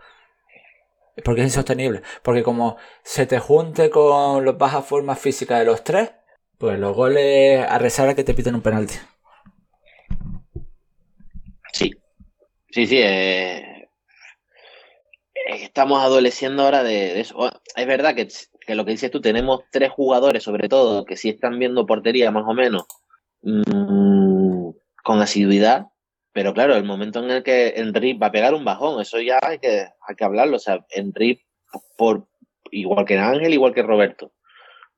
Porque 1.24 1.42
es 1.42 1.48
insostenible. 1.48 2.02
Porque 2.24 2.44
como 2.44 2.78
se 3.04 3.26
te 3.26 3.40
junte 3.40 3.90
con 3.90 4.46
las 4.46 4.58
bajas 4.58 4.86
formas 4.86 5.20
físicas 5.20 5.60
de 5.60 5.66
los 5.66 5.84
tres, 5.84 6.12
pues 6.58 6.80
los 6.80 6.96
goles 6.96 7.66
a 7.68 7.78
rezar 7.78 8.10
a 8.10 8.16
que 8.16 8.24
te 8.24 8.34
piten 8.34 8.56
un 8.56 8.62
penalti. 8.62 8.96
Sí. 11.74 11.92
Sí, 12.72 12.88
sí. 12.88 12.98
eh, 13.00 13.90
eh, 15.36 15.64
Estamos 15.64 16.02
adoleciendo 16.04 16.64
ahora 16.64 16.84
de, 16.84 17.20
eso. 17.20 17.52
Es 17.76 17.88
verdad 17.88 18.16
que, 18.16 18.28
que 18.66 18.76
lo 18.76 18.86
que 18.86 18.92
dices 18.92 19.12
tú, 19.12 19.22
tenemos 19.22 19.62
tres 19.72 19.92
jugadores, 19.92 20.44
sobre 20.44 20.70
todo, 20.70 21.06
que 21.06 21.18
sí 21.18 21.30
están 21.30 21.60
viendo 21.60 21.86
portería 21.86 22.32
más 22.32 22.46
o 22.48 22.54
menos 22.54 22.84
mm, 23.42 24.70
con 25.04 25.22
asiduidad. 25.22 25.88
Pero 26.34 26.54
claro, 26.54 26.76
el 26.76 26.84
momento 26.84 27.24
en 27.24 27.32
el 27.32 27.44
que 27.44 27.74
Henry 27.76 28.14
va 28.14 28.28
a 28.28 28.32
pegar 28.32 28.54
un 28.54 28.64
bajón, 28.64 29.02
eso 29.02 29.20
ya 29.20 29.40
hay 29.42 29.60
que, 29.60 29.88
hay 30.08 30.16
que 30.16 30.24
hablarlo. 30.24 30.56
O 30.56 30.60
sea, 30.60 30.86
Henry, 30.90 31.42
por, 31.98 32.28
igual 32.72 33.06
que 33.06 33.18
Ángel, 33.18 33.54
igual 33.54 33.74
que 33.74 33.84
Roberto, 33.84 34.32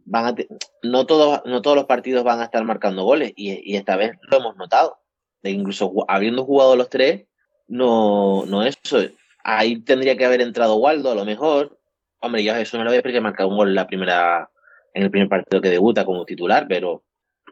van 0.06 0.26
a 0.26 0.36
no, 0.84 1.06
todos, 1.06 1.42
no 1.46 1.62
todos 1.62 1.76
los 1.76 1.86
partidos 1.86 2.24
van 2.24 2.42
a 2.42 2.46
estar 2.46 2.64
marcando 2.66 3.04
goles 3.04 3.34
y, 3.36 3.72
y 3.72 3.78
esta 3.78 3.96
vez 3.96 4.12
lo 4.30 4.38
hemos 4.38 4.56
notado. 4.58 4.98
De 5.42 5.52
incluso 5.52 5.92
habiendo 6.08 6.46
jugado 6.46 6.76
los 6.76 6.90
tres, 6.90 7.26
no, 7.68 8.46
no 8.46 8.64
eso. 8.64 9.00
Ahí 9.44 9.82
tendría 9.82 10.16
que 10.18 10.26
haber 10.26 10.42
entrado 10.42 10.76
Waldo 10.76 11.12
a 11.12 11.16
lo 11.16 11.26
mejor. 11.26 11.80
Hombre, 12.24 12.42
ya 12.42 12.58
eso 12.62 12.78
no 12.78 12.86
lo 12.86 12.90
voy 12.90 13.00
a 13.00 13.02
porque 13.02 13.20
marcado 13.20 13.50
un 13.50 13.58
gol 13.58 13.68
en 13.68 13.76
la 13.76 13.86
primera, 13.86 14.50
en 14.94 15.04
el 15.04 15.12
primer 15.12 15.28
partido 15.28 15.62
que 15.62 15.70
debuta 15.70 16.06
como 16.06 16.24
titular, 16.24 16.68
pero, 16.70 17.04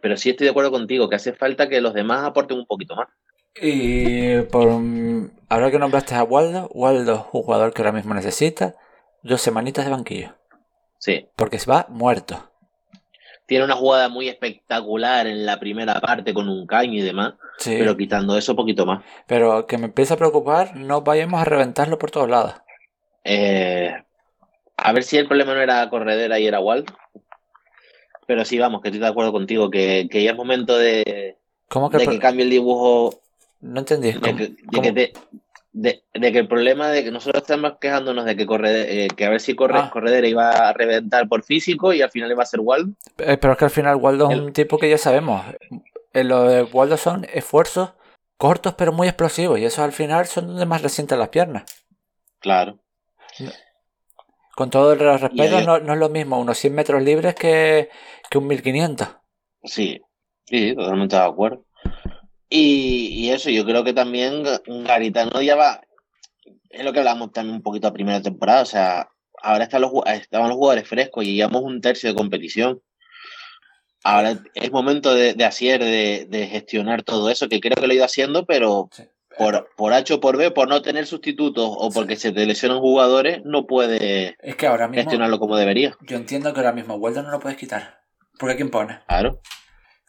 pero 0.01 0.15
sí 0.15 0.29
estoy 0.29 0.45
de 0.45 0.51
acuerdo 0.51 0.71
contigo 0.71 1.09
que 1.09 1.17
hace 1.17 1.33
falta 1.33 1.67
que 1.67 1.81
los 1.81 1.93
demás 1.93 2.23
aporten 2.23 2.57
un 2.57 2.65
poquito 2.65 2.95
más. 2.95 3.09
Y 3.61 4.39
por 4.43 4.69
ahora 5.49 5.71
que 5.71 5.77
nombraste 5.77 6.15
a 6.15 6.23
Waldo, 6.23 6.69
Waldo 6.73 7.13
es 7.15 7.19
un 7.33 7.43
jugador 7.43 7.73
que 7.73 7.81
ahora 7.81 7.91
mismo 7.91 8.13
necesita 8.13 8.75
dos 9.23 9.41
semanitas 9.41 9.83
de 9.83 9.91
banquillo. 9.91 10.35
Sí. 10.99 11.27
Porque 11.35 11.59
se 11.59 11.69
va 11.69 11.85
muerto. 11.89 12.49
Tiene 13.47 13.65
una 13.65 13.75
jugada 13.75 14.07
muy 14.07 14.29
espectacular 14.29 15.27
en 15.27 15.45
la 15.45 15.59
primera 15.59 15.99
parte 15.99 16.33
con 16.33 16.47
un 16.47 16.65
caño 16.65 16.93
y 16.93 17.01
demás, 17.01 17.33
Sí. 17.57 17.75
pero 17.77 17.97
quitando 17.97 18.37
eso, 18.37 18.55
poquito 18.55 18.85
más. 18.85 19.03
Pero 19.27 19.67
que 19.67 19.77
me 19.77 19.87
empieza 19.87 20.13
a 20.13 20.17
preocupar, 20.17 20.77
no 20.77 21.01
vayamos 21.01 21.41
a 21.41 21.43
reventarlo 21.45 21.97
por 21.97 22.09
todos 22.09 22.29
lados. 22.29 22.53
Eh, 23.25 23.93
a 24.83 24.93
ver 24.93 25.03
si 25.03 25.17
el 25.17 25.27
problema 25.27 25.53
no 25.53 25.61
era 25.61 25.89
Corredera 25.89 26.39
y 26.39 26.47
era 26.47 26.59
Waldo. 26.59 26.93
Pero 28.27 28.45
sí, 28.45 28.57
vamos, 28.59 28.81
que 28.81 28.89
estoy 28.89 28.99
de 29.01 29.07
acuerdo 29.07 29.31
contigo, 29.31 29.69
que, 29.69 30.07
que 30.09 30.23
ya 30.23 30.31
es 30.31 30.37
momento 30.37 30.77
de, 30.77 31.37
¿Cómo 31.67 31.89
que, 31.89 31.97
de 31.97 32.07
que 32.07 32.19
cambie 32.19 32.43
el 32.45 32.49
dibujo 32.51 33.19
No 33.61 33.79
entendí. 33.79 34.11
de 34.13 34.19
¿Cómo- 34.19 34.37
que, 34.37 34.47
de 34.47 34.55
cómo? 34.71 34.81
que 34.83 34.91
te- 34.93 35.13
de- 35.73 36.03
de 36.13 36.31
que 36.33 36.39
el 36.39 36.47
problema 36.47 36.89
de 36.89 37.03
que 37.03 37.11
nosotros 37.11 37.41
estamos 37.43 37.73
quejándonos 37.79 38.25
de 38.25 38.35
que 38.35 38.45
corre, 38.45 39.05
eh, 39.05 39.07
que 39.15 39.25
a 39.25 39.29
ver 39.29 39.39
si 39.39 39.55
corre, 39.55 39.79
Ah. 39.79 39.89
Corredera 39.91 40.27
iba 40.27 40.49
a 40.51 40.73
reventar 40.73 41.27
por 41.29 41.43
físico 41.43 41.93
y 41.93 42.01
al 42.01 42.11
final 42.11 42.29
iba 42.31 42.43
a 42.43 42.45
ser 42.45 42.59
Waldo. 42.59 42.93
Eh, 43.17 43.37
pero 43.37 43.53
es 43.53 43.59
que 43.59 43.65
al 43.65 43.71
final 43.71 43.95
Waldo 43.95 44.29
es 44.29 44.37
un 44.39 44.51
tipo 44.53 44.77
que 44.77 44.89
ya 44.89 44.97
sabemos. 44.97 45.43
Eh, 46.13 46.23
Lo 46.25 46.43
de 46.43 46.63
Waldo 46.63 46.97
son 46.97 47.25
esfuerzos 47.33 47.91
cortos 48.37 48.73
pero 48.73 48.91
muy 48.91 49.07
explosivos. 49.07 49.59
Y 49.59 49.65
eso 49.65 49.81
al 49.83 49.93
final 49.93 50.25
son 50.25 50.47
donde 50.47 50.65
más 50.65 50.81
resienten 50.81 51.19
las 51.19 51.29
piernas. 51.29 51.63
Claro. 52.39 52.77
Con 54.55 54.69
todo 54.69 54.93
el 54.93 54.99
respeto, 54.99 55.57
ahí- 55.57 55.65
no, 55.65 55.79
no 55.79 55.93
es 55.93 55.99
lo 55.99 56.09
mismo 56.09 56.39
unos 56.39 56.57
100 56.57 56.73
metros 56.75 57.01
libres 57.01 57.35
que, 57.35 57.89
que 58.29 58.37
un 58.37 58.47
1500. 58.47 59.07
Sí, 59.63 60.01
sí, 60.45 60.75
totalmente 60.75 61.15
de 61.15 61.21
acuerdo. 61.21 61.65
Y, 62.49 63.07
y 63.13 63.29
eso, 63.29 63.49
yo 63.49 63.63
creo 63.65 63.83
que 63.83 63.93
también 63.93 64.43
Garitano 64.65 65.41
ya 65.41 65.55
va, 65.55 65.81
es 66.69 66.83
lo 66.83 66.91
que 66.91 66.99
hablamos 66.99 67.31
también 67.31 67.55
un 67.55 67.61
poquito 67.63 67.87
a 67.87 67.93
primera 67.93 68.21
temporada, 68.21 68.61
o 68.61 68.65
sea, 68.65 69.09
ahora 69.41 69.63
están 69.63 69.81
los, 69.81 69.91
estaban 70.05 70.49
los 70.49 70.57
jugadores 70.57 70.87
frescos 70.87 71.23
y 71.23 71.35
llevamos 71.35 71.63
un 71.63 71.79
tercio 71.79 72.09
de 72.09 72.15
competición. 72.15 72.81
Ahora 74.03 74.39
es 74.55 74.71
momento 74.71 75.13
de, 75.13 75.33
de 75.35 75.45
hacer, 75.45 75.83
de, 75.83 76.25
de 76.27 76.47
gestionar 76.47 77.03
todo 77.03 77.29
eso, 77.29 77.47
que 77.47 77.59
creo 77.59 77.75
que 77.75 77.85
lo 77.87 77.93
he 77.93 77.97
ido 77.97 78.05
haciendo, 78.05 78.45
pero 78.45 78.89
por, 79.37 79.69
por 79.75 79.93
H 79.93 80.13
o 80.13 80.19
por 80.19 80.37
B, 80.37 80.51
por 80.51 80.67
no 80.67 80.81
tener 80.81 81.07
sustitutos 81.07 81.67
o 81.69 81.89
porque 81.91 82.15
se 82.15 82.31
te 82.31 82.45
lesionan 82.45 82.79
jugadores, 82.79 83.41
no 83.45 83.65
puede 83.65 84.35
Es 84.39 84.55
que 84.55 84.67
ahora 84.67 84.87
mismo 84.87 85.03
gestionarlo 85.03 85.39
como 85.39 85.55
debería. 85.57 85.95
yo 86.01 86.17
entiendo 86.17 86.53
que 86.53 86.59
ahora 86.59 86.73
mismo 86.73 86.95
Waldo 86.95 87.23
no 87.23 87.31
lo 87.31 87.39
puedes 87.39 87.57
quitar. 87.57 88.01
Porque 88.39 88.55
¿quién 88.55 88.71
pone? 88.71 88.99
Claro. 89.07 89.39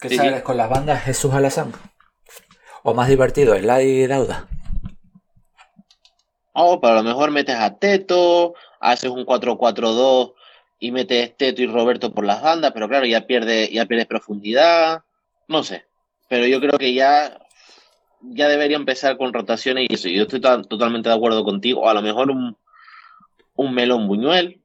¿Qué 0.00 0.08
Sí, 0.08 0.16
sales 0.16 0.36
sí. 0.38 0.42
con 0.42 0.56
las 0.56 0.68
bandas 0.68 1.02
Jesús 1.04 1.32
Alazán? 1.32 1.72
O 2.82 2.94
más 2.94 3.08
divertido, 3.08 3.54
Eladi 3.54 4.06
Dauda. 4.06 4.48
Oh, 6.54 6.80
pero 6.80 6.94
a 6.94 6.96
lo 6.96 7.02
mejor 7.02 7.30
metes 7.30 7.56
a 7.56 7.78
Teto, 7.78 8.54
haces 8.80 9.10
un 9.10 9.24
4-4-2 9.24 10.34
y 10.80 10.90
metes 10.92 11.36
Teto 11.36 11.62
y 11.62 11.66
Roberto 11.66 12.12
por 12.12 12.26
las 12.26 12.42
bandas, 12.42 12.72
pero 12.72 12.88
claro, 12.88 13.06
ya 13.06 13.22
pierde, 13.26 13.70
ya 13.72 13.86
pierdes 13.86 14.06
profundidad. 14.06 15.02
No 15.48 15.62
sé. 15.62 15.84
Pero 16.28 16.46
yo 16.46 16.60
creo 16.60 16.78
que 16.78 16.92
ya, 16.92 17.38
ya 18.22 18.48
debería 18.48 18.76
empezar 18.76 19.16
con 19.16 19.32
rotaciones 19.32 19.86
y 19.88 19.94
eso. 19.94 20.08
Yo 20.08 20.22
estoy 20.22 20.40
to- 20.40 20.62
totalmente 20.62 21.08
de 21.08 21.14
acuerdo 21.14 21.44
contigo. 21.44 21.80
O 21.82 21.88
a 21.88 21.94
lo 21.94 22.02
mejor 22.02 22.30
un, 22.30 22.56
un 23.54 23.74
melón 23.74 24.06
buñuel, 24.08 24.60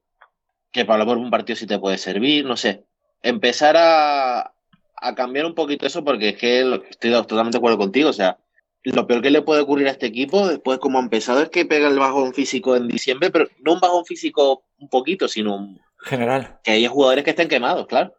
que 0.71 0.85
para 0.85 0.99
lo 0.99 1.05
mejor 1.05 1.17
un 1.19 1.31
partido 1.31 1.55
sí 1.55 1.65
te 1.67 1.79
puede 1.79 1.97
servir, 1.97 2.45
no 2.45 2.55
sé. 2.57 2.83
Empezar 3.23 3.75
a, 3.77 4.53
a 4.95 5.15
cambiar 5.15 5.45
un 5.45 5.55
poquito 5.55 5.85
eso 5.87 6.03
porque 6.03 6.29
es 6.29 6.37
que 6.37 6.61
estoy 6.89 7.11
totalmente 7.11 7.55
de 7.55 7.59
acuerdo 7.59 7.77
contigo. 7.77 8.09
O 8.09 8.13
sea, 8.13 8.37
lo 8.83 9.07
peor 9.07 9.21
que 9.21 9.31
le 9.31 9.41
puede 9.41 9.61
ocurrir 9.61 9.87
a 9.87 9.91
este 9.91 10.05
equipo, 10.05 10.47
después 10.47 10.77
como 10.79 10.99
ha 10.99 11.01
empezado, 11.01 11.41
es 11.41 11.49
que 11.49 11.65
pega 11.65 11.87
el 11.87 11.99
bajón 11.99 12.33
físico 12.33 12.75
en 12.75 12.87
diciembre, 12.87 13.31
pero 13.31 13.47
no 13.59 13.73
un 13.73 13.79
bajón 13.79 14.05
físico 14.05 14.63
un 14.79 14.87
poquito, 14.89 15.27
sino 15.27 15.55
un- 15.55 15.81
General. 15.99 16.59
que 16.63 16.71
haya 16.71 16.89
jugadores 16.89 17.23
que 17.23 17.31
estén 17.31 17.47
quemados, 17.49 17.87
claro. 17.87 18.13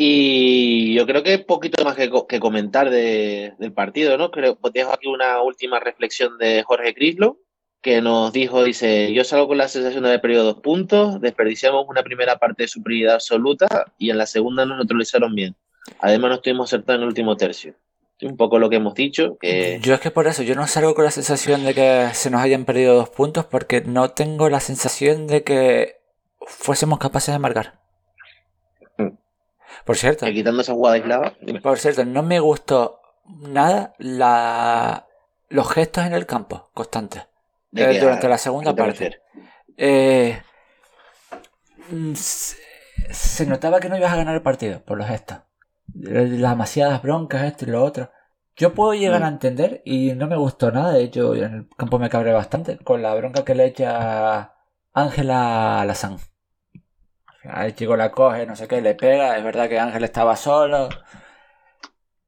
Y 0.00 0.94
yo 0.94 1.06
creo 1.06 1.24
que 1.24 1.40
poquito 1.40 1.84
más 1.84 1.96
que, 1.96 2.08
que 2.28 2.38
comentar 2.38 2.88
de- 2.88 3.54
del 3.58 3.72
partido, 3.72 4.16
¿no? 4.16 4.30
Creo, 4.30 4.54
pues 4.54 4.72
dejo 4.72 4.92
aquí 4.92 5.08
una 5.08 5.42
última 5.42 5.80
reflexión 5.80 6.38
de 6.38 6.62
Jorge 6.62 6.94
Crislo, 6.94 7.38
que 7.82 8.00
nos 8.00 8.32
dijo, 8.32 8.62
dice, 8.62 9.12
yo 9.12 9.24
salgo 9.24 9.48
con 9.48 9.58
la 9.58 9.66
sensación 9.66 10.04
de 10.04 10.10
haber 10.10 10.20
perdido 10.20 10.44
dos 10.44 10.60
puntos, 10.60 11.20
desperdiciamos 11.20 11.84
una 11.88 12.04
primera 12.04 12.38
parte 12.38 12.62
de 12.62 12.68
superioridad 12.68 13.14
absoluta 13.14 13.92
y 13.98 14.10
en 14.10 14.18
la 14.18 14.26
segunda 14.26 14.64
nos 14.64 14.76
neutralizaron 14.78 15.34
bien. 15.34 15.56
Además 15.98 16.28
no 16.28 16.34
estuvimos 16.36 16.68
acertados 16.72 16.98
en 16.98 17.02
el 17.02 17.08
último 17.08 17.36
tercio. 17.36 17.74
Un 18.22 18.36
poco 18.36 18.60
lo 18.60 18.70
que 18.70 18.76
hemos 18.76 18.94
dicho, 18.94 19.36
que... 19.40 19.80
Yo 19.82 19.94
es 19.94 20.00
que 20.00 20.12
por 20.12 20.28
eso, 20.28 20.44
yo 20.44 20.54
no 20.54 20.68
salgo 20.68 20.94
con 20.94 21.06
la 21.06 21.10
sensación 21.10 21.64
de 21.64 21.74
que 21.74 22.08
se 22.12 22.30
nos 22.30 22.40
hayan 22.40 22.64
perdido 22.64 22.94
dos 22.94 23.10
puntos 23.10 23.46
porque 23.46 23.80
no 23.80 24.10
tengo 24.10 24.48
la 24.48 24.60
sensación 24.60 25.26
de 25.26 25.42
que 25.42 25.96
fuésemos 26.40 27.00
capaces 27.00 27.34
de 27.34 27.40
marcar. 27.40 27.77
Por 29.84 29.96
cierto, 29.96 30.26
que 30.26 30.32
quitando 30.34 30.62
esa 30.62 30.72
jugada 30.72 30.96
aislada, 30.96 31.34
dime. 31.40 31.60
por 31.60 31.78
cierto, 31.78 32.04
no 32.04 32.22
me 32.22 32.40
gustó 32.40 33.00
nada 33.26 33.94
la... 33.98 35.06
los 35.48 35.70
gestos 35.72 36.04
en 36.06 36.12
el 36.14 36.26
campo 36.26 36.70
constantes 36.74 37.26
¿De 37.70 37.82
eh, 37.96 38.00
durante 38.00 38.26
a- 38.26 38.30
la 38.30 38.38
segunda 38.38 38.74
parte. 38.74 39.20
Eh, 39.76 40.40
se, 42.14 42.56
se 43.10 43.46
notaba 43.46 43.80
que 43.80 43.88
no 43.88 43.96
ibas 43.96 44.12
a 44.12 44.16
ganar 44.16 44.34
el 44.34 44.42
partido 44.42 44.82
por 44.84 44.98
los 44.98 45.06
gestos. 45.06 45.38
Las 45.94 46.28
demasiadas 46.30 47.02
broncas, 47.02 47.44
esto 47.44 47.64
y 47.64 47.68
lo 47.70 47.82
otro. 47.84 48.10
Yo 48.56 48.74
puedo 48.74 48.92
llegar 48.94 49.20
Mm. 49.20 49.24
a 49.24 49.28
entender 49.28 49.82
y 49.84 50.12
no 50.14 50.26
me 50.26 50.36
gustó 50.36 50.70
nada, 50.72 50.92
de 50.92 51.04
hecho 51.04 51.34
en 51.34 51.54
el 51.54 51.68
campo 51.76 51.98
me 51.98 52.10
cabré 52.10 52.32
bastante 52.32 52.76
con 52.78 53.02
la 53.02 53.14
bronca 53.14 53.44
que 53.44 53.54
le 53.54 53.66
echa 53.66 54.54
Ángela 54.92 55.84
Lazán. 55.86 56.18
Al 57.44 57.74
chico 57.74 57.96
la 57.96 58.10
coge, 58.10 58.46
no 58.46 58.56
sé 58.56 58.66
qué, 58.68 58.80
le 58.80 58.94
pega, 58.94 59.36
es 59.38 59.44
verdad 59.44 59.68
que 59.68 59.78
Ángel 59.78 60.04
estaba 60.04 60.36
solo, 60.36 60.88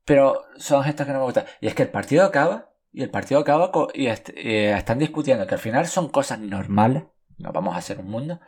pero 0.05 0.45
son 0.57 0.83
gestos 0.85 1.07
que 1.07 1.13
no 1.13 1.19
me 1.19 1.25
gustan. 1.25 1.45
Y 1.61 1.67
es 1.67 1.75
que 1.75 1.83
el 1.83 1.89
partido 1.91 2.25
acaba 2.25 2.71
y 2.93 3.03
el 3.03 3.11
partido 3.11 3.41
acaba 3.41 3.71
y, 3.95 4.07
est- 4.07 4.31
y 4.37 4.55
están 4.67 4.99
discutiendo 4.99 5.47
que 5.47 5.55
al 5.55 5.61
final 5.61 5.87
son 5.87 6.09
cosas 6.09 6.39
normales, 6.39 7.05
no 7.39 7.53
vamos 7.53 7.75
a 7.75 7.79
hacer 7.79 7.99
un 7.99 8.09
mundo. 8.11 8.41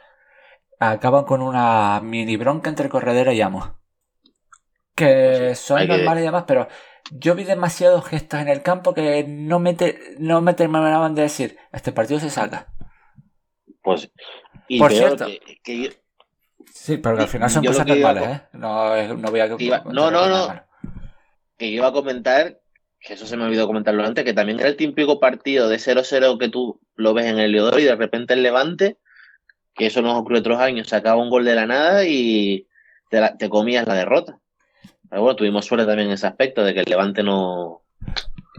Acaban 0.79 1.25
con 1.25 1.43
una 1.43 2.01
mini 2.03 2.37
bronca 2.37 2.69
entre 2.71 2.89
corredera 2.89 3.33
y 3.33 3.41
amos. 3.41 3.71
Que 4.95 5.55
son 5.55 5.79
hay 5.79 5.87
que- 5.87 5.97
normales 5.97 6.23
y 6.23 6.27
demás, 6.27 6.45
pero 6.47 6.69
yo 7.11 7.35
vi 7.35 7.45
demasiados 7.45 8.05
gestos 8.07 8.41
en 8.41 8.49
el 8.49 8.63
campo 8.63 8.95
que 8.95 9.25
no 9.27 9.59
me, 9.59 9.75
te- 9.75 9.99
no 10.19 10.41
me 10.41 10.55
terminaban 10.55 11.15
de 11.15 11.23
decir, 11.23 11.59
este 11.73 11.93
partido 11.93 12.21
se 12.21 12.31
saca. 12.31 12.73
Pues, 13.83 14.11
y 14.69 14.79
Por 14.79 14.93
cierto. 14.93 15.27
que, 15.27 15.41
que 15.63 15.83
yo- 15.83 15.91
Sí, 16.73 16.97
pero 16.99 17.17
que 17.17 17.23
al 17.23 17.29
final 17.29 17.51
son 17.51 17.63
Yo 17.63 17.71
cosas 17.71 17.87
a 17.87 17.89
normales, 17.89 18.29
¿eh? 18.29 18.41
No, 18.53 19.15
no 19.15 19.31
voy 19.31 19.41
a... 19.41 19.47
iba- 19.59 19.83
no, 19.93 20.11
no, 20.11 20.29
no. 20.29 20.55
que 21.59 21.67
iba 21.67 21.89
a 21.89 21.93
comentar, 21.93 22.59
que 23.01 23.15
eso 23.15 23.27
se 23.27 23.37
me 23.37 23.45
olvidó 23.45 23.67
comentarlo 23.67 24.05
antes, 24.05 24.25
que 24.25 24.33
también 24.35 24.61
era 24.61 24.69
el 24.69 24.77
típico 24.77 25.19
partido 25.21 25.69
de 25.69 25.77
0-0 25.79 26.39
que 26.39 26.49
tú 26.49 26.81
lo 26.97 27.15
ves 27.15 27.27
en 27.27 27.39
el 27.39 27.53
Leodoro 27.53 27.79
y 27.79 27.85
de 27.85 27.97
repente 27.97 28.35
el 28.35 28.43
Levante, 28.43 28.99
que 29.75 29.87
eso 29.87 30.03
nos 30.03 30.19
ocurrió 30.19 30.41
otros 30.41 30.59
años, 30.61 30.89
sacaba 30.89 31.21
un 31.23 31.31
gol 31.31 31.45
de 31.45 31.55
la 31.55 31.67
nada 31.67 32.05
y 32.05 32.67
te, 33.11 33.21
la- 33.21 33.37
te 33.37 33.49
comías 33.49 33.87
la 33.87 33.95
derrota. 33.95 34.39
Pero 35.09 35.23
bueno, 35.23 35.37
tuvimos 35.37 35.65
suerte 35.67 35.87
también 35.87 36.09
en 36.09 36.15
ese 36.15 36.27
aspecto 36.27 36.65
de 36.65 36.75
que 36.75 36.81
el 36.81 36.87
Levante 36.91 37.23
no, 37.23 37.83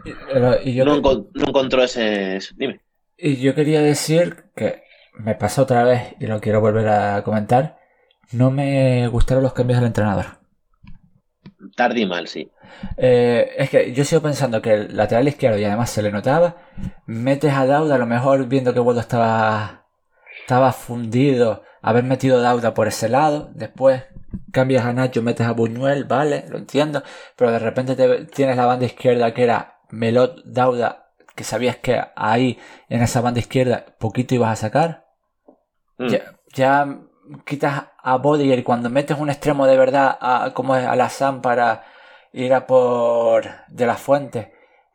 Y, 0.06 0.12
pero- 0.32 0.58
y 0.64 0.74
yo, 0.74 0.86
no, 0.86 0.95
encon- 1.01 1.30
no 1.34 1.47
encontró 1.49 1.84
ese... 1.84 2.38
ese- 2.38 2.54
Dime. 2.58 2.80
y 3.18 3.38
yo 3.38 3.56
quería 3.56 3.82
decir 3.82 4.45
que 4.56 4.84
me 5.16 5.36
pasó 5.36 5.64
otra 5.64 5.84
vez 5.84 6.16
y 6.20 6.26
lo 6.28 6.41
quiero 6.41 6.60
volver 6.62 6.88
a 6.89 7.24
comentar. 7.24 7.78
No 8.32 8.51
me 8.51 9.07
gustaron 9.07 9.43
los 9.43 9.53
cambios 9.53 9.80
del 9.80 9.88
entrenador. 9.88 10.26
Tarde 11.76 12.01
y 12.01 12.05
mal, 12.05 12.28
sí. 12.28 12.51
Eh, 12.97 13.51
es 13.57 13.69
que 13.69 13.93
yo 13.93 14.03
sigo 14.03 14.21
pensando 14.21 14.61
que 14.61 14.74
el 14.74 14.97
lateral 14.97 15.28
izquierdo, 15.28 15.57
y 15.57 15.63
además 15.65 15.89
se 15.89 16.01
le 16.01 16.11
notaba, 16.11 16.57
metes 17.05 17.53
a 17.53 17.65
Dauda, 17.65 17.95
a 17.95 17.97
lo 17.99 18.05
mejor 18.05 18.45
viendo 18.47 18.74
que 18.74 18.80
Waldo 18.80 19.01
estaba, 19.01 19.86
estaba 20.41 20.71
fundido, 20.74 21.63
haber 21.82 22.03
metido 22.03 22.38
a 22.38 22.41
Dauda 22.41 22.74
por 22.74 22.88
ese 22.88 23.09
lado, 23.09 23.49
después 23.53 24.03
cambias 24.51 24.86
a 24.86 24.93
Nacho, 24.93 25.21
metes 25.21 25.47
a 25.47 25.51
Buñuel, 25.53 26.03
vale, 26.05 26.45
lo 26.49 26.57
entiendo, 26.57 27.03
pero 27.36 27.51
de 27.51 27.59
repente 27.59 27.95
te- 27.95 28.26
tienes 28.26 28.57
la 28.57 28.65
banda 28.65 28.86
izquierda 28.86 29.34
que 29.34 29.43
era 29.43 29.80
Melot, 29.89 30.43
Dauda, 30.45 31.11
que 31.36 31.43
sabías 31.43 31.78
que 31.78 32.01
ahí 32.15 32.59
en 32.89 33.01
esa 33.01 33.21
banda 33.21 33.39
izquierda 33.39 33.86
poquito 33.99 34.36
ibas 34.36 34.51
a 34.51 34.61
sacar. 34.61 35.05
Mm. 35.97 36.07
Ya, 36.07 36.19
ya 36.53 36.99
quitas 37.45 37.86
a 38.01 38.17
Bodiger 38.17 38.59
y 38.59 38.63
cuando 38.63 38.89
metes 38.89 39.17
un 39.17 39.30
extremo 39.30 39.65
de 39.67 39.78
verdad 39.78 40.17
a, 40.21 40.51
como 40.53 40.76
es 40.76 40.86
a 40.86 40.95
la 40.95 41.09
Sam 41.09 41.41
para 41.41 41.84
ir 42.34 42.53
a 42.53 42.67
por 42.67 43.45
de 43.67 43.86
la 43.86 43.95
fuente, 43.95 44.53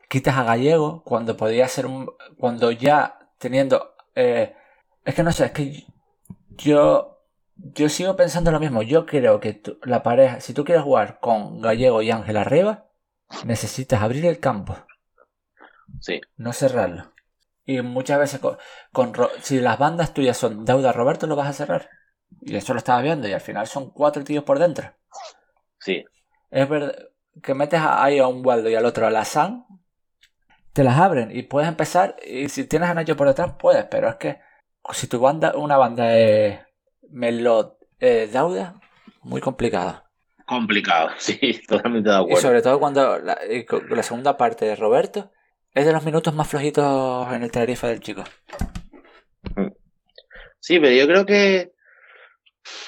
quitas 0.09 0.37
a 0.37 0.43
Gallego 0.43 1.03
cuando 1.03 1.37
podía 1.37 1.67
ser 1.67 1.85
un 1.85 2.09
cuando 2.39 2.71
ya 2.71 3.19
teniendo 3.37 3.95
eh, 4.15 4.55
es 5.05 5.15
que 5.15 5.23
no 5.23 5.31
sé, 5.31 5.45
es 5.45 5.51
que 5.51 5.85
yo 6.57 7.17
yo 7.57 7.89
sigo 7.89 8.15
pensando 8.15 8.51
lo 8.51 8.59
mismo. 8.59 8.81
Yo 8.83 9.05
creo 9.05 9.39
que 9.39 9.53
tú- 9.53 9.79
la 9.83 10.03
pareja, 10.03 10.39
si 10.41 10.53
tú 10.53 10.63
quieres 10.65 10.83
jugar 10.83 11.19
con 11.19 11.61
Gallego 11.61 12.01
y 12.01 12.11
Ángel 12.11 12.37
arriba, 12.37 12.85
necesitas 13.45 14.01
abrir 14.01 14.25
el 14.25 14.39
campo 14.39 14.77
Sí. 16.01 16.19
no 16.37 16.53
cerrarlo. 16.53 17.13
Y 17.65 17.81
muchas 17.81 18.19
veces 18.19 18.39
con, 18.39 19.13
si 19.41 19.59
las 19.59 19.77
bandas 19.79 20.13
tuyas 20.13 20.37
son 20.37 20.65
Dauda 20.65 20.91
Roberto, 20.93 21.27
lo 21.27 21.35
vas 21.35 21.49
a 21.49 21.53
cerrar. 21.53 21.89
Y 22.41 22.55
eso 22.55 22.73
lo 22.73 22.79
estaba 22.79 23.01
viendo, 23.01 23.27
y 23.27 23.33
al 23.33 23.41
final 23.41 23.67
son 23.67 23.91
cuatro 23.91 24.23
tíos 24.23 24.43
por 24.43 24.59
dentro. 24.59 24.91
Sí. 25.79 26.03
Es 26.51 26.67
verdad 26.67 26.95
que 27.41 27.53
metes 27.53 27.79
ahí 27.81 28.19
a 28.19 28.27
un 28.27 28.45
Waldo 28.45 28.69
y 28.69 28.75
al 28.75 28.85
otro 28.85 29.07
a 29.07 29.11
la 29.11 29.25
San, 29.25 29.65
te 30.73 30.83
las 30.83 30.97
abren 30.99 31.35
y 31.35 31.43
puedes 31.43 31.67
empezar. 31.69 32.15
Y 32.25 32.49
si 32.49 32.65
tienes 32.65 32.89
a 32.89 32.93
Nacho 32.93 33.15
por 33.15 33.27
detrás, 33.27 33.53
puedes, 33.59 33.85
pero 33.85 34.09
es 34.09 34.15
que 34.15 34.39
si 34.93 35.07
tu 35.07 35.19
banda, 35.19 35.53
una 35.55 35.77
banda 35.77 36.17
es 36.17 36.59
Melot 37.09 37.77
eh, 37.99 38.29
Dauda, 38.31 38.79
muy 39.21 39.41
complicado. 39.41 40.03
Complicado, 40.45 41.09
sí, 41.17 41.61
totalmente 41.67 42.09
de 42.09 42.15
Y 42.15 42.19
acuerdo. 42.19 42.41
sobre 42.41 42.61
todo 42.61 42.79
cuando 42.79 43.19
la, 43.19 43.37
y 43.49 43.65
la 43.93 44.03
segunda 44.03 44.37
parte 44.37 44.65
de 44.65 44.75
Roberto 44.75 45.31
es 45.73 45.85
de 45.85 45.93
los 45.93 46.03
minutos 46.03 46.33
más 46.33 46.47
flojitos 46.47 47.31
en 47.33 47.43
el 47.43 47.51
Tenerife 47.51 47.87
del 47.87 47.99
chico. 47.99 48.23
Sí, 50.59 50.79
pero 50.79 50.93
yo 50.93 51.07
creo 51.07 51.25
que 51.25 51.71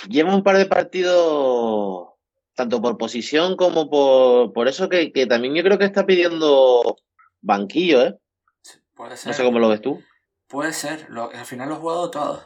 lleva 0.09 0.35
un 0.35 0.43
par 0.43 0.57
de 0.57 0.65
partidos, 0.65 2.09
tanto 2.55 2.81
por 2.81 2.97
posición 2.97 3.55
como 3.55 3.89
por, 3.89 4.53
por 4.53 4.67
eso, 4.67 4.89
que, 4.89 5.11
que 5.11 5.25
también 5.25 5.53
yo 5.55 5.63
creo 5.63 5.77
que 5.77 5.85
está 5.85 6.05
pidiendo 6.05 6.97
banquillo, 7.41 8.01
¿eh? 8.03 8.17
Puede 8.95 9.15
No 9.25 9.33
sé 9.33 9.43
cómo 9.43 9.59
lo 9.59 9.69
ves 9.69 9.81
tú. 9.81 10.03
Puede 10.47 10.73
ser, 10.73 11.07
lo- 11.09 11.31
al 11.31 11.45
final 11.45 11.69
lo 11.69 11.75
he 11.75 11.79
jugado 11.79 12.11
todo. 12.11 12.43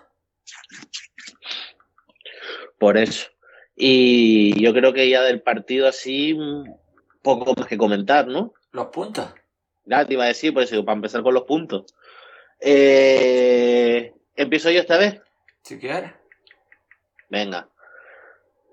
Por 2.80 2.98
eso. 2.98 3.28
Y 3.76 4.62
yo 4.64 4.74
creo 4.74 4.94
que 4.94 5.10
ya 5.10 5.22
del 5.22 5.42
partido 5.42 5.88
así, 5.88 6.38
poco 7.22 7.54
más 7.58 7.68
que 7.68 7.78
comentar, 7.78 8.28
¿no? 8.28 8.54
Los 8.72 8.88
puntos. 8.88 9.28
Ya 9.86 10.06
te 10.06 10.14
iba 10.14 10.24
a 10.24 10.28
decir, 10.28 10.54
por 10.54 10.64
eso, 10.64 10.84
para 10.86 10.96
empezar 10.96 11.24
con 11.24 11.34
los 11.34 11.44
puntos. 11.44 11.94
Eh, 12.60 14.14
¿Empiezo 14.36 14.70
yo 14.72 14.80
esta 14.80 14.98
vez? 14.98 15.20
Si 15.64 15.78
quieres. 15.78 16.12
Venga. 17.30 17.70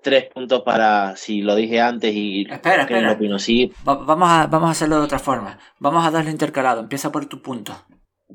Tres 0.01 0.25
puntos 0.33 0.61
para, 0.63 1.15
si 1.15 1.41
lo 1.41 1.55
dije 1.55 1.79
antes 1.79 2.13
y 2.13 2.41
Espera, 2.49 2.85
que 2.85 2.93
no 2.95 2.99
espera. 2.99 3.13
opino, 3.13 3.39
sí, 3.39 3.71
Va- 3.87 3.95
vamos, 3.95 4.29
a, 4.29 4.47
vamos 4.47 4.67
a 4.67 4.71
hacerlo 4.71 4.97
de 4.97 5.03
otra 5.05 5.19
forma. 5.19 5.57
Vamos 5.79 6.05
a 6.05 6.11
darle 6.11 6.29
intercalado. 6.31 6.81
Empieza 6.81 7.11
por 7.11 7.25
tu 7.27 7.41
punto. 7.41 7.73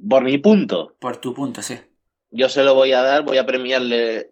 por 0.08 0.24
mi 0.24 0.38
punto. 0.38 0.96
Por 0.98 1.18
tu 1.18 1.34
punto, 1.34 1.60
sí. 1.62 1.78
yo 2.30 2.48
se 2.48 2.62
lo 2.62 2.74
voy 2.74 2.92
a 2.92 3.02
dar, 3.02 3.22
voy 3.22 3.36
a 3.38 3.44
premiarle 3.46 4.30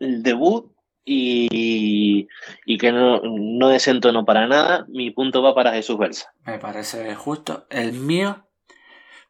el 0.00 0.22
debut 0.22 0.72
y, 1.04 2.28
y 2.66 2.78
que 2.78 2.92
no, 2.92 3.20
no 3.24 3.68
desentonó 3.68 4.24
para 4.26 4.46
nada. 4.46 4.84
Mi 4.88 5.10
punto 5.10 5.42
va 5.42 5.54
para 5.54 5.72
Jesús 5.72 5.96
Belsa. 5.96 6.32
Me 6.44 6.58
parece 6.58 7.14
justo. 7.14 7.66
El 7.70 7.92
mío 7.94 8.46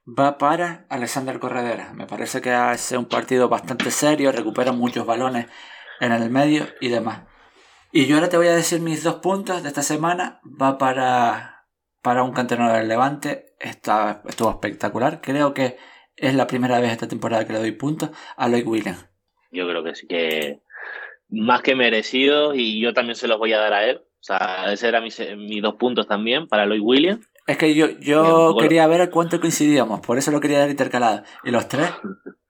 va 0.06 0.38
para 0.38 0.86
Alexander 0.88 1.38
Corredera. 1.38 1.92
Me 1.94 2.06
parece 2.06 2.40
que 2.40 2.50
hace 2.50 2.96
un 2.96 3.06
partido 3.06 3.48
bastante 3.48 3.90
serio, 3.92 4.32
recupera 4.32 4.72
muchos 4.72 5.06
balones 5.06 5.46
en 6.00 6.12
el 6.12 6.30
medio 6.30 6.66
y 6.80 6.88
demás. 6.88 7.22
Y 7.92 8.06
yo 8.06 8.16
ahora 8.16 8.28
te 8.28 8.36
voy 8.36 8.48
a 8.48 8.54
decir 8.54 8.80
mis 8.80 9.02
dos 9.02 9.16
puntos 9.16 9.62
de 9.62 9.68
esta 9.68 9.82
semana. 9.82 10.40
Va 10.44 10.78
para, 10.78 11.66
para 12.02 12.22
un 12.22 12.32
canterano 12.32 12.72
del 12.72 12.88
Levante. 12.88 13.54
Está, 13.58 14.22
estuvo 14.26 14.50
espectacular. 14.50 15.20
Creo 15.20 15.54
que 15.54 15.76
es 16.16 16.34
la 16.34 16.46
primera 16.46 16.80
vez 16.80 16.92
esta 16.92 17.08
temporada 17.08 17.46
que 17.46 17.52
le 17.52 17.60
doy 17.60 17.72
puntos 17.72 18.10
a 18.36 18.48
Lloyd 18.48 18.66
Williams. 18.66 19.06
Yo 19.50 19.66
creo 19.68 19.82
que 19.82 19.94
sí 19.94 20.06
que 20.06 20.60
más 21.28 21.62
que 21.62 21.74
merecido 21.74 22.54
y 22.54 22.80
yo 22.80 22.92
también 22.92 23.16
se 23.16 23.28
los 23.28 23.38
voy 23.38 23.52
a 23.52 23.58
dar 23.58 23.72
a 23.72 23.84
él. 23.84 23.98
O 23.98 24.24
sea, 24.26 24.72
ese 24.72 24.88
era 24.88 25.00
mis, 25.00 25.18
mis 25.36 25.62
dos 25.62 25.76
puntos 25.76 26.06
también 26.06 26.48
para 26.48 26.66
Lloyd 26.66 26.82
Williams. 26.82 27.26
Es 27.46 27.58
que 27.58 27.74
yo, 27.74 27.88
yo 28.00 28.56
quería 28.58 28.86
ver 28.88 29.08
cuánto 29.10 29.40
coincidíamos, 29.40 30.00
por 30.00 30.18
eso 30.18 30.32
lo 30.32 30.40
quería 30.40 30.58
dar 30.58 30.70
intercalado. 30.70 31.22
¿Y 31.44 31.50
los 31.50 31.68
tres? 31.68 31.88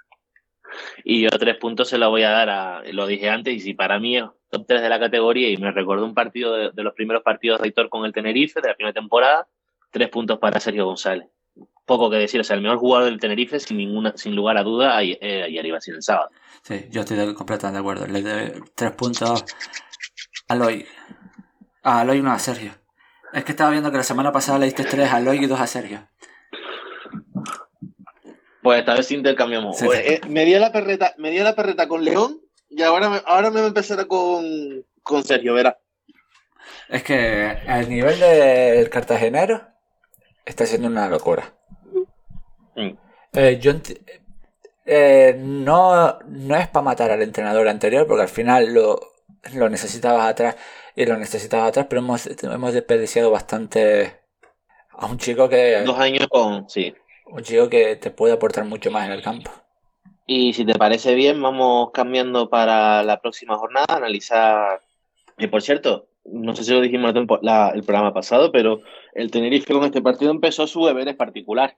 Y 1.04 1.22
yo 1.22 1.30
tres 1.30 1.56
puntos 1.56 1.88
se 1.88 1.98
los 1.98 2.08
voy 2.10 2.22
a 2.22 2.30
dar 2.30 2.50
a, 2.50 2.82
lo 2.92 3.06
dije 3.06 3.28
antes, 3.28 3.54
y 3.54 3.60
si 3.60 3.74
para 3.74 3.98
mí 3.98 4.16
es 4.16 4.24
top 4.50 4.66
3 4.66 4.82
de 4.82 4.88
la 4.88 4.98
categoría 4.98 5.48
y 5.48 5.56
me 5.56 5.70
recordó 5.72 6.04
un 6.04 6.14
partido 6.14 6.70
de, 6.70 6.82
los 6.82 6.94
primeros 6.94 7.22
partidos 7.22 7.60
de 7.60 7.68
Héctor 7.68 7.88
con 7.88 8.04
el 8.04 8.12
Tenerife 8.12 8.60
de 8.60 8.68
la 8.68 8.74
primera 8.74 8.92
temporada, 8.92 9.48
tres 9.90 10.08
puntos 10.08 10.38
para 10.38 10.60
Sergio 10.60 10.86
González. 10.86 11.28
Poco 11.84 12.10
que 12.10 12.16
decir, 12.16 12.40
o 12.40 12.44
sea, 12.44 12.56
el 12.56 12.62
mejor 12.62 12.78
jugador 12.78 13.08
del 13.08 13.20
Tenerife, 13.20 13.60
sin 13.60 13.76
ninguna, 13.76 14.12
sin 14.16 14.34
lugar 14.34 14.58
a 14.58 14.62
duda, 14.62 14.96
ayer, 14.96 15.18
eh, 15.20 15.44
ayer 15.44 15.66
iba 15.66 15.78
a 15.78 15.80
el 15.86 16.02
sábado. 16.02 16.30
Sí, 16.62 16.86
yo 16.90 17.02
estoy 17.02 17.34
completamente 17.34 17.76
de 17.76 17.80
acuerdo. 17.80 18.06
Le 18.06 18.22
doy 18.22 18.62
tres 18.74 18.92
puntos 18.92 19.44
a 20.48 20.52
Aloy. 20.52 20.84
A 21.82 22.00
Aloy 22.00 22.20
no 22.22 22.32
a 22.32 22.38
Sergio. 22.38 22.72
Es 23.32 23.44
que 23.44 23.52
estaba 23.52 23.70
viendo 23.70 23.90
que 23.90 23.98
la 23.98 24.02
semana 24.02 24.32
pasada 24.32 24.58
le 24.58 24.66
diste 24.66 24.84
tres 24.84 25.10
a 25.12 25.16
Aloy 25.16 25.44
y 25.44 25.46
dos 25.46 25.60
a 25.60 25.66
Sergio. 25.66 26.08
Pues 28.66 28.80
esta 28.80 28.94
vez 28.94 29.12
intercambiamos. 29.12 29.78
Sí, 29.78 29.84
Pues, 29.84 30.00
sí. 30.00 30.14
eh, 30.14 30.20
me 30.28 30.44
dio 30.44 30.58
la 30.58 30.72
perreta, 30.72 31.14
me 31.18 31.30
dio 31.30 31.44
la 31.44 31.54
perreta 31.54 31.86
con 31.86 32.04
León 32.04 32.40
y 32.68 32.82
ahora 32.82 33.08
me, 33.08 33.22
ahora 33.24 33.50
me 33.50 33.60
va 33.60 33.66
a 33.66 33.68
empezar 33.68 34.04
con, 34.08 34.84
con 35.04 35.22
Sergio, 35.22 35.54
verá. 35.54 35.78
Es 36.88 37.04
que 37.04 37.58
el 37.68 37.88
nivel 37.88 38.18
del 38.18 38.90
cartagenero 38.90 39.62
está 40.44 40.66
siendo 40.66 40.88
una 40.88 41.08
locura. 41.08 41.54
Mm. 42.74 42.90
Eh, 43.34 43.58
yo 43.60 43.72
eh, 44.84 45.36
no, 45.38 46.18
no 46.26 46.56
es 46.56 46.66
para 46.66 46.82
matar 46.82 47.12
al 47.12 47.22
entrenador 47.22 47.68
anterior, 47.68 48.04
porque 48.08 48.22
al 48.22 48.28
final 48.28 48.74
lo, 48.74 48.98
lo 49.54 49.68
necesitabas 49.68 50.26
atrás 50.28 50.56
y 50.96 51.06
lo 51.06 51.16
necesitabas 51.16 51.68
atrás, 51.68 51.86
pero 51.88 52.00
hemos, 52.00 52.26
hemos 52.26 52.72
desperdiciado 52.72 53.30
bastante 53.30 54.22
A 54.90 55.06
un 55.06 55.18
chico 55.18 55.48
que. 55.48 55.82
Dos 55.84 56.00
años 56.00 56.26
con. 56.28 56.68
Sí. 56.68 56.92
Un 57.26 57.42
chico 57.42 57.68
que 57.68 57.96
te 57.96 58.10
puede 58.10 58.34
aportar 58.34 58.64
mucho 58.64 58.90
más 58.90 59.06
en 59.06 59.12
el 59.12 59.22
campo. 59.22 59.50
Y 60.26 60.52
si 60.54 60.64
te 60.64 60.74
parece 60.74 61.14
bien, 61.14 61.40
vamos 61.40 61.90
cambiando 61.92 62.48
para 62.48 63.02
la 63.02 63.20
próxima 63.20 63.56
jornada, 63.56 63.96
analizar. 63.96 64.80
Y 65.38 65.46
por 65.48 65.62
cierto, 65.62 66.08
no 66.24 66.54
sé 66.56 66.64
si 66.64 66.72
lo 66.72 66.80
dijimos 66.80 67.14
el 67.14 67.26
programa 67.84 68.12
pasado, 68.12 68.50
pero 68.50 68.80
el 69.14 69.30
Tenerife 69.30 69.72
con 69.72 69.84
este 69.84 70.02
partido 70.02 70.30
empezó 70.30 70.66
su 70.66 70.84
deberes 70.84 71.14
particular. 71.14 71.76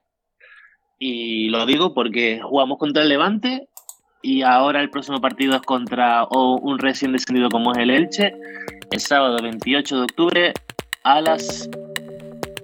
Y 0.97 1.49
lo 1.49 1.65
digo 1.65 1.93
porque 1.93 2.41
jugamos 2.41 2.77
contra 2.77 3.03
el 3.03 3.09
Levante 3.09 3.69
y 4.21 4.41
ahora 4.41 4.81
el 4.81 4.89
próximo 4.89 5.21
partido 5.21 5.55
es 5.55 5.61
contra 5.61 6.27
un 6.29 6.77
recién 6.79 7.13
descendido 7.13 7.49
como 7.49 7.71
es 7.71 7.77
el 7.77 7.91
Elche, 7.91 8.33
el 8.91 8.99
sábado 8.99 9.37
28 9.41 9.95
de 9.95 10.01
octubre 10.01 10.53
a 11.03 11.21
las 11.21 11.69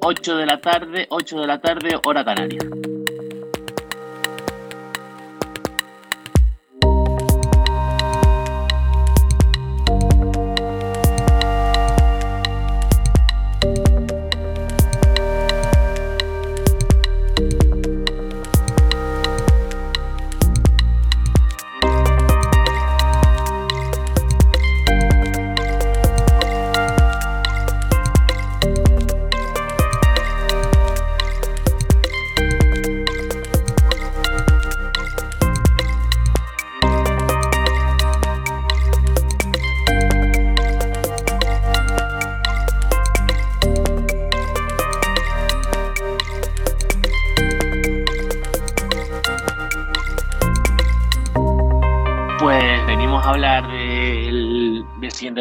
8 0.07 0.37
de 0.37 0.45
la 0.45 0.61
tarde, 0.61 1.07
8 1.09 1.39
de 1.39 1.47
la 1.47 1.59
tarde, 1.59 1.99
hora 2.03 2.23
canaria. 2.23 2.59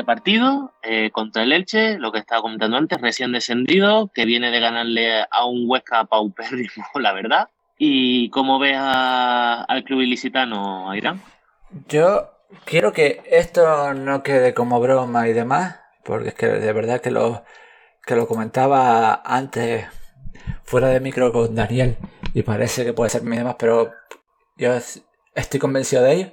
Partido 0.03 0.73
eh, 0.83 1.11
contra 1.13 1.43
el 1.43 1.53
Elche, 1.53 1.99
lo 1.99 2.11
que 2.11 2.19
estaba 2.19 2.43
comentando 2.43 2.77
antes, 2.77 3.01
recién 3.01 3.33
descendido, 3.33 4.11
que 4.13 4.25
viene 4.25 4.51
de 4.51 4.61
ganarle 4.61 5.23
a 5.31 5.45
un 5.47 5.65
Huesca 5.69 6.05
paupérrimo, 6.07 6.85
la 6.95 7.13
verdad. 7.13 7.49
¿Y 7.79 8.31
cómo 8.31 8.59
ves 8.59 8.77
al 8.79 9.85
club 9.85 10.01
ilicitano, 10.01 10.91
Ayrán? 10.91 11.21
Yo 11.89 12.31
quiero 12.65 12.93
que 12.93 13.23
esto 13.31 13.95
no 13.95 14.23
quede 14.23 14.55
como 14.55 14.81
broma 14.81 15.29
y 15.29 15.33
demás, 15.33 15.81
porque 16.05 16.29
es 16.29 16.35
que 16.35 16.47
de 16.47 16.73
verdad 16.73 17.01
que 17.01 17.11
lo, 17.11 17.45
que 18.07 18.17
lo 18.17 18.27
comentaba 18.27 19.23
antes 19.25 19.87
fuera 20.65 20.89
de 20.89 21.01
micro 21.01 21.33
con 21.33 21.55
Daniel 21.55 21.97
y 22.33 22.43
parece 22.43 22.85
que 22.85 22.93
puede 22.93 23.11
ser 23.11 23.23
mi 23.23 23.37
demás, 23.37 23.57
pero 23.59 23.93
yo 24.57 24.73
estoy 25.35 25.61
convencido 25.61 26.03
de 26.03 26.13
ello. 26.13 26.33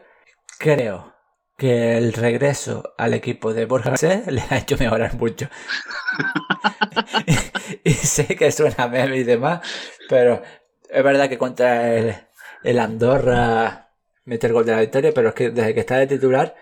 Creo 0.57 1.11
que 1.62 1.95
el 1.95 2.14
regreso 2.14 2.95
al 2.97 3.14
equipo 3.14 3.53
de 3.53 3.66
Borja 3.66 3.93
le 4.28 4.41
ha 4.49 4.57
hecho 4.57 4.78
mejorar 4.80 5.14
mucho. 5.14 5.47
y, 7.84 7.91
sé 7.91 8.26
que 8.36 8.51
suena 8.51 8.88
meme 8.88 9.18
y 9.18 9.24
demás, 9.24 9.62
pero 10.09 10.41
es 10.89 11.03
verdad 11.03 11.30
que 11.30 11.38
contra 11.38 11.93
el, 11.93 12.16
el 12.64 12.80
Andorra 12.80 13.91
mete 14.26 14.47
el 14.47 14.53
gol 14.53 14.66
de 14.66 14.72
la 14.72 14.80
victoria, 14.80 15.12
pero 15.14 15.30
es 15.30 15.36
que 15.36 15.51
desde 15.51 15.76
que 15.76 15.82
está 15.82 15.97
de 15.97 16.07
titular 16.07 16.55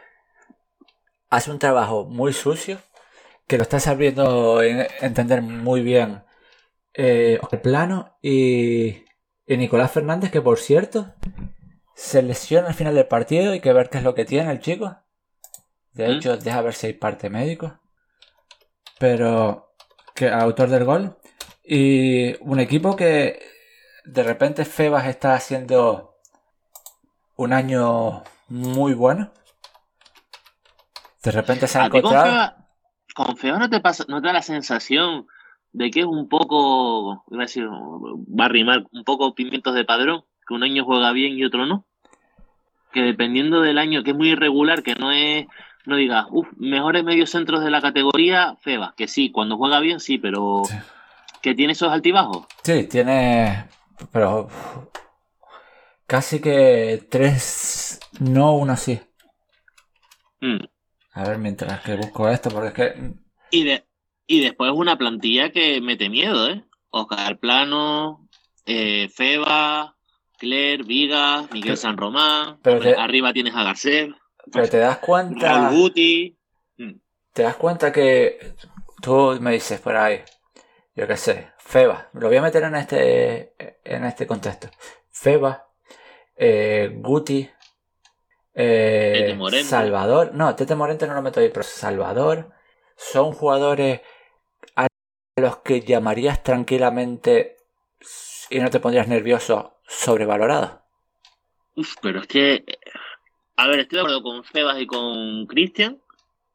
hace 1.30 1.50
un 1.50 1.60
trabajo 1.60 2.04
muy 2.04 2.34
sucio 2.34 2.80
que 3.48 3.56
lo 3.56 3.64
está 3.64 3.80
sabiendo 3.80 4.62
entender 4.62 5.42
muy 5.42 5.82
bien 5.82 6.24
eh, 6.94 7.40
el 7.50 7.62
plano 7.62 8.18
y, 8.22 9.06
y 9.48 9.58
Nicolás 9.58 9.92
Fernández 9.94 10.30
que 10.30 10.42
por 10.42 10.60
cierto 10.60 11.14
se 12.00 12.24
lesiona 12.24 12.70
al 12.70 12.74
final 12.74 12.96
del 12.96 13.08
partido. 13.08 13.52
Hay 13.52 13.60
que 13.60 13.74
ver 13.74 13.90
qué 13.90 13.98
es 13.98 14.06
lo 14.06 14.16
que 14.16 14.24
tiene 14.24 14.50
el 14.52 14.62
chico. 14.62 14.96
De 15.92 16.08
¿Mm? 16.08 16.12
hecho, 16.12 16.38
deja 16.38 16.62
ver 16.62 16.74
si 16.74 16.88
hay 16.88 16.94
parte 16.94 17.30
médico. 17.30 17.78
Pero, 19.00 19.74
que 20.16 20.30
autor 20.30 20.70
del 20.70 20.86
gol. 20.86 21.18
Y 21.62 22.42
un 22.42 22.62
equipo 22.62 22.96
que 22.96 23.44
de 24.06 24.24
repente 24.24 24.64
Febas 24.64 25.08
está 25.08 25.34
haciendo 25.34 26.16
un 27.36 27.52
año 27.52 28.24
muy 28.48 28.94
bueno. 28.94 29.34
De 31.22 31.32
repente 31.32 31.68
se 31.68 31.80
ha 31.80 31.88
encontrado. 31.88 32.56
Con 33.14 33.36
Febas, 33.36 33.60
no 33.60 33.70
te 33.70 33.82
pasa, 33.82 34.06
no 34.08 34.22
te 34.22 34.28
da 34.28 34.34
la 34.34 34.42
sensación 34.42 35.28
de 35.74 35.92
que 35.92 36.00
es 36.00 36.06
un 36.06 36.30
poco, 36.30 37.26
iba 37.30 37.44
a 37.44 37.46
decir, 37.46 37.68
va 37.68 38.46
a 38.46 38.50
rimar, 38.50 38.86
un 38.94 39.04
poco 39.04 39.36
pimientos 39.36 39.76
de 39.76 39.84
padrón, 39.84 40.24
que 40.48 40.54
un 40.54 40.64
año 40.64 40.86
juega 40.86 41.12
bien 41.12 41.34
y 41.34 41.44
otro 41.44 41.66
no 41.66 41.89
que 42.92 43.02
dependiendo 43.02 43.62
del 43.62 43.78
año, 43.78 44.04
que 44.04 44.12
es 44.12 44.18
muy 44.18 44.30
irregular, 44.30 44.84
que 44.84 44.96
no 44.96 45.12
es, 45.12 45.46
no 45.86 45.96
digas, 45.96 46.26
uff, 46.30 46.48
mejores 46.58 47.04
mediocentros 47.04 47.64
de 47.64 47.72
la 47.72 47.82
categoría, 47.82 48.56
Feba, 48.62 48.94
que 48.98 49.08
sí, 49.08 49.32
cuando 49.32 49.58
juega 49.58 49.80
bien 49.80 50.00
sí, 50.00 50.18
pero 50.18 50.64
que 51.42 51.56
tiene 51.56 51.74
esos 51.74 51.92
altibajos. 51.92 52.46
Sí, 52.64 52.88
tiene, 52.88 53.66
pero 54.12 54.50
casi 56.06 56.42
que 56.42 57.06
tres, 57.10 58.00
no 58.20 58.54
uno 58.56 58.76
sí. 58.76 59.00
Mm. 60.42 60.66
A 61.14 61.24
ver, 61.24 61.38
mientras 61.38 61.82
que 61.82 61.96
busco 61.96 62.30
esto, 62.30 62.50
porque 62.50 62.68
es 62.68 62.74
que... 62.74 63.14
Y, 63.52 63.64
de, 63.64 63.86
y 64.28 64.42
después 64.42 64.72
una 64.74 64.98
plantilla 64.98 65.52
que 65.52 65.82
mete 65.82 66.10
miedo, 66.10 66.50
¿eh? 66.50 66.64
Oscar 66.92 67.40
Plano, 67.40 68.28
eh, 68.66 69.10
Feba, 69.14 69.96
Claire, 70.40 70.84
Viga, 70.84 71.48
Miguel 71.52 71.78
San 71.78 71.98
Román. 71.98 72.60
Pero 72.64 72.82
arriba 72.98 73.34
tienes 73.34 73.54
a 73.56 73.64
Garcés. 73.64 74.10
Pero 74.52 74.68
te 74.68 74.78
das 74.78 74.98
cuenta. 74.98 75.70
Mm. 75.72 76.94
Te 77.34 77.44
das 77.44 77.56
cuenta 77.56 77.92
que 77.92 78.56
tú 79.02 79.38
me 79.40 79.52
dices 79.52 79.80
por 79.80 79.96
ahí, 79.96 80.22
yo 80.96 81.08
qué 81.08 81.18
sé, 81.18 81.52
Feba, 81.58 82.10
lo 82.14 82.28
voy 82.28 82.38
a 82.38 82.42
meter 82.42 82.64
en 82.64 82.76
este, 82.76 83.54
en 83.84 84.06
este 84.06 84.26
contexto. 84.26 84.70
Feba, 85.12 85.68
eh, 86.36 86.92
Guti, 86.96 87.50
eh, 88.54 89.38
Salvador, 89.64 90.32
no, 90.34 90.56
Tete 90.56 90.76
Morente 90.76 91.08
no 91.08 91.14
lo 91.14 91.22
meto 91.22 91.40
ahí, 91.40 91.50
pero 91.50 91.64
Salvador, 91.64 92.52
son 92.96 93.32
jugadores 93.34 94.02
a 94.76 94.88
los 95.38 95.58
que 95.58 95.82
llamarías 95.82 96.44
tranquilamente 96.44 97.59
y 98.50 98.60
no 98.60 98.70
te 98.70 98.80
pondrías 98.80 99.08
nervioso 99.08 99.80
sobrevalorado. 99.88 100.84
Uf, 101.76 101.96
pero 102.02 102.22
es 102.22 102.28
que. 102.28 102.66
A 103.56 103.68
ver, 103.68 103.80
estoy 103.80 103.98
de 103.98 104.02
acuerdo 104.02 104.24
con 104.24 104.44
Febas 104.44 104.80
y 104.80 104.88
con 104.88 105.46
Cristian, 105.48 106.02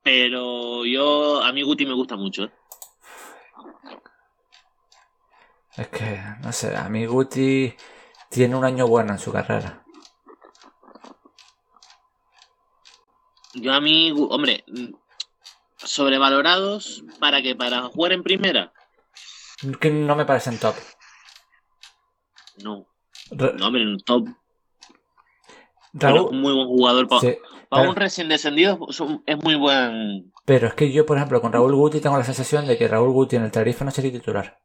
pero 0.03 0.85
yo. 0.85 1.43
A 1.43 1.53
mí 1.53 1.63
Guti 1.63 1.87
me 1.87 1.95
gusta 1.95 2.17
mucho. 2.17 2.45
¿eh? 2.45 2.53
Es 5.77 5.89
que, 5.89 6.23
no 6.43 6.53
sé, 6.53 6.77
a 6.77 6.89
mí 6.89 7.05
Guti 7.07 7.75
tiene 8.31 8.55
un 8.55 8.65
año 8.65 8.87
bueno 8.87 9.13
en 9.13 9.19
su 9.19 9.33
carrera. 9.33 9.85
Yo 13.55 13.73
a 13.73 13.81
mí, 13.81 14.13
hombre, 14.13 14.65
sobrevalorados, 15.77 17.05
¿para 17.21 17.41
qué? 17.43 17.55
¿Para 17.55 17.83
jugar 17.83 18.13
en 18.13 18.23
primera? 18.23 18.73
Que 19.81 19.91
no 19.91 20.17
me 20.17 20.25
parecen 20.25 20.59
top. 20.59 20.75
No. 22.63 22.87
No, 23.31 23.67
hombre, 23.67 23.87
un 23.87 23.99
top. 24.01 24.29
Raúl, 25.95 26.33
muy 26.33 26.53
buen 26.53 26.67
jugador. 26.67 27.09
Para, 27.69 27.89
un 27.89 27.97
recién 27.97 28.29
descendido 28.29 28.87
es 29.27 29.43
muy 29.43 29.55
buen. 29.55 30.33
Pero 30.45 30.69
es 30.69 30.75
que 30.75 30.93
yo, 30.93 31.07
por 31.07 31.17
ejemplo, 31.17 31.41
con 31.41 31.53
Raúl 31.53 31.75
Guti 31.75 32.01
tengo 32.01 32.19
la 32.19 32.25
sensación 32.25 32.67
de 32.67 32.77
que 32.77 32.89
Raúl 32.89 33.13
Guti 33.13 33.37
en 33.37 33.45
el 33.45 33.51
Tarifa 33.51 33.85
no 33.85 33.91
sería 33.91 34.13
titular. 34.13 34.59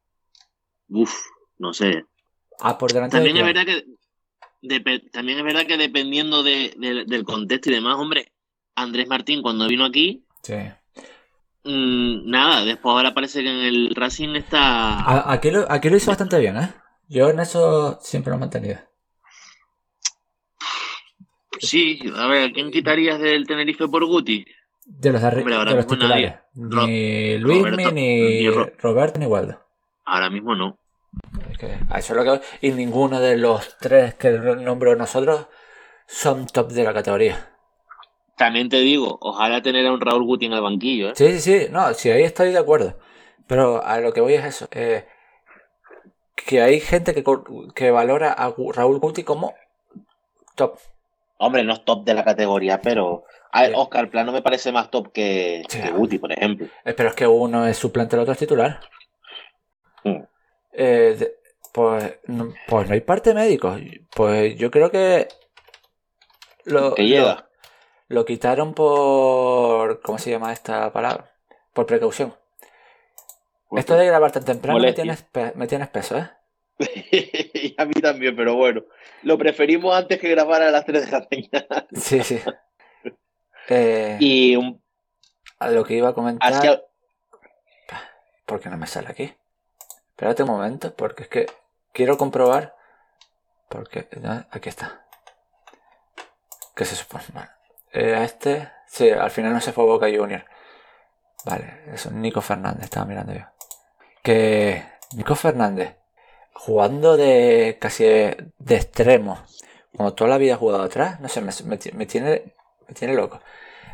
Uf, 0.89 1.13
no 1.57 1.73
sé. 1.73 2.05
Ah, 2.59 2.77
por 2.77 2.91
delante 2.91 3.15
también 3.15 3.37
es 3.37 3.45
verdad 3.45 3.65
que 3.65 3.85
también 5.11 5.37
es 5.37 5.43
verdad 5.43 5.65
que 5.65 5.77
dependiendo 5.77 6.43
del 6.43 7.23
contexto 7.23 7.69
y 7.69 7.75
demás, 7.75 7.95
hombre, 7.97 8.33
Andrés 8.75 9.07
Martín 9.07 9.41
cuando 9.41 9.67
vino 9.67 9.85
aquí. 9.85 10.25
Sí. 10.43 10.55
Mm, 11.63 12.29
nada, 12.29 12.65
después 12.65 12.93
ahora 12.93 13.13
parece 13.13 13.43
que 13.43 13.49
en 13.49 13.65
el 13.65 13.95
Racing 13.95 14.35
está. 14.35 15.31
aquí, 15.31 15.51
lo, 15.51 15.71
aquí 15.71 15.89
lo 15.89 15.97
hizo 15.97 16.11
bastante 16.11 16.39
bien, 16.39 16.57
¿eh? 16.57 16.73
Yo 17.09 17.27
en 17.29 17.39
eso 17.39 17.99
siempre 18.01 18.29
lo 18.29 18.37
he 18.37 18.39
mantenido. 18.39 18.77
Sí, 21.59 21.99
a 22.15 22.27
ver, 22.27 22.53
¿quién 22.53 22.71
quitarías 22.71 23.19
del 23.19 23.47
Tenerife 23.47 23.87
por 23.87 24.05
Guti? 24.05 24.45
De 24.85 25.11
los, 25.11 25.21
de 25.21 25.83
titulares. 25.87 26.35
Ni 26.53 27.37
Luis, 27.39 27.63
ni, 27.93 28.47
Roberto, 28.77 29.19
ni 29.19 29.25
Waldo. 29.25 29.59
Ahora 30.05 30.29
mismo 30.29 30.55
no. 30.55 30.77
Es 31.51 31.57
que 31.57 31.79
a 31.89 31.99
eso 31.99 32.13
es 32.13 32.25
lo 32.25 32.39
que 32.39 32.67
Y 32.67 32.71
ninguno 32.71 33.19
de 33.19 33.37
los 33.37 33.77
tres 33.79 34.13
que 34.13 34.29
nombro 34.29 34.95
nosotros 34.95 35.47
son 36.07 36.45
top 36.45 36.71
de 36.71 36.83
la 36.83 36.93
categoría. 36.93 37.53
También 38.37 38.69
te 38.69 38.77
digo, 38.77 39.17
ojalá 39.19 39.61
tener 39.61 39.85
a 39.87 39.91
un 39.91 39.99
Raúl 39.99 40.23
Guti 40.23 40.45
en 40.45 40.53
el 40.53 40.61
banquillo. 40.61 41.09
¿eh? 41.09 41.13
Sí, 41.15 41.39
sí, 41.39 41.39
sí, 41.39 41.67
no, 41.71 41.93
sí, 41.93 42.09
ahí 42.11 42.23
estoy 42.23 42.51
de 42.51 42.59
acuerdo. 42.59 42.97
Pero 43.47 43.83
a 43.83 43.99
lo 43.99 44.13
que 44.13 44.21
voy 44.21 44.35
es 44.35 44.45
eso. 44.45 44.69
Eh, 44.71 45.05
que 46.45 46.61
hay 46.61 46.79
gente 46.79 47.13
que, 47.13 47.23
que 47.75 47.91
valora 47.91 48.31
a 48.33 48.53
Raúl 48.73 48.99
Guti 48.99 49.23
como 49.23 49.53
top. 50.55 50.77
Hombre, 51.37 51.63
no 51.63 51.73
es 51.73 51.85
top 51.85 52.03
de 52.03 52.13
la 52.13 52.23
categoría, 52.23 52.81
pero 52.81 53.23
a 53.51 53.63
ver, 53.63 53.73
Oscar 53.75 54.09
Plano 54.09 54.31
me 54.31 54.41
parece 54.41 54.71
más 54.71 54.91
top 54.91 55.11
que, 55.11 55.63
Guti, 55.95 56.19
por 56.19 56.31
ejemplo. 56.31 56.67
Eh, 56.85 56.93
pero 56.93 57.09
es 57.09 57.15
que 57.15 57.25
uno 57.25 57.65
es 57.65 57.77
suplente, 57.77 58.15
el 58.15 58.21
otro 58.21 58.33
es 58.33 58.39
titular. 58.39 58.79
Mm. 60.03 60.21
Eh, 60.73 61.37
pues, 61.71 62.19
no, 62.27 62.53
pues 62.67 62.87
no 62.87 62.93
hay 62.93 63.01
parte 63.01 63.33
médico. 63.33 63.75
Pues 64.15 64.55
yo 64.55 64.69
creo 64.69 64.91
que 64.91 65.27
lo, 66.65 66.95
lo, 68.07 68.25
quitaron 68.25 68.73
por. 68.73 70.01
¿Cómo 70.01 70.19
se 70.19 70.29
llama 70.29 70.53
esta 70.53 70.91
palabra? 70.93 71.31
Por 71.73 71.87
precaución. 71.87 72.35
Esto 73.71 73.95
de 73.95 74.05
grabar 74.05 74.31
tan 74.31 74.45
temprano 74.45 74.79
me 74.79 74.93
tienes, 74.93 75.25
me 75.55 75.67
tienes 75.67 75.89
peso, 75.89 76.17
¿eh? 76.17 76.29
y 76.79 77.75
a 77.77 77.85
mí 77.85 77.93
también, 77.93 78.35
pero 78.35 78.55
bueno. 78.55 78.83
Lo 79.23 79.37
preferimos 79.37 79.95
antes 79.95 80.19
que 80.19 80.29
grabar 80.29 80.61
a 80.61 80.71
las 80.71 80.85
3 80.85 81.05
de 81.05 81.11
la 81.11 81.27
mañana. 81.29 81.87
sí, 81.93 82.23
sí. 82.23 82.39
Eh, 83.67 84.17
y 84.19 84.55
un... 84.55 84.81
a 85.59 85.69
lo 85.69 85.83
que 85.85 85.95
iba 85.95 86.09
a 86.09 86.13
comentar. 86.13 86.81
¿Por 88.45 88.59
qué 88.59 88.69
no 88.69 88.77
me 88.77 88.87
sale 88.87 89.09
aquí? 89.09 89.31
Espérate 90.09 90.41
un 90.41 90.49
momento, 90.49 90.95
porque 90.95 91.23
es 91.23 91.29
que 91.29 91.45
quiero 91.93 92.17
comprobar. 92.17 92.75
Porque. 93.69 94.07
Aquí 94.49 94.69
está. 94.69 95.05
¿Qué 96.75 96.85
se 96.85 96.95
supone? 96.95 97.25
Eh, 97.93 98.15
a 98.15 98.23
este. 98.23 98.71
Sí, 98.87 99.11
al 99.11 99.29
final 99.29 99.53
no 99.53 99.61
se 99.61 99.71
fue 99.71 99.83
Boca 99.83 100.07
Junior. 100.07 100.45
Vale, 101.45 101.81
eso, 101.93 102.11
Nico 102.11 102.41
Fernández, 102.41 102.83
estaba 102.83 103.05
mirando 103.05 103.33
yo. 103.33 103.45
Que. 104.23 104.83
Nico 105.15 105.33
Fernández, 105.35 105.95
jugando 106.53 107.17
de 107.17 107.77
casi 107.81 108.03
de, 108.03 108.51
extremo, 108.69 109.39
cuando 109.95 110.13
toda 110.13 110.29
la 110.29 110.37
vida 110.37 110.53
ha 110.53 110.57
jugado 110.57 110.83
atrás, 110.83 111.19
no 111.19 111.27
sé, 111.27 111.41
me, 111.41 111.77
tiene, 111.77 112.53
me 112.87 112.93
tiene 112.93 113.13
loco. 113.15 113.41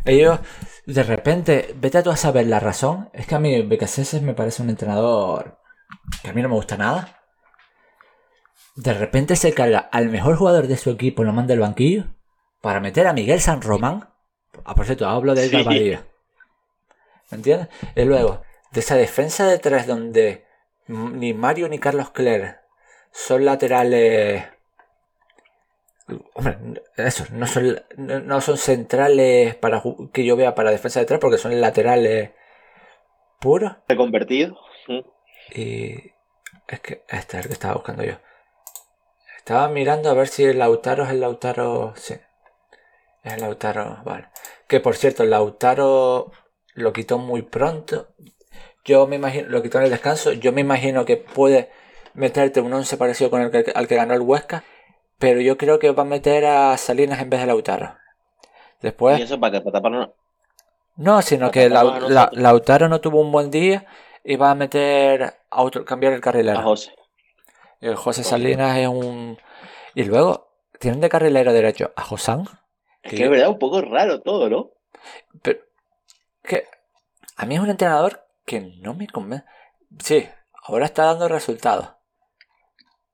Ellos, 0.03 0.39
de 0.85 1.03
repente, 1.03 1.73
vete 1.77 1.99
a 1.99 2.03
tú 2.03 2.11
a 2.11 2.17
saber 2.17 2.47
la 2.47 2.59
razón. 2.59 3.09
Es 3.13 3.27
que 3.27 3.35
a 3.35 3.39
mí 3.39 3.61
Becaseses 3.61 4.21
me 4.21 4.33
parece 4.33 4.61
un 4.61 4.69
entrenador 4.69 5.57
que 6.21 6.29
a 6.29 6.33
mí 6.33 6.41
no 6.41 6.49
me 6.49 6.55
gusta 6.55 6.77
nada. 6.77 7.21
De 8.75 8.93
repente 8.93 9.35
se 9.35 9.53
carga 9.53 9.79
al 9.79 10.09
mejor 10.09 10.35
jugador 10.35 10.67
de 10.67 10.77
su 10.77 10.91
equipo, 10.91 11.23
lo 11.23 11.33
manda 11.33 11.53
del 11.53 11.61
banquillo, 11.61 12.05
para 12.61 12.81
meter 12.81 13.07
a 13.07 13.13
Miguel 13.13 13.39
San 13.39 13.61
Román. 13.61 14.09
Ah, 14.65 14.75
por 14.75 14.85
cierto, 14.85 15.07
hablo 15.07 15.33
de 15.33 15.45
Edgar 15.45 15.65
¿Me 17.31 17.37
entiendes? 17.37 17.69
Y 17.95 18.03
luego, 18.03 18.41
de 18.71 18.79
esa 18.79 18.95
defensa 18.95 19.47
de 19.47 19.59
tres 19.59 19.87
donde 19.87 20.45
ni 20.87 21.33
Mario 21.33 21.69
ni 21.69 21.79
Carlos 21.79 22.11
Cler 22.11 22.59
son 23.11 23.45
laterales. 23.45 24.45
Hombre, 26.33 26.57
eso, 26.97 27.25
no 27.31 27.47
son, 27.47 27.81
no 27.97 28.41
son 28.41 28.57
centrales 28.57 29.55
para 29.55 29.81
que 30.13 30.23
yo 30.23 30.35
vea 30.35 30.53
para 30.53 30.69
defensa 30.69 30.99
de 30.99 31.05
tres 31.05 31.19
porque 31.19 31.37
son 31.37 31.59
laterales 31.59 32.31
puros. 33.39 33.73
Reconvertidos. 33.87 34.59
Y 35.53 36.11
es 36.67 36.79
que 36.81 37.03
este 37.09 37.37
es 37.37 37.43
el 37.43 37.47
que 37.47 37.53
estaba 37.53 37.75
buscando 37.75 38.03
yo. 38.03 38.15
Estaba 39.37 39.67
mirando 39.69 40.09
a 40.09 40.13
ver 40.13 40.27
si 40.27 40.43
el 40.43 40.59
Lautaro 40.59 41.03
es 41.03 41.11
el 41.11 41.21
Lautaro. 41.21 41.93
Sí. 41.95 42.15
Es 43.23 43.33
el 43.33 43.41
Lautaro. 43.41 44.01
Vale. 44.03 44.27
Que 44.67 44.79
por 44.79 44.95
cierto, 44.95 45.23
el 45.23 45.29
Lautaro 45.29 46.31
lo 46.75 46.93
quitó 46.93 47.17
muy 47.17 47.41
pronto. 47.41 48.09
Yo 48.83 49.07
me 49.07 49.15
imagino, 49.15 49.49
lo 49.49 49.63
quitó 49.63 49.79
en 49.79 49.85
el 49.85 49.89
descanso. 49.89 50.31
Yo 50.33 50.51
me 50.51 50.61
imagino 50.61 51.05
que 51.05 51.17
puede 51.17 51.71
meterte 52.13 52.61
un 52.61 52.71
11 52.71 52.97
parecido 52.97 53.31
con 53.31 53.41
el 53.41 53.49
que, 53.49 53.71
al 53.73 53.87
que 53.87 53.95
ganó 53.95 54.13
el 54.13 54.21
Huesca. 54.21 54.63
Pero 55.17 55.41
yo 55.41 55.57
creo 55.57 55.79
que 55.79 55.91
va 55.91 56.03
a 56.03 56.05
meter 56.05 56.45
a 56.45 56.77
Salinas 56.77 57.19
en 57.21 57.29
vez 57.29 57.39
de 57.39 57.47
Lautaro. 57.47 57.95
Después. 58.81 59.17
¿Y 59.19 59.23
eso 59.23 59.39
para 59.39 59.59
que 59.59 59.71
para 59.71 60.11
No, 60.97 61.21
sino 61.21 61.49
que 61.49 61.69
Lautaro 61.69 62.89
no 62.89 63.01
tuvo 63.01 63.21
un 63.21 63.31
buen 63.31 63.49
día 63.49 63.87
y 64.23 64.35
va 64.35 64.51
a 64.51 64.55
meter 64.55 65.33
a 65.49 65.63
otro, 65.63 65.85
cambiar 65.85 66.13
el 66.13 66.21
carrilero. 66.21 66.59
A 66.59 66.63
José. 66.63 66.93
El 67.79 67.95
José 67.95 68.23
Salinas 68.23 68.77
es 68.77 68.87
un. 68.87 69.37
Y 69.93 70.03
luego, 70.03 70.49
tienen 70.79 70.99
de 70.99 71.09
carrilero 71.09 71.53
derecho 71.53 71.91
a 71.95 72.03
Josán. 72.03 72.45
Es 73.01 73.13
que 73.13 73.23
es 73.23 73.29
verdad, 73.29 73.49
un 73.49 73.59
poco 73.59 73.81
raro 73.81 74.21
todo, 74.21 74.49
¿no? 74.49 74.71
Pero. 75.41 75.64
Que. 76.45 76.67
A 77.37 77.45
mí 77.45 77.55
es 77.55 77.61
un 77.61 77.69
entrenador 77.69 78.25
que 78.45 78.61
no 78.81 78.93
me 78.93 79.07
convence. 79.07 79.45
Sí, 80.03 80.27
ahora 80.63 80.85
está 80.85 81.05
dando 81.05 81.27
resultados. 81.27 81.89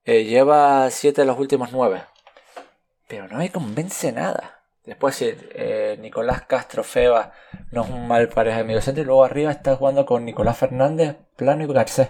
Eh, 0.04 0.26
lleva 0.26 0.90
7 0.90 1.22
de 1.22 1.28
los 1.28 1.38
últimos 1.40 1.72
9. 1.72 2.04
Pero 3.08 3.28
no 3.28 3.38
me 3.38 3.52
convence 3.52 4.12
nada. 4.12 4.64
Después 4.84 5.16
sí, 5.16 5.32
eh, 5.54 5.98
Nicolás 6.00 6.44
Castro 6.44 6.84
Feba 6.84 7.34
no 7.72 7.84
es 7.84 7.90
un 7.90 8.08
mal 8.08 8.30
pareja 8.30 8.58
de 8.58 8.64
mediocentro. 8.64 9.04
Y 9.04 9.06
luego 9.06 9.24
arriba 9.24 9.52
está 9.52 9.76
jugando 9.76 10.06
con 10.06 10.26
Nicolás 10.26 10.58
Fernández, 10.58 11.18
Plano 11.36 11.64
y 11.64 11.68
Garcés. 11.68 12.10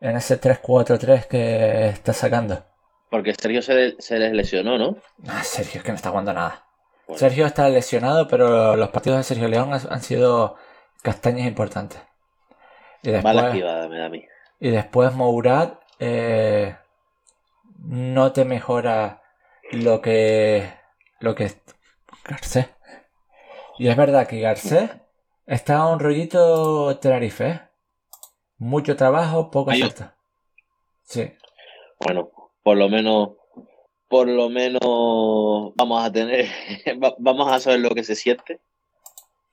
En 0.00 0.16
ese 0.16 0.40
3-4-3 0.40 1.26
que 1.26 1.88
está 1.88 2.12
sacando. 2.12 2.64
Porque 3.10 3.34
Sergio 3.34 3.60
se, 3.60 3.96
les 4.18 4.32
lesionó, 4.32 4.78
¿no? 4.78 4.96
Ah, 5.28 5.42
Sergio 5.44 5.78
es 5.78 5.84
que 5.84 5.90
no 5.90 5.96
está 5.96 6.10
jugando 6.10 6.32
nada. 6.32 6.64
Sergio 7.16 7.46
está 7.46 7.68
lesionado, 7.68 8.28
pero 8.28 8.76
los 8.76 8.88
partidos 8.90 9.18
de 9.18 9.24
Sergio 9.24 9.48
León 9.48 9.72
han, 9.72 10.02
sido 10.02 10.56
castañas 11.02 11.46
importantes. 11.46 12.00
Y 13.02 13.10
después, 13.10 13.36
activada, 13.36 13.88
me 13.88 13.98
da 13.98 14.06
a 14.06 14.08
mí. 14.08 14.24
Y 14.58 14.70
después 14.70 15.14
Mourad 15.14 15.74
eh, 15.98 16.76
no 17.78 18.32
te 18.32 18.44
mejora 18.44 19.22
lo 19.72 20.00
que 20.00 20.70
lo 21.20 21.34
que 21.34 21.50
Garcés. 22.24 22.68
Y 23.78 23.88
es 23.88 23.96
verdad 23.96 24.26
que 24.26 24.40
Garcés 24.40 24.90
está 25.46 25.86
un 25.86 26.00
rollito 26.00 26.98
Tenerife. 26.98 27.48
¿eh? 27.48 27.60
Mucho 28.58 28.96
trabajo, 28.96 29.50
poco 29.50 29.70
acierto. 29.70 30.12
Sí. 31.02 31.32
Bueno, 31.98 32.30
por 32.62 32.76
lo 32.76 32.88
menos, 32.88 33.30
por 34.10 34.26
lo 34.26 34.50
menos 34.50 34.80
vamos 35.76 36.04
a 36.04 36.10
tener, 36.10 36.48
vamos 37.18 37.52
a 37.52 37.60
saber 37.60 37.78
lo 37.78 37.90
que 37.90 38.02
se 38.02 38.16
siente. 38.16 38.58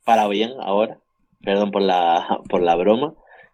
Para 0.04 0.28
bien 0.28 0.54
ahora. 0.60 1.00
Perdón 1.44 1.70
por 1.70 1.84
la, 1.84 2.40
por 2.50 2.64
la 2.64 2.76
broma. 2.76 3.14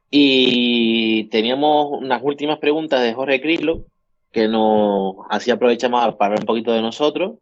Y 0.09 1.25
teníamos 1.25 1.87
unas 1.91 2.21
últimas 2.23 2.59
preguntas 2.59 3.03
de 3.03 3.13
Jorge 3.13 3.41
Crislo, 3.41 3.85
que 4.31 4.47
nos 4.47 5.15
así 5.29 5.51
aprovechamos 5.51 5.99
para 6.15 6.27
hablar 6.27 6.39
un 6.39 6.45
poquito 6.45 6.71
de 6.71 6.81
nosotros. 6.81 7.33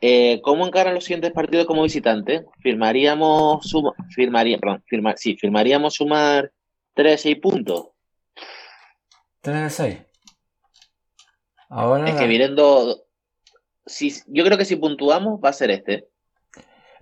Eh, 0.00 0.40
¿Cómo 0.42 0.64
encaran 0.64 0.94
los 0.94 1.02
siguientes 1.04 1.32
partidos 1.32 1.66
como 1.66 1.82
visitante? 1.82 2.44
¿Firmaríamos, 2.60 3.66
suma, 3.66 3.94
firmaría, 4.14 4.58
perdón, 4.58 4.84
sí, 5.16 5.36
firmaríamos 5.36 5.94
sumar 5.94 6.52
3 6.94 7.20
6 7.20 7.36
puntos? 7.40 7.88
3 9.40 9.72
6. 9.72 10.11
Ahora. 11.72 12.06
Es 12.06 12.16
que 12.16 12.26
viendo. 12.26 13.04
Si, 13.86 14.12
yo 14.26 14.44
creo 14.44 14.58
que 14.58 14.66
si 14.66 14.76
puntuamos 14.76 15.40
va 15.42 15.48
a 15.48 15.54
ser 15.54 15.70
este. 15.70 16.06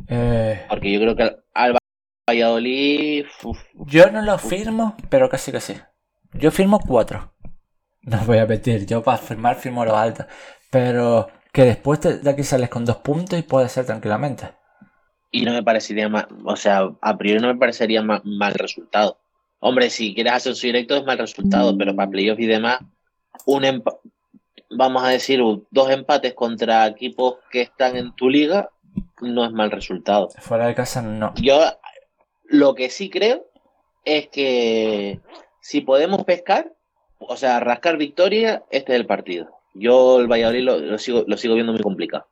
Eh... 0.07 0.65
Porque 0.69 0.93
yo 0.93 1.01
creo 1.01 1.17
que 1.17 1.37
al 1.53 1.77
Valladolid. 2.29 3.27
Yo 3.75 4.11
no 4.13 4.23
lo 4.23 4.39
firmo, 4.39 4.97
pero 5.09 5.29
casi 5.29 5.51
que 5.51 5.61
sí. 5.61 5.75
Yo 6.35 6.53
firmo 6.53 6.79
4. 6.79 7.35
No 8.03 8.19
voy 8.25 8.39
a 8.39 8.47
mentir, 8.47 8.87
yo 8.87 9.03
para 9.03 9.19
firmar 9.19 9.57
firmo 9.57 9.85
lo 9.85 9.97
alto. 9.97 10.25
Pero 10.71 11.29
que 11.53 11.65
después 11.65 12.01
de 12.01 12.31
aquí 12.31 12.45
sales 12.45 12.71
con 12.71 12.85
dos 12.85 12.99
puntos 12.99 13.39
y 13.39 13.43
puede 13.43 13.69
ser 13.69 13.87
tranquilamente. 13.87 14.53
Y 15.33 15.45
no 15.45 15.53
me 15.53 15.65
parecería 15.65 16.09
mal, 16.09 16.29
o 16.45 16.57
sea, 16.57 16.91
a 17.01 17.19
priori 17.19 17.41
no 17.41 17.49
me 17.49 17.59
parecería 17.59 18.03
mal, 18.03 18.55
resultado. 18.55 19.19
Hombre, 19.59 19.91
si 19.91 20.15
quieres 20.15 20.33
hacer 20.33 20.55
su 20.55 20.67
directo 20.69 20.97
es 20.97 21.05
mal 21.05 21.19
resultado, 21.19 21.77
pero 21.77 21.95
para 21.95 22.11
playoffs 22.11 22.41
y 22.41 22.47
demás, 22.47 22.81
un 23.47 23.65
vamos 24.71 25.03
a 25.03 25.09
decir, 25.09 25.41
dos 25.71 25.91
empates 25.91 26.35
contra 26.35 26.87
equipos 26.87 27.37
que 27.51 27.63
están 27.63 27.97
en 27.97 28.13
tu 28.15 28.31
liga 28.31 28.71
no 29.21 29.45
es 29.45 29.53
mal 29.53 29.71
resultado. 29.71 30.29
Fuera 30.39 30.67
de 30.67 30.75
casa 30.75 31.03
no. 31.03 31.35
Yo 31.37 31.61
lo 32.45 32.75
que 32.75 32.89
sí 32.89 33.11
creo 33.11 33.47
es 34.05 34.29
que 34.29 35.21
si 35.61 35.83
podemos 35.83 36.25
pescar, 36.25 36.73
o 37.19 37.37
sea, 37.37 37.61
rascar 37.61 37.97
victoria, 37.97 38.65
este 38.71 38.93
es 38.93 39.01
el 39.01 39.07
partido. 39.07 39.51
Yo 39.75 40.21
el 40.21 40.27
Valladolid 40.27 40.63
lo, 40.63 40.99
sigo, 40.99 41.25
lo 41.27 41.37
sigo 41.37 41.55
viendo 41.55 41.73
muy 41.73 41.83
complicado. 41.83 42.27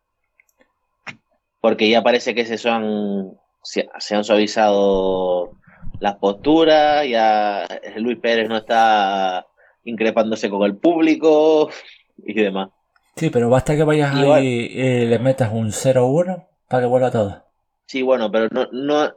Porque 1.60 1.88
ya 1.88 2.02
parece 2.02 2.34
que 2.34 2.46
se, 2.46 2.56
son, 2.56 3.38
se, 3.62 3.88
han 4.10 4.24
suavizado 4.24 5.52
las 6.00 6.16
posturas, 6.16 7.06
ya 7.06 7.66
Luis 7.96 8.18
Pérez 8.18 8.48
no 8.48 8.56
está 8.56 9.46
increpándose 9.84 10.48
con 10.48 10.62
el 10.62 10.76
público 10.76 11.70
y 12.18 12.34
demás. 12.34 12.70
Sí, 13.16 13.30
pero 13.30 13.50
basta 13.50 13.74
que 13.76 13.82
vayas 13.84 14.14
ahí 14.14 14.46
y 14.72 15.06
le 15.06 15.18
metas 15.18 15.52
un 15.52 15.72
0-1 15.72 16.46
para 16.68 16.82
que 16.82 16.86
vuelva 16.86 17.10
todo. 17.10 17.44
Sí, 17.86 18.02
bueno, 18.02 18.30
pero 18.30 18.48
no, 18.50 18.66
no. 18.70 19.12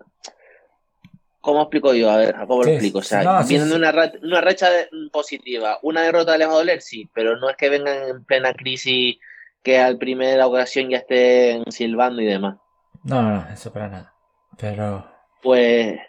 ¿Cómo 1.41 1.61
explico 1.63 1.93
yo? 1.93 2.09
A 2.11 2.17
ver, 2.17 2.35
¿cómo 2.47 2.63
Sí, 2.63 2.69
lo 2.69 2.75
explico? 2.75 2.99
O 2.99 3.03
sea, 3.03 3.23
no, 3.23 3.43
vienen 3.47 3.67
de 3.69 3.73
sí. 3.73 3.79
una, 3.79 3.91
ra- 3.91 4.11
una 4.21 4.41
racha 4.41 4.69
de- 4.69 4.89
positiva. 5.11 5.79
Una 5.81 6.01
derrota 6.03 6.37
les 6.37 6.47
va 6.47 6.51
a 6.53 6.55
doler, 6.57 6.81
sí, 6.81 7.09
pero 7.13 7.35
no 7.37 7.49
es 7.49 7.57
que 7.57 7.69
vengan 7.69 7.97
en 8.09 8.23
plena 8.25 8.53
crisis 8.53 9.17
que 9.63 9.79
al 9.79 9.97
primera 9.97 10.45
ocasión 10.47 10.89
ya 10.89 10.97
estén 10.97 11.63
silbando 11.71 12.21
y 12.21 12.25
demás. 12.25 12.57
No, 13.03 13.21
no, 13.23 13.31
no, 13.41 13.49
eso 13.51 13.73
para 13.73 13.87
nada. 13.89 14.13
Pero 14.57 15.05
Pues, 15.41 15.99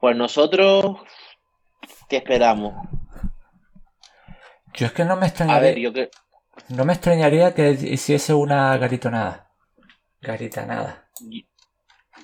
pues 0.00 0.16
nosotros, 0.16 0.96
¿qué 2.08 2.16
esperamos? 2.16 2.74
Yo 4.76 4.86
es 4.86 4.92
que 4.92 5.04
no 5.04 5.16
me 5.16 5.26
A 5.26 5.28
extrañaría, 5.28 5.60
ver, 5.60 5.78
yo 5.78 5.92
que. 5.92 6.10
no 6.68 6.84
me 6.84 6.92
extrañaría 6.92 7.54
que 7.54 7.70
hiciese 7.70 8.34
una 8.34 8.76
garitonada. 8.78 9.50
Garitanada. 10.20 11.08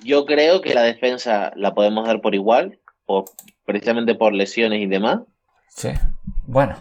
Yo 0.03 0.25
creo 0.25 0.61
que 0.61 0.73
la 0.73 0.83
defensa 0.83 1.51
la 1.55 1.73
podemos 1.73 2.07
dar 2.07 2.21
por 2.21 2.35
igual, 2.35 2.79
por, 3.05 3.25
precisamente 3.65 4.15
por 4.15 4.33
lesiones 4.33 4.81
y 4.81 4.87
demás. 4.87 5.21
Sí. 5.69 5.89
Bueno. 6.45 6.75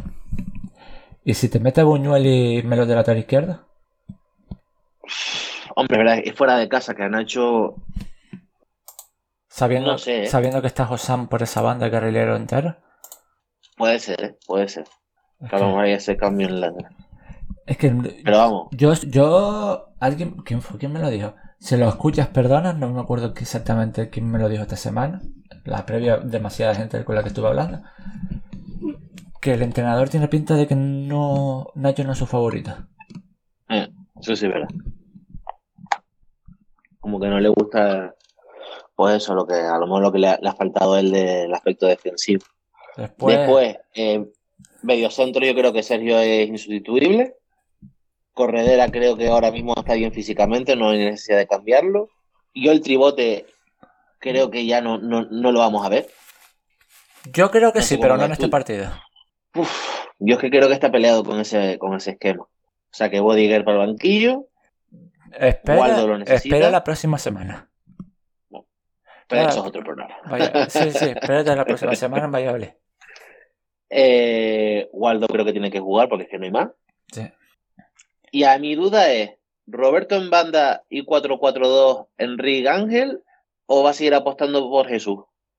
¿Y 1.24 1.34
si 1.34 1.48
te 1.48 1.60
mete 1.60 1.82
Buñuel 1.82 2.26
y 2.26 2.62
Melo 2.64 2.86
de 2.86 2.94
lateral 2.94 3.18
izquierdo? 3.18 3.66
Hombre, 5.76 5.98
verdad, 5.98 6.18
es 6.24 6.34
fuera 6.34 6.56
de 6.56 6.68
casa 6.68 6.94
que 6.94 7.08
Nacho. 7.08 7.76
Sabiendo, 9.48 9.92
No 9.92 9.98
sé, 9.98 10.24
¿eh? 10.24 10.26
sabiendo 10.26 10.60
que 10.60 10.66
está 10.66 10.86
Josam 10.86 11.28
por 11.28 11.42
esa 11.42 11.60
banda 11.62 11.90
carrilero 11.90 12.36
entero. 12.36 12.76
Puede 13.76 13.98
ser, 13.98 14.22
¿eh? 14.24 14.38
puede 14.46 14.68
ser. 14.68 14.84
Es 15.42 15.50
Que 15.50 15.56
a 15.56 15.58
lo 15.58 15.66
mejor 15.66 15.84
hay 15.84 15.92
ese 15.92 16.16
cambio 16.16 16.48
en 16.48 16.60
la. 16.60 16.72
es 17.66 17.76
que 17.76 17.90
Pero 18.24 18.38
vamos, 18.38 18.68
yo, 18.72 18.92
yo, 18.94 19.88
alguien, 20.00 20.36
¿quién 20.44 20.62
fue? 20.62 20.78
¿Quién 20.78 20.92
me 20.92 21.00
lo 21.00 21.10
dijo? 21.10 21.34
Si 21.58 21.76
lo 21.76 21.88
escuchas, 21.88 22.28
perdona, 22.28 22.72
no 22.72 22.90
me 22.90 23.00
acuerdo 23.00 23.32
exactamente 23.36 24.10
quién 24.10 24.30
me 24.30 24.38
lo 24.38 24.48
dijo 24.48 24.62
esta 24.62 24.76
semana. 24.76 25.20
La 25.64 25.86
previa, 25.86 26.16
demasiada 26.16 26.74
gente 26.74 27.04
con 27.04 27.14
la 27.14 27.22
que 27.22 27.28
estuve 27.28 27.46
hablando. 27.46 27.82
Que 29.40 29.54
el 29.54 29.62
entrenador 29.62 30.08
tiene 30.08 30.28
pinta 30.28 30.54
de 30.54 30.66
que 30.66 30.74
no, 30.74 31.68
Nacho 31.74 32.02
no 32.04 32.12
es 32.12 32.18
su 32.18 32.26
favorito. 32.26 32.72
eh, 33.68 33.88
eso 34.20 34.34
sí 34.36 34.46
es 34.46 34.52
verdad. 34.52 34.68
Como 37.00 37.18
que 37.20 37.28
no 37.28 37.40
le 37.40 37.48
gusta, 37.48 38.14
pues 38.94 39.16
eso, 39.16 39.34
lo 39.34 39.46
que 39.46 39.54
a 39.54 39.78
lo 39.78 39.86
mejor 39.86 40.02
lo 40.02 40.12
que 40.12 40.18
le 40.18 40.28
ha, 40.28 40.38
le 40.40 40.48
ha 40.48 40.54
faltado 40.54 40.94
a 40.94 41.00
él 41.00 41.10
del 41.10 41.52
aspecto 41.52 41.86
defensivo. 41.86 42.44
Después, 42.96 43.38
Después, 43.38 43.76
eh, 43.94 44.32
mediocentro, 44.82 45.44
yo 45.44 45.54
creo 45.54 45.72
que 45.72 45.82
Sergio 45.82 46.18
es 46.18 46.48
insustituible. 46.48 47.34
Corredera 48.32 48.88
creo 48.88 49.16
que 49.16 49.28
ahora 49.28 49.50
mismo 49.50 49.74
está 49.76 49.94
bien 49.94 50.12
físicamente, 50.12 50.74
no 50.76 50.90
hay 50.90 50.98
necesidad 50.98 51.38
de 51.38 51.46
cambiarlo. 51.46 52.08
Yo 52.54 52.72
el 52.72 52.80
tribote 52.80 53.46
creo 54.18 54.50
que 54.50 54.64
ya 54.66 54.80
no, 54.80 54.98
no, 54.98 55.22
no 55.30 55.52
lo 55.52 55.58
vamos 55.58 55.84
a 55.84 55.88
ver. 55.90 56.08
yo 57.34 57.50
creo 57.50 57.72
que 57.72 57.80
no 57.80 57.84
sí, 57.84 57.98
pero 57.98 58.16
no 58.16 58.24
en 58.24 58.32
este 58.32 58.48
partido. 58.48 58.90
Uf, 59.54 59.70
yo 60.18 60.34
es 60.36 60.40
que 60.40 60.50
creo 60.50 60.68
que 60.68 60.74
está 60.74 60.90
peleado 60.90 61.24
con 61.24 61.40
ese, 61.40 61.78
con 61.78 61.94
ese 61.94 62.12
esquema. 62.12 62.44
O 62.44 62.94
sea 62.94 63.10
que 63.10 63.20
Bodiger 63.20 63.64
para 63.64 63.82
el 63.82 63.88
banquillo, 63.88 64.46
Espera, 65.32 66.02
lo 66.02 66.18
necesita. 66.18 66.56
espera 66.56 66.70
la 66.70 66.84
próxima 66.84 67.18
semana. 67.18 67.70
pero 69.28 69.42
Ah. 69.46 69.48
eso 69.48 69.60
es 69.60 69.66
otro 69.66 69.82
programa. 69.82 70.14
Vaya, 70.26 70.68
sí, 70.68 70.90
sí, 70.90 71.04
espérate 71.16 71.56
la 71.56 71.64
próxima 71.64 71.94
semana 71.94 72.26
en 72.26 72.32
Valladolid. 72.32 72.68
Eh, 73.94 74.88
Waldo 74.92 75.26
creo 75.28 75.44
que 75.44 75.52
tiene 75.52 75.70
que 75.70 75.80
jugar 75.80 76.08
porque 76.08 76.24
es 76.24 76.30
que 76.30 76.38
no 76.38 76.44
hay 76.46 76.50
más. 76.50 76.70
Sí. 77.12 77.30
Y 78.30 78.44
a 78.44 78.58
mi 78.58 78.74
duda 78.74 79.12
es, 79.12 79.32
¿Roberto 79.66 80.14
en 80.16 80.30
banda 80.30 80.82
y 80.88 81.04
4-4-2 81.04 82.06
Enrique 82.16 82.68
Ángel 82.70 83.22
o 83.66 83.82
va 83.84 83.90
a 83.90 83.92
seguir 83.92 84.14
apostando 84.14 84.68
por 84.70 84.88
Jesús 84.88 85.18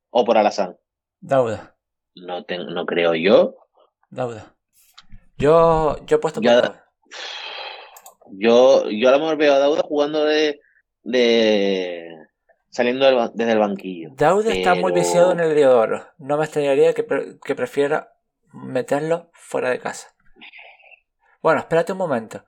o 0.09 0.25
por 0.25 0.37
Alazán? 0.37 0.77
Dauda, 1.21 1.75
No, 2.15 2.43
te- 2.43 2.57
no 2.57 2.85
creo 2.87 3.13
yo. 3.13 3.55
Dauda. 4.09 4.55
Yo, 5.37 5.95
yo 6.05 6.15
he 6.17 6.19
puesto 6.19 6.41
por 6.41 6.49
Dauda. 6.51 6.85
Yo, 8.31 8.89
yo 8.89 9.09
a 9.09 9.11
lo 9.11 9.19
mejor 9.19 9.37
veo 9.37 9.53
a 9.53 9.59
Dauda 9.59 9.83
jugando 9.83 10.25
de, 10.25 10.59
de 11.03 12.09
saliendo 12.69 13.05
del 13.05 13.29
desde 13.33 13.51
el 13.51 13.59
banquillo. 13.59 14.09
Dauda 14.15 14.51
está 14.51 14.75
muy 14.75 14.91
viciado 14.91 15.31
en 15.33 15.39
el 15.39 15.51
Heliodoro. 15.51 16.07
No 16.17 16.37
me 16.37 16.45
extrañaría 16.45 16.93
que, 16.93 17.03
pre- 17.03 17.37
que 17.43 17.55
prefiera 17.55 18.12
meterlo 18.53 19.29
fuera 19.33 19.69
de 19.69 19.79
casa. 19.79 20.13
Bueno, 21.41 21.59
espérate 21.59 21.91
un 21.91 21.97
momento. 21.97 22.45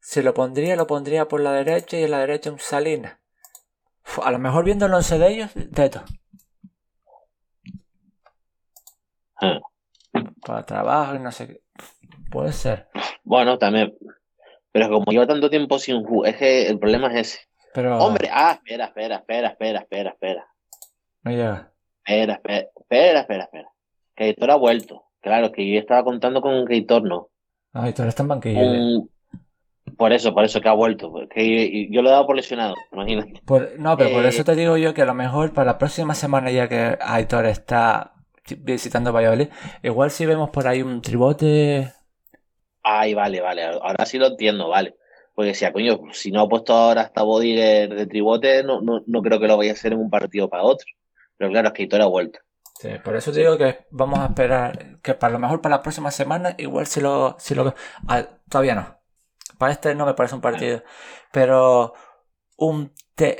Si 0.00 0.22
lo 0.22 0.32
pondría, 0.32 0.76
lo 0.76 0.86
pondría 0.86 1.28
por 1.28 1.40
la 1.40 1.52
derecha 1.52 1.98
y 1.98 2.04
en 2.04 2.10
la 2.12 2.20
derecha 2.20 2.50
un 2.50 2.58
Salinas. 2.58 3.18
A 4.22 4.30
lo 4.30 4.38
mejor 4.38 4.64
viendo 4.64 4.86
el 4.86 4.94
once 4.94 5.18
de 5.18 5.28
ellos, 5.28 5.50
Teto. 5.74 6.02
Ah. 9.40 9.60
Para 10.44 10.64
trabajo 10.64 11.14
y 11.14 11.18
no 11.18 11.30
sé 11.32 11.46
qué. 11.48 11.62
Puede 12.30 12.52
ser. 12.52 12.88
Bueno, 13.24 13.58
también. 13.58 13.96
Pero 14.72 14.88
como 14.88 15.10
lleva 15.10 15.26
tanto 15.26 15.50
tiempo 15.50 15.78
sin 15.78 16.04
jugar, 16.04 16.32
es 16.32 16.38
que 16.38 16.68
el 16.68 16.78
problema 16.78 17.08
es 17.08 17.28
ese. 17.28 17.40
Pero 17.74 17.98
Hombre, 17.98 18.28
ah, 18.32 18.52
espera, 18.52 18.86
espera, 18.86 19.16
espera, 19.16 19.48
espera, 19.48 19.80
espera, 19.80 20.10
espera. 20.10 20.46
no 21.22 21.30
llega. 21.30 21.72
Espera, 22.04 22.34
espera, 22.34 22.68
espera, 22.74 23.20
espera, 23.20 23.44
espera. 23.44 23.72
Que 24.16 24.24
Heitor 24.24 24.50
ha 24.50 24.56
vuelto. 24.56 25.09
Claro, 25.22 25.52
que 25.52 25.70
yo 25.72 25.78
estaba 25.80 26.04
contando 26.04 26.40
con 26.40 26.64
no. 27.04 27.28
No, 27.74 27.86
y 27.86 27.90
está 27.90 28.22
en 28.22 28.28
banquillo. 28.28 28.60
Un- 28.60 29.10
Por 29.96 30.12
eso, 30.12 30.34
por 30.34 30.44
eso 30.44 30.60
que 30.60 30.68
ha 30.68 30.72
vuelto. 30.74 31.12
Que 31.30 31.88
yo 31.90 32.02
lo 32.02 32.10
he 32.10 32.12
dado 32.12 32.26
por 32.26 32.36
lesionado, 32.36 32.74
imagínate. 32.92 33.42
Por- 33.44 33.78
no, 33.78 33.96
pero 33.96 34.10
por 34.10 34.24
Eh, 34.24 34.34
eso 34.34 34.44
te 34.44 34.54
digo 34.54 34.76
yo 34.76 34.94
que 34.94 35.02
a 35.02 35.06
lo 35.06 35.14
mejor 35.14 35.52
para 35.52 35.66
la 35.72 35.78
próxima 35.78 36.14
semana, 36.14 36.50
ya 36.50 36.68
que 36.68 36.96
Aitor 37.00 37.46
está 37.46 38.14
visitando 38.58 39.12
Valladolid, 39.12 39.48
igual 39.82 40.10
si 40.10 40.26
vemos 40.26 40.50
por 40.50 40.66
ahí 40.66 40.82
un 40.82 41.02
tribote. 41.02 41.92
Ay, 42.82 43.14
vale, 43.14 43.40
vale. 43.40 43.64
Ahora 43.64 44.06
sí 44.06 44.18
lo 44.18 44.26
entiendo, 44.28 44.68
vale. 44.68 44.96
Porque 45.34 45.54
si, 45.54 45.70
coño, 45.72 46.00
si 46.12 46.30
no 46.30 46.40
ha 46.42 46.48
puesto 46.48 46.72
ahora 46.74 47.02
hasta 47.02 47.22
Bodiger 47.22 47.94
de 47.94 48.06
tribote, 48.06 48.62
no, 48.64 48.80
no, 48.80 49.02
no 49.06 49.22
creo 49.22 49.40
que 49.40 49.46
lo 49.48 49.56
vaya 49.56 49.70
a 49.72 49.74
hacer 49.74 49.92
en 49.92 50.00
un 50.00 50.10
partido 50.10 50.48
para 50.48 50.64
otro. 50.64 50.86
Pero 51.36 51.50
claro, 51.50 51.68
es 51.68 51.74
que 51.74 51.82
Heitor 51.82 52.00
ha 52.02 52.06
vuelto. 52.06 52.40
Sí, 52.80 52.88
por 53.04 53.14
eso 53.14 53.30
te 53.30 53.40
digo 53.40 53.58
que 53.58 53.84
vamos 53.90 54.20
a 54.20 54.26
esperar 54.28 55.00
que 55.02 55.12
para 55.12 55.34
lo 55.34 55.38
mejor 55.38 55.60
para 55.60 55.76
la 55.76 55.82
próxima 55.82 56.10
semana, 56.10 56.54
igual 56.56 56.86
si 56.86 57.02
lo. 57.02 57.36
Si 57.38 57.54
lo 57.54 57.74
ah, 58.08 58.26
todavía 58.48 58.74
no. 58.74 58.98
Para 59.58 59.72
este 59.72 59.94
no 59.94 60.06
me 60.06 60.14
parece 60.14 60.34
un 60.34 60.40
partido. 60.40 60.82
Pero 61.30 61.92
un 62.56 62.94
te, 63.14 63.38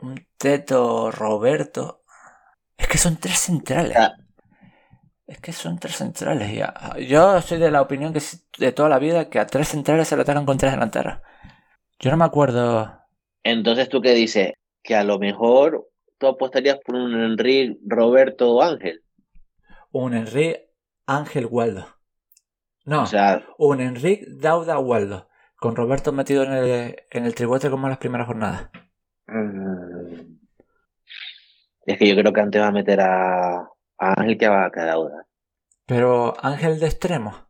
un 0.00 0.26
Teto 0.38 1.10
Roberto. 1.10 2.02
Es 2.78 2.88
que 2.88 2.96
son 2.96 3.18
tres 3.18 3.38
centrales. 3.38 3.94
Ah. 3.94 4.14
Es 5.26 5.38
que 5.38 5.52
son 5.52 5.78
tres 5.78 5.96
centrales 5.96 6.54
ya. 6.54 6.72
Yo 7.06 7.42
soy 7.42 7.58
de 7.58 7.70
la 7.70 7.82
opinión 7.82 8.14
que 8.14 8.22
de 8.56 8.72
toda 8.72 8.88
la 8.88 8.98
vida 8.98 9.28
que 9.28 9.40
a 9.40 9.46
tres 9.46 9.68
centrales 9.68 10.08
se 10.08 10.16
lo 10.16 10.22
atacan 10.22 10.46
con 10.46 10.56
tres 10.56 10.72
delanteros. 10.72 11.18
Yo 11.98 12.10
no 12.10 12.16
me 12.16 12.24
acuerdo. 12.24 12.98
Entonces, 13.42 13.90
¿tú 13.90 14.00
qué 14.00 14.14
dices? 14.14 14.54
Que 14.82 14.96
a 14.96 15.04
lo 15.04 15.18
mejor 15.18 15.89
tú 16.20 16.26
apostarías 16.28 16.78
por 16.84 16.94
un 16.94 17.20
Enrique, 17.20 17.78
Roberto 17.86 18.52
o 18.52 18.62
Ángel. 18.62 19.02
Un 19.90 20.14
Enrique 20.14 20.70
Ángel 21.06 21.46
Waldo. 21.46 21.86
No, 22.84 23.02
O 23.02 23.06
sea, 23.06 23.42
un 23.58 23.80
Enrique 23.80 24.24
Dauda 24.28 24.78
Waldo. 24.78 25.28
Con 25.56 25.74
Roberto 25.76 26.12
metido 26.12 26.44
en 26.44 26.52
el, 26.52 26.96
en 27.10 27.24
el 27.26 27.34
tribote 27.34 27.68
como 27.70 27.86
en 27.86 27.90
las 27.90 27.98
primeras 27.98 28.26
jornadas. 28.26 28.70
mm, 29.26 30.36
es 31.86 31.98
que 31.98 32.08
yo 32.08 32.14
creo 32.14 32.32
que 32.32 32.40
antes 32.40 32.60
va 32.62 32.68
a 32.68 32.72
meter 32.72 33.00
a, 33.00 33.58
a 33.62 34.14
Ángel 34.20 34.38
que 34.38 34.48
va 34.48 34.66
a 34.66 34.70
cada 34.70 34.94
duda. 34.94 35.26
Pero 35.86 36.34
Ángel 36.42 36.78
de 36.78 36.86
extremo. 36.86 37.48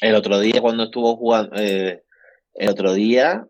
El 0.00 0.14
otro 0.14 0.38
día 0.40 0.60
cuando 0.60 0.84
estuvo 0.84 1.16
jugando, 1.16 1.54
eh, 1.56 2.04
el 2.54 2.68
otro 2.70 2.94
día, 2.94 3.46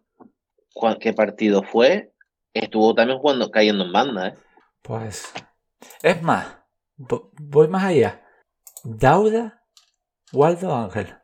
¿cuál- 0.74 0.98
¿qué 0.98 1.12
partido 1.12 1.62
fue? 1.62 2.09
Estuvo 2.52 2.94
también 2.94 3.18
jugando, 3.18 3.50
cayendo 3.50 3.84
en 3.84 3.92
banda, 3.92 4.28
¿eh? 4.28 4.34
Pues. 4.82 5.32
Es 6.02 6.22
más. 6.22 6.58
vo- 6.98 7.30
Voy 7.38 7.68
más 7.68 7.84
allá. 7.84 8.22
Dauda 8.82 9.62
Waldo 10.32 10.74
Ángel. 10.74 11.14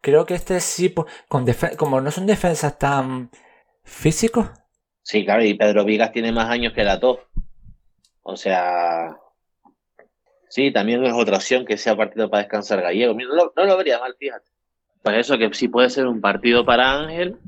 Creo 0.00 0.26
que 0.26 0.34
este 0.34 0.60
sí. 0.60 0.88
po- 0.88 1.06
Con 1.28 1.46
como 1.76 2.00
no 2.00 2.10
son 2.10 2.26
defensas 2.26 2.78
tan 2.78 3.30
físicos. 3.84 4.48
Sí, 5.02 5.24
claro, 5.24 5.44
y 5.44 5.54
Pedro 5.54 5.84
Vigas 5.84 6.12
tiene 6.12 6.32
más 6.32 6.48
años 6.50 6.72
que 6.72 6.84
la 6.84 6.98
tos. 7.00 7.18
O 8.22 8.36
sea, 8.36 9.16
sí, 10.48 10.72
también 10.72 11.04
es 11.04 11.12
otra 11.14 11.36
opción 11.36 11.64
que 11.64 11.76
sea 11.76 11.96
partido 11.96 12.28
para 12.28 12.42
descansar 12.42 12.82
Gallego. 12.82 13.14
Mira, 13.14 13.30
No, 13.30 13.36
lo- 13.36 13.52
no 13.56 13.64
lo 13.64 13.76
vería 13.76 13.98
mal, 14.00 14.14
fíjate. 14.18 14.50
Pues 15.02 15.16
eso 15.18 15.38
que 15.38 15.52
sí 15.54 15.68
puede 15.68 15.88
ser 15.90 16.06
un 16.08 16.20
partido 16.20 16.64
para 16.66 16.92
Ángel, 17.00 17.38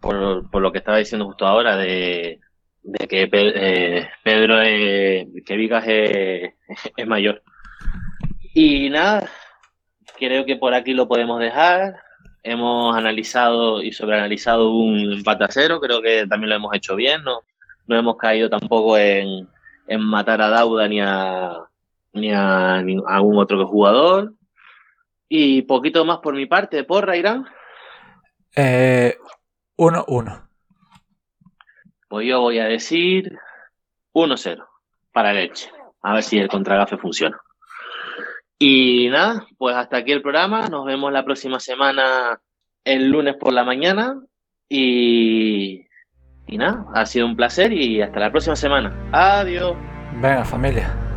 por, 0.00 0.50
por 0.50 0.60
lo 0.60 0.72
que 0.72 0.78
estaba 0.78 0.98
diciendo 0.98 1.26
justo 1.26 1.46
ahora, 1.46 1.76
de, 1.76 2.40
de 2.82 3.08
que 3.08 3.28
eh, 3.32 4.08
Pedro, 4.22 4.60
es- 4.62 5.26
que 5.44 5.56
Vigas 5.56 5.84
es, 5.86 6.54
es 6.96 7.06
mayor. 7.06 7.42
Y 8.54 8.90
nada, 8.90 9.28
creo 10.18 10.44
que 10.44 10.56
por 10.56 10.74
aquí 10.74 10.92
lo 10.94 11.06
podemos 11.08 11.40
dejar. 11.40 11.96
Hemos 12.42 12.96
analizado 12.96 13.82
y 13.82 13.92
sobreanalizado 13.92 14.70
un 14.70 15.12
empate 15.12 15.44
a 15.44 15.48
cero, 15.50 15.80
creo 15.80 16.00
que 16.00 16.26
también 16.26 16.50
lo 16.50 16.56
hemos 16.56 16.74
hecho 16.74 16.96
bien, 16.96 17.22
no, 17.22 17.40
no 17.86 17.96
hemos 17.96 18.16
caído 18.16 18.48
tampoco 18.48 18.96
en, 18.96 19.48
en 19.86 20.00
matar 20.00 20.40
a 20.40 20.48
Dauda 20.48 20.88
ni 20.88 21.00
a, 21.00 21.56
ni 22.12 22.32
a, 22.32 22.76
algún 22.76 23.38
otro 23.38 23.66
jugador. 23.66 24.32
Y 25.28 25.62
poquito 25.62 26.04
más 26.04 26.18
por 26.18 26.34
mi 26.34 26.46
parte, 26.46 26.84
¿porra, 26.84 27.16
Irán? 27.16 27.44
Eh, 28.56 29.16
1-1. 29.76 30.47
Pues 32.08 32.26
yo 32.26 32.40
voy 32.40 32.58
a 32.58 32.64
decir 32.64 33.38
1-0 34.14 34.66
para 35.12 35.32
Leche. 35.32 35.70
A 36.02 36.14
ver 36.14 36.22
si 36.22 36.38
el 36.38 36.48
contragafe 36.48 36.96
funciona. 36.96 37.38
Y 38.58 39.08
nada, 39.10 39.46
pues 39.56 39.76
hasta 39.76 39.98
aquí 39.98 40.12
el 40.12 40.22
programa. 40.22 40.68
Nos 40.68 40.84
vemos 40.84 41.12
la 41.12 41.24
próxima 41.24 41.60
semana 41.60 42.40
el 42.84 43.08
lunes 43.10 43.36
por 43.36 43.52
la 43.52 43.64
mañana. 43.64 44.20
Y, 44.68 45.86
y 46.46 46.58
nada, 46.58 46.86
ha 46.94 47.06
sido 47.06 47.26
un 47.26 47.36
placer 47.36 47.72
y 47.72 48.02
hasta 48.02 48.20
la 48.20 48.30
próxima 48.30 48.56
semana. 48.56 48.92
Adiós. 49.12 49.76
Venga, 50.20 50.44
familia. 50.44 51.07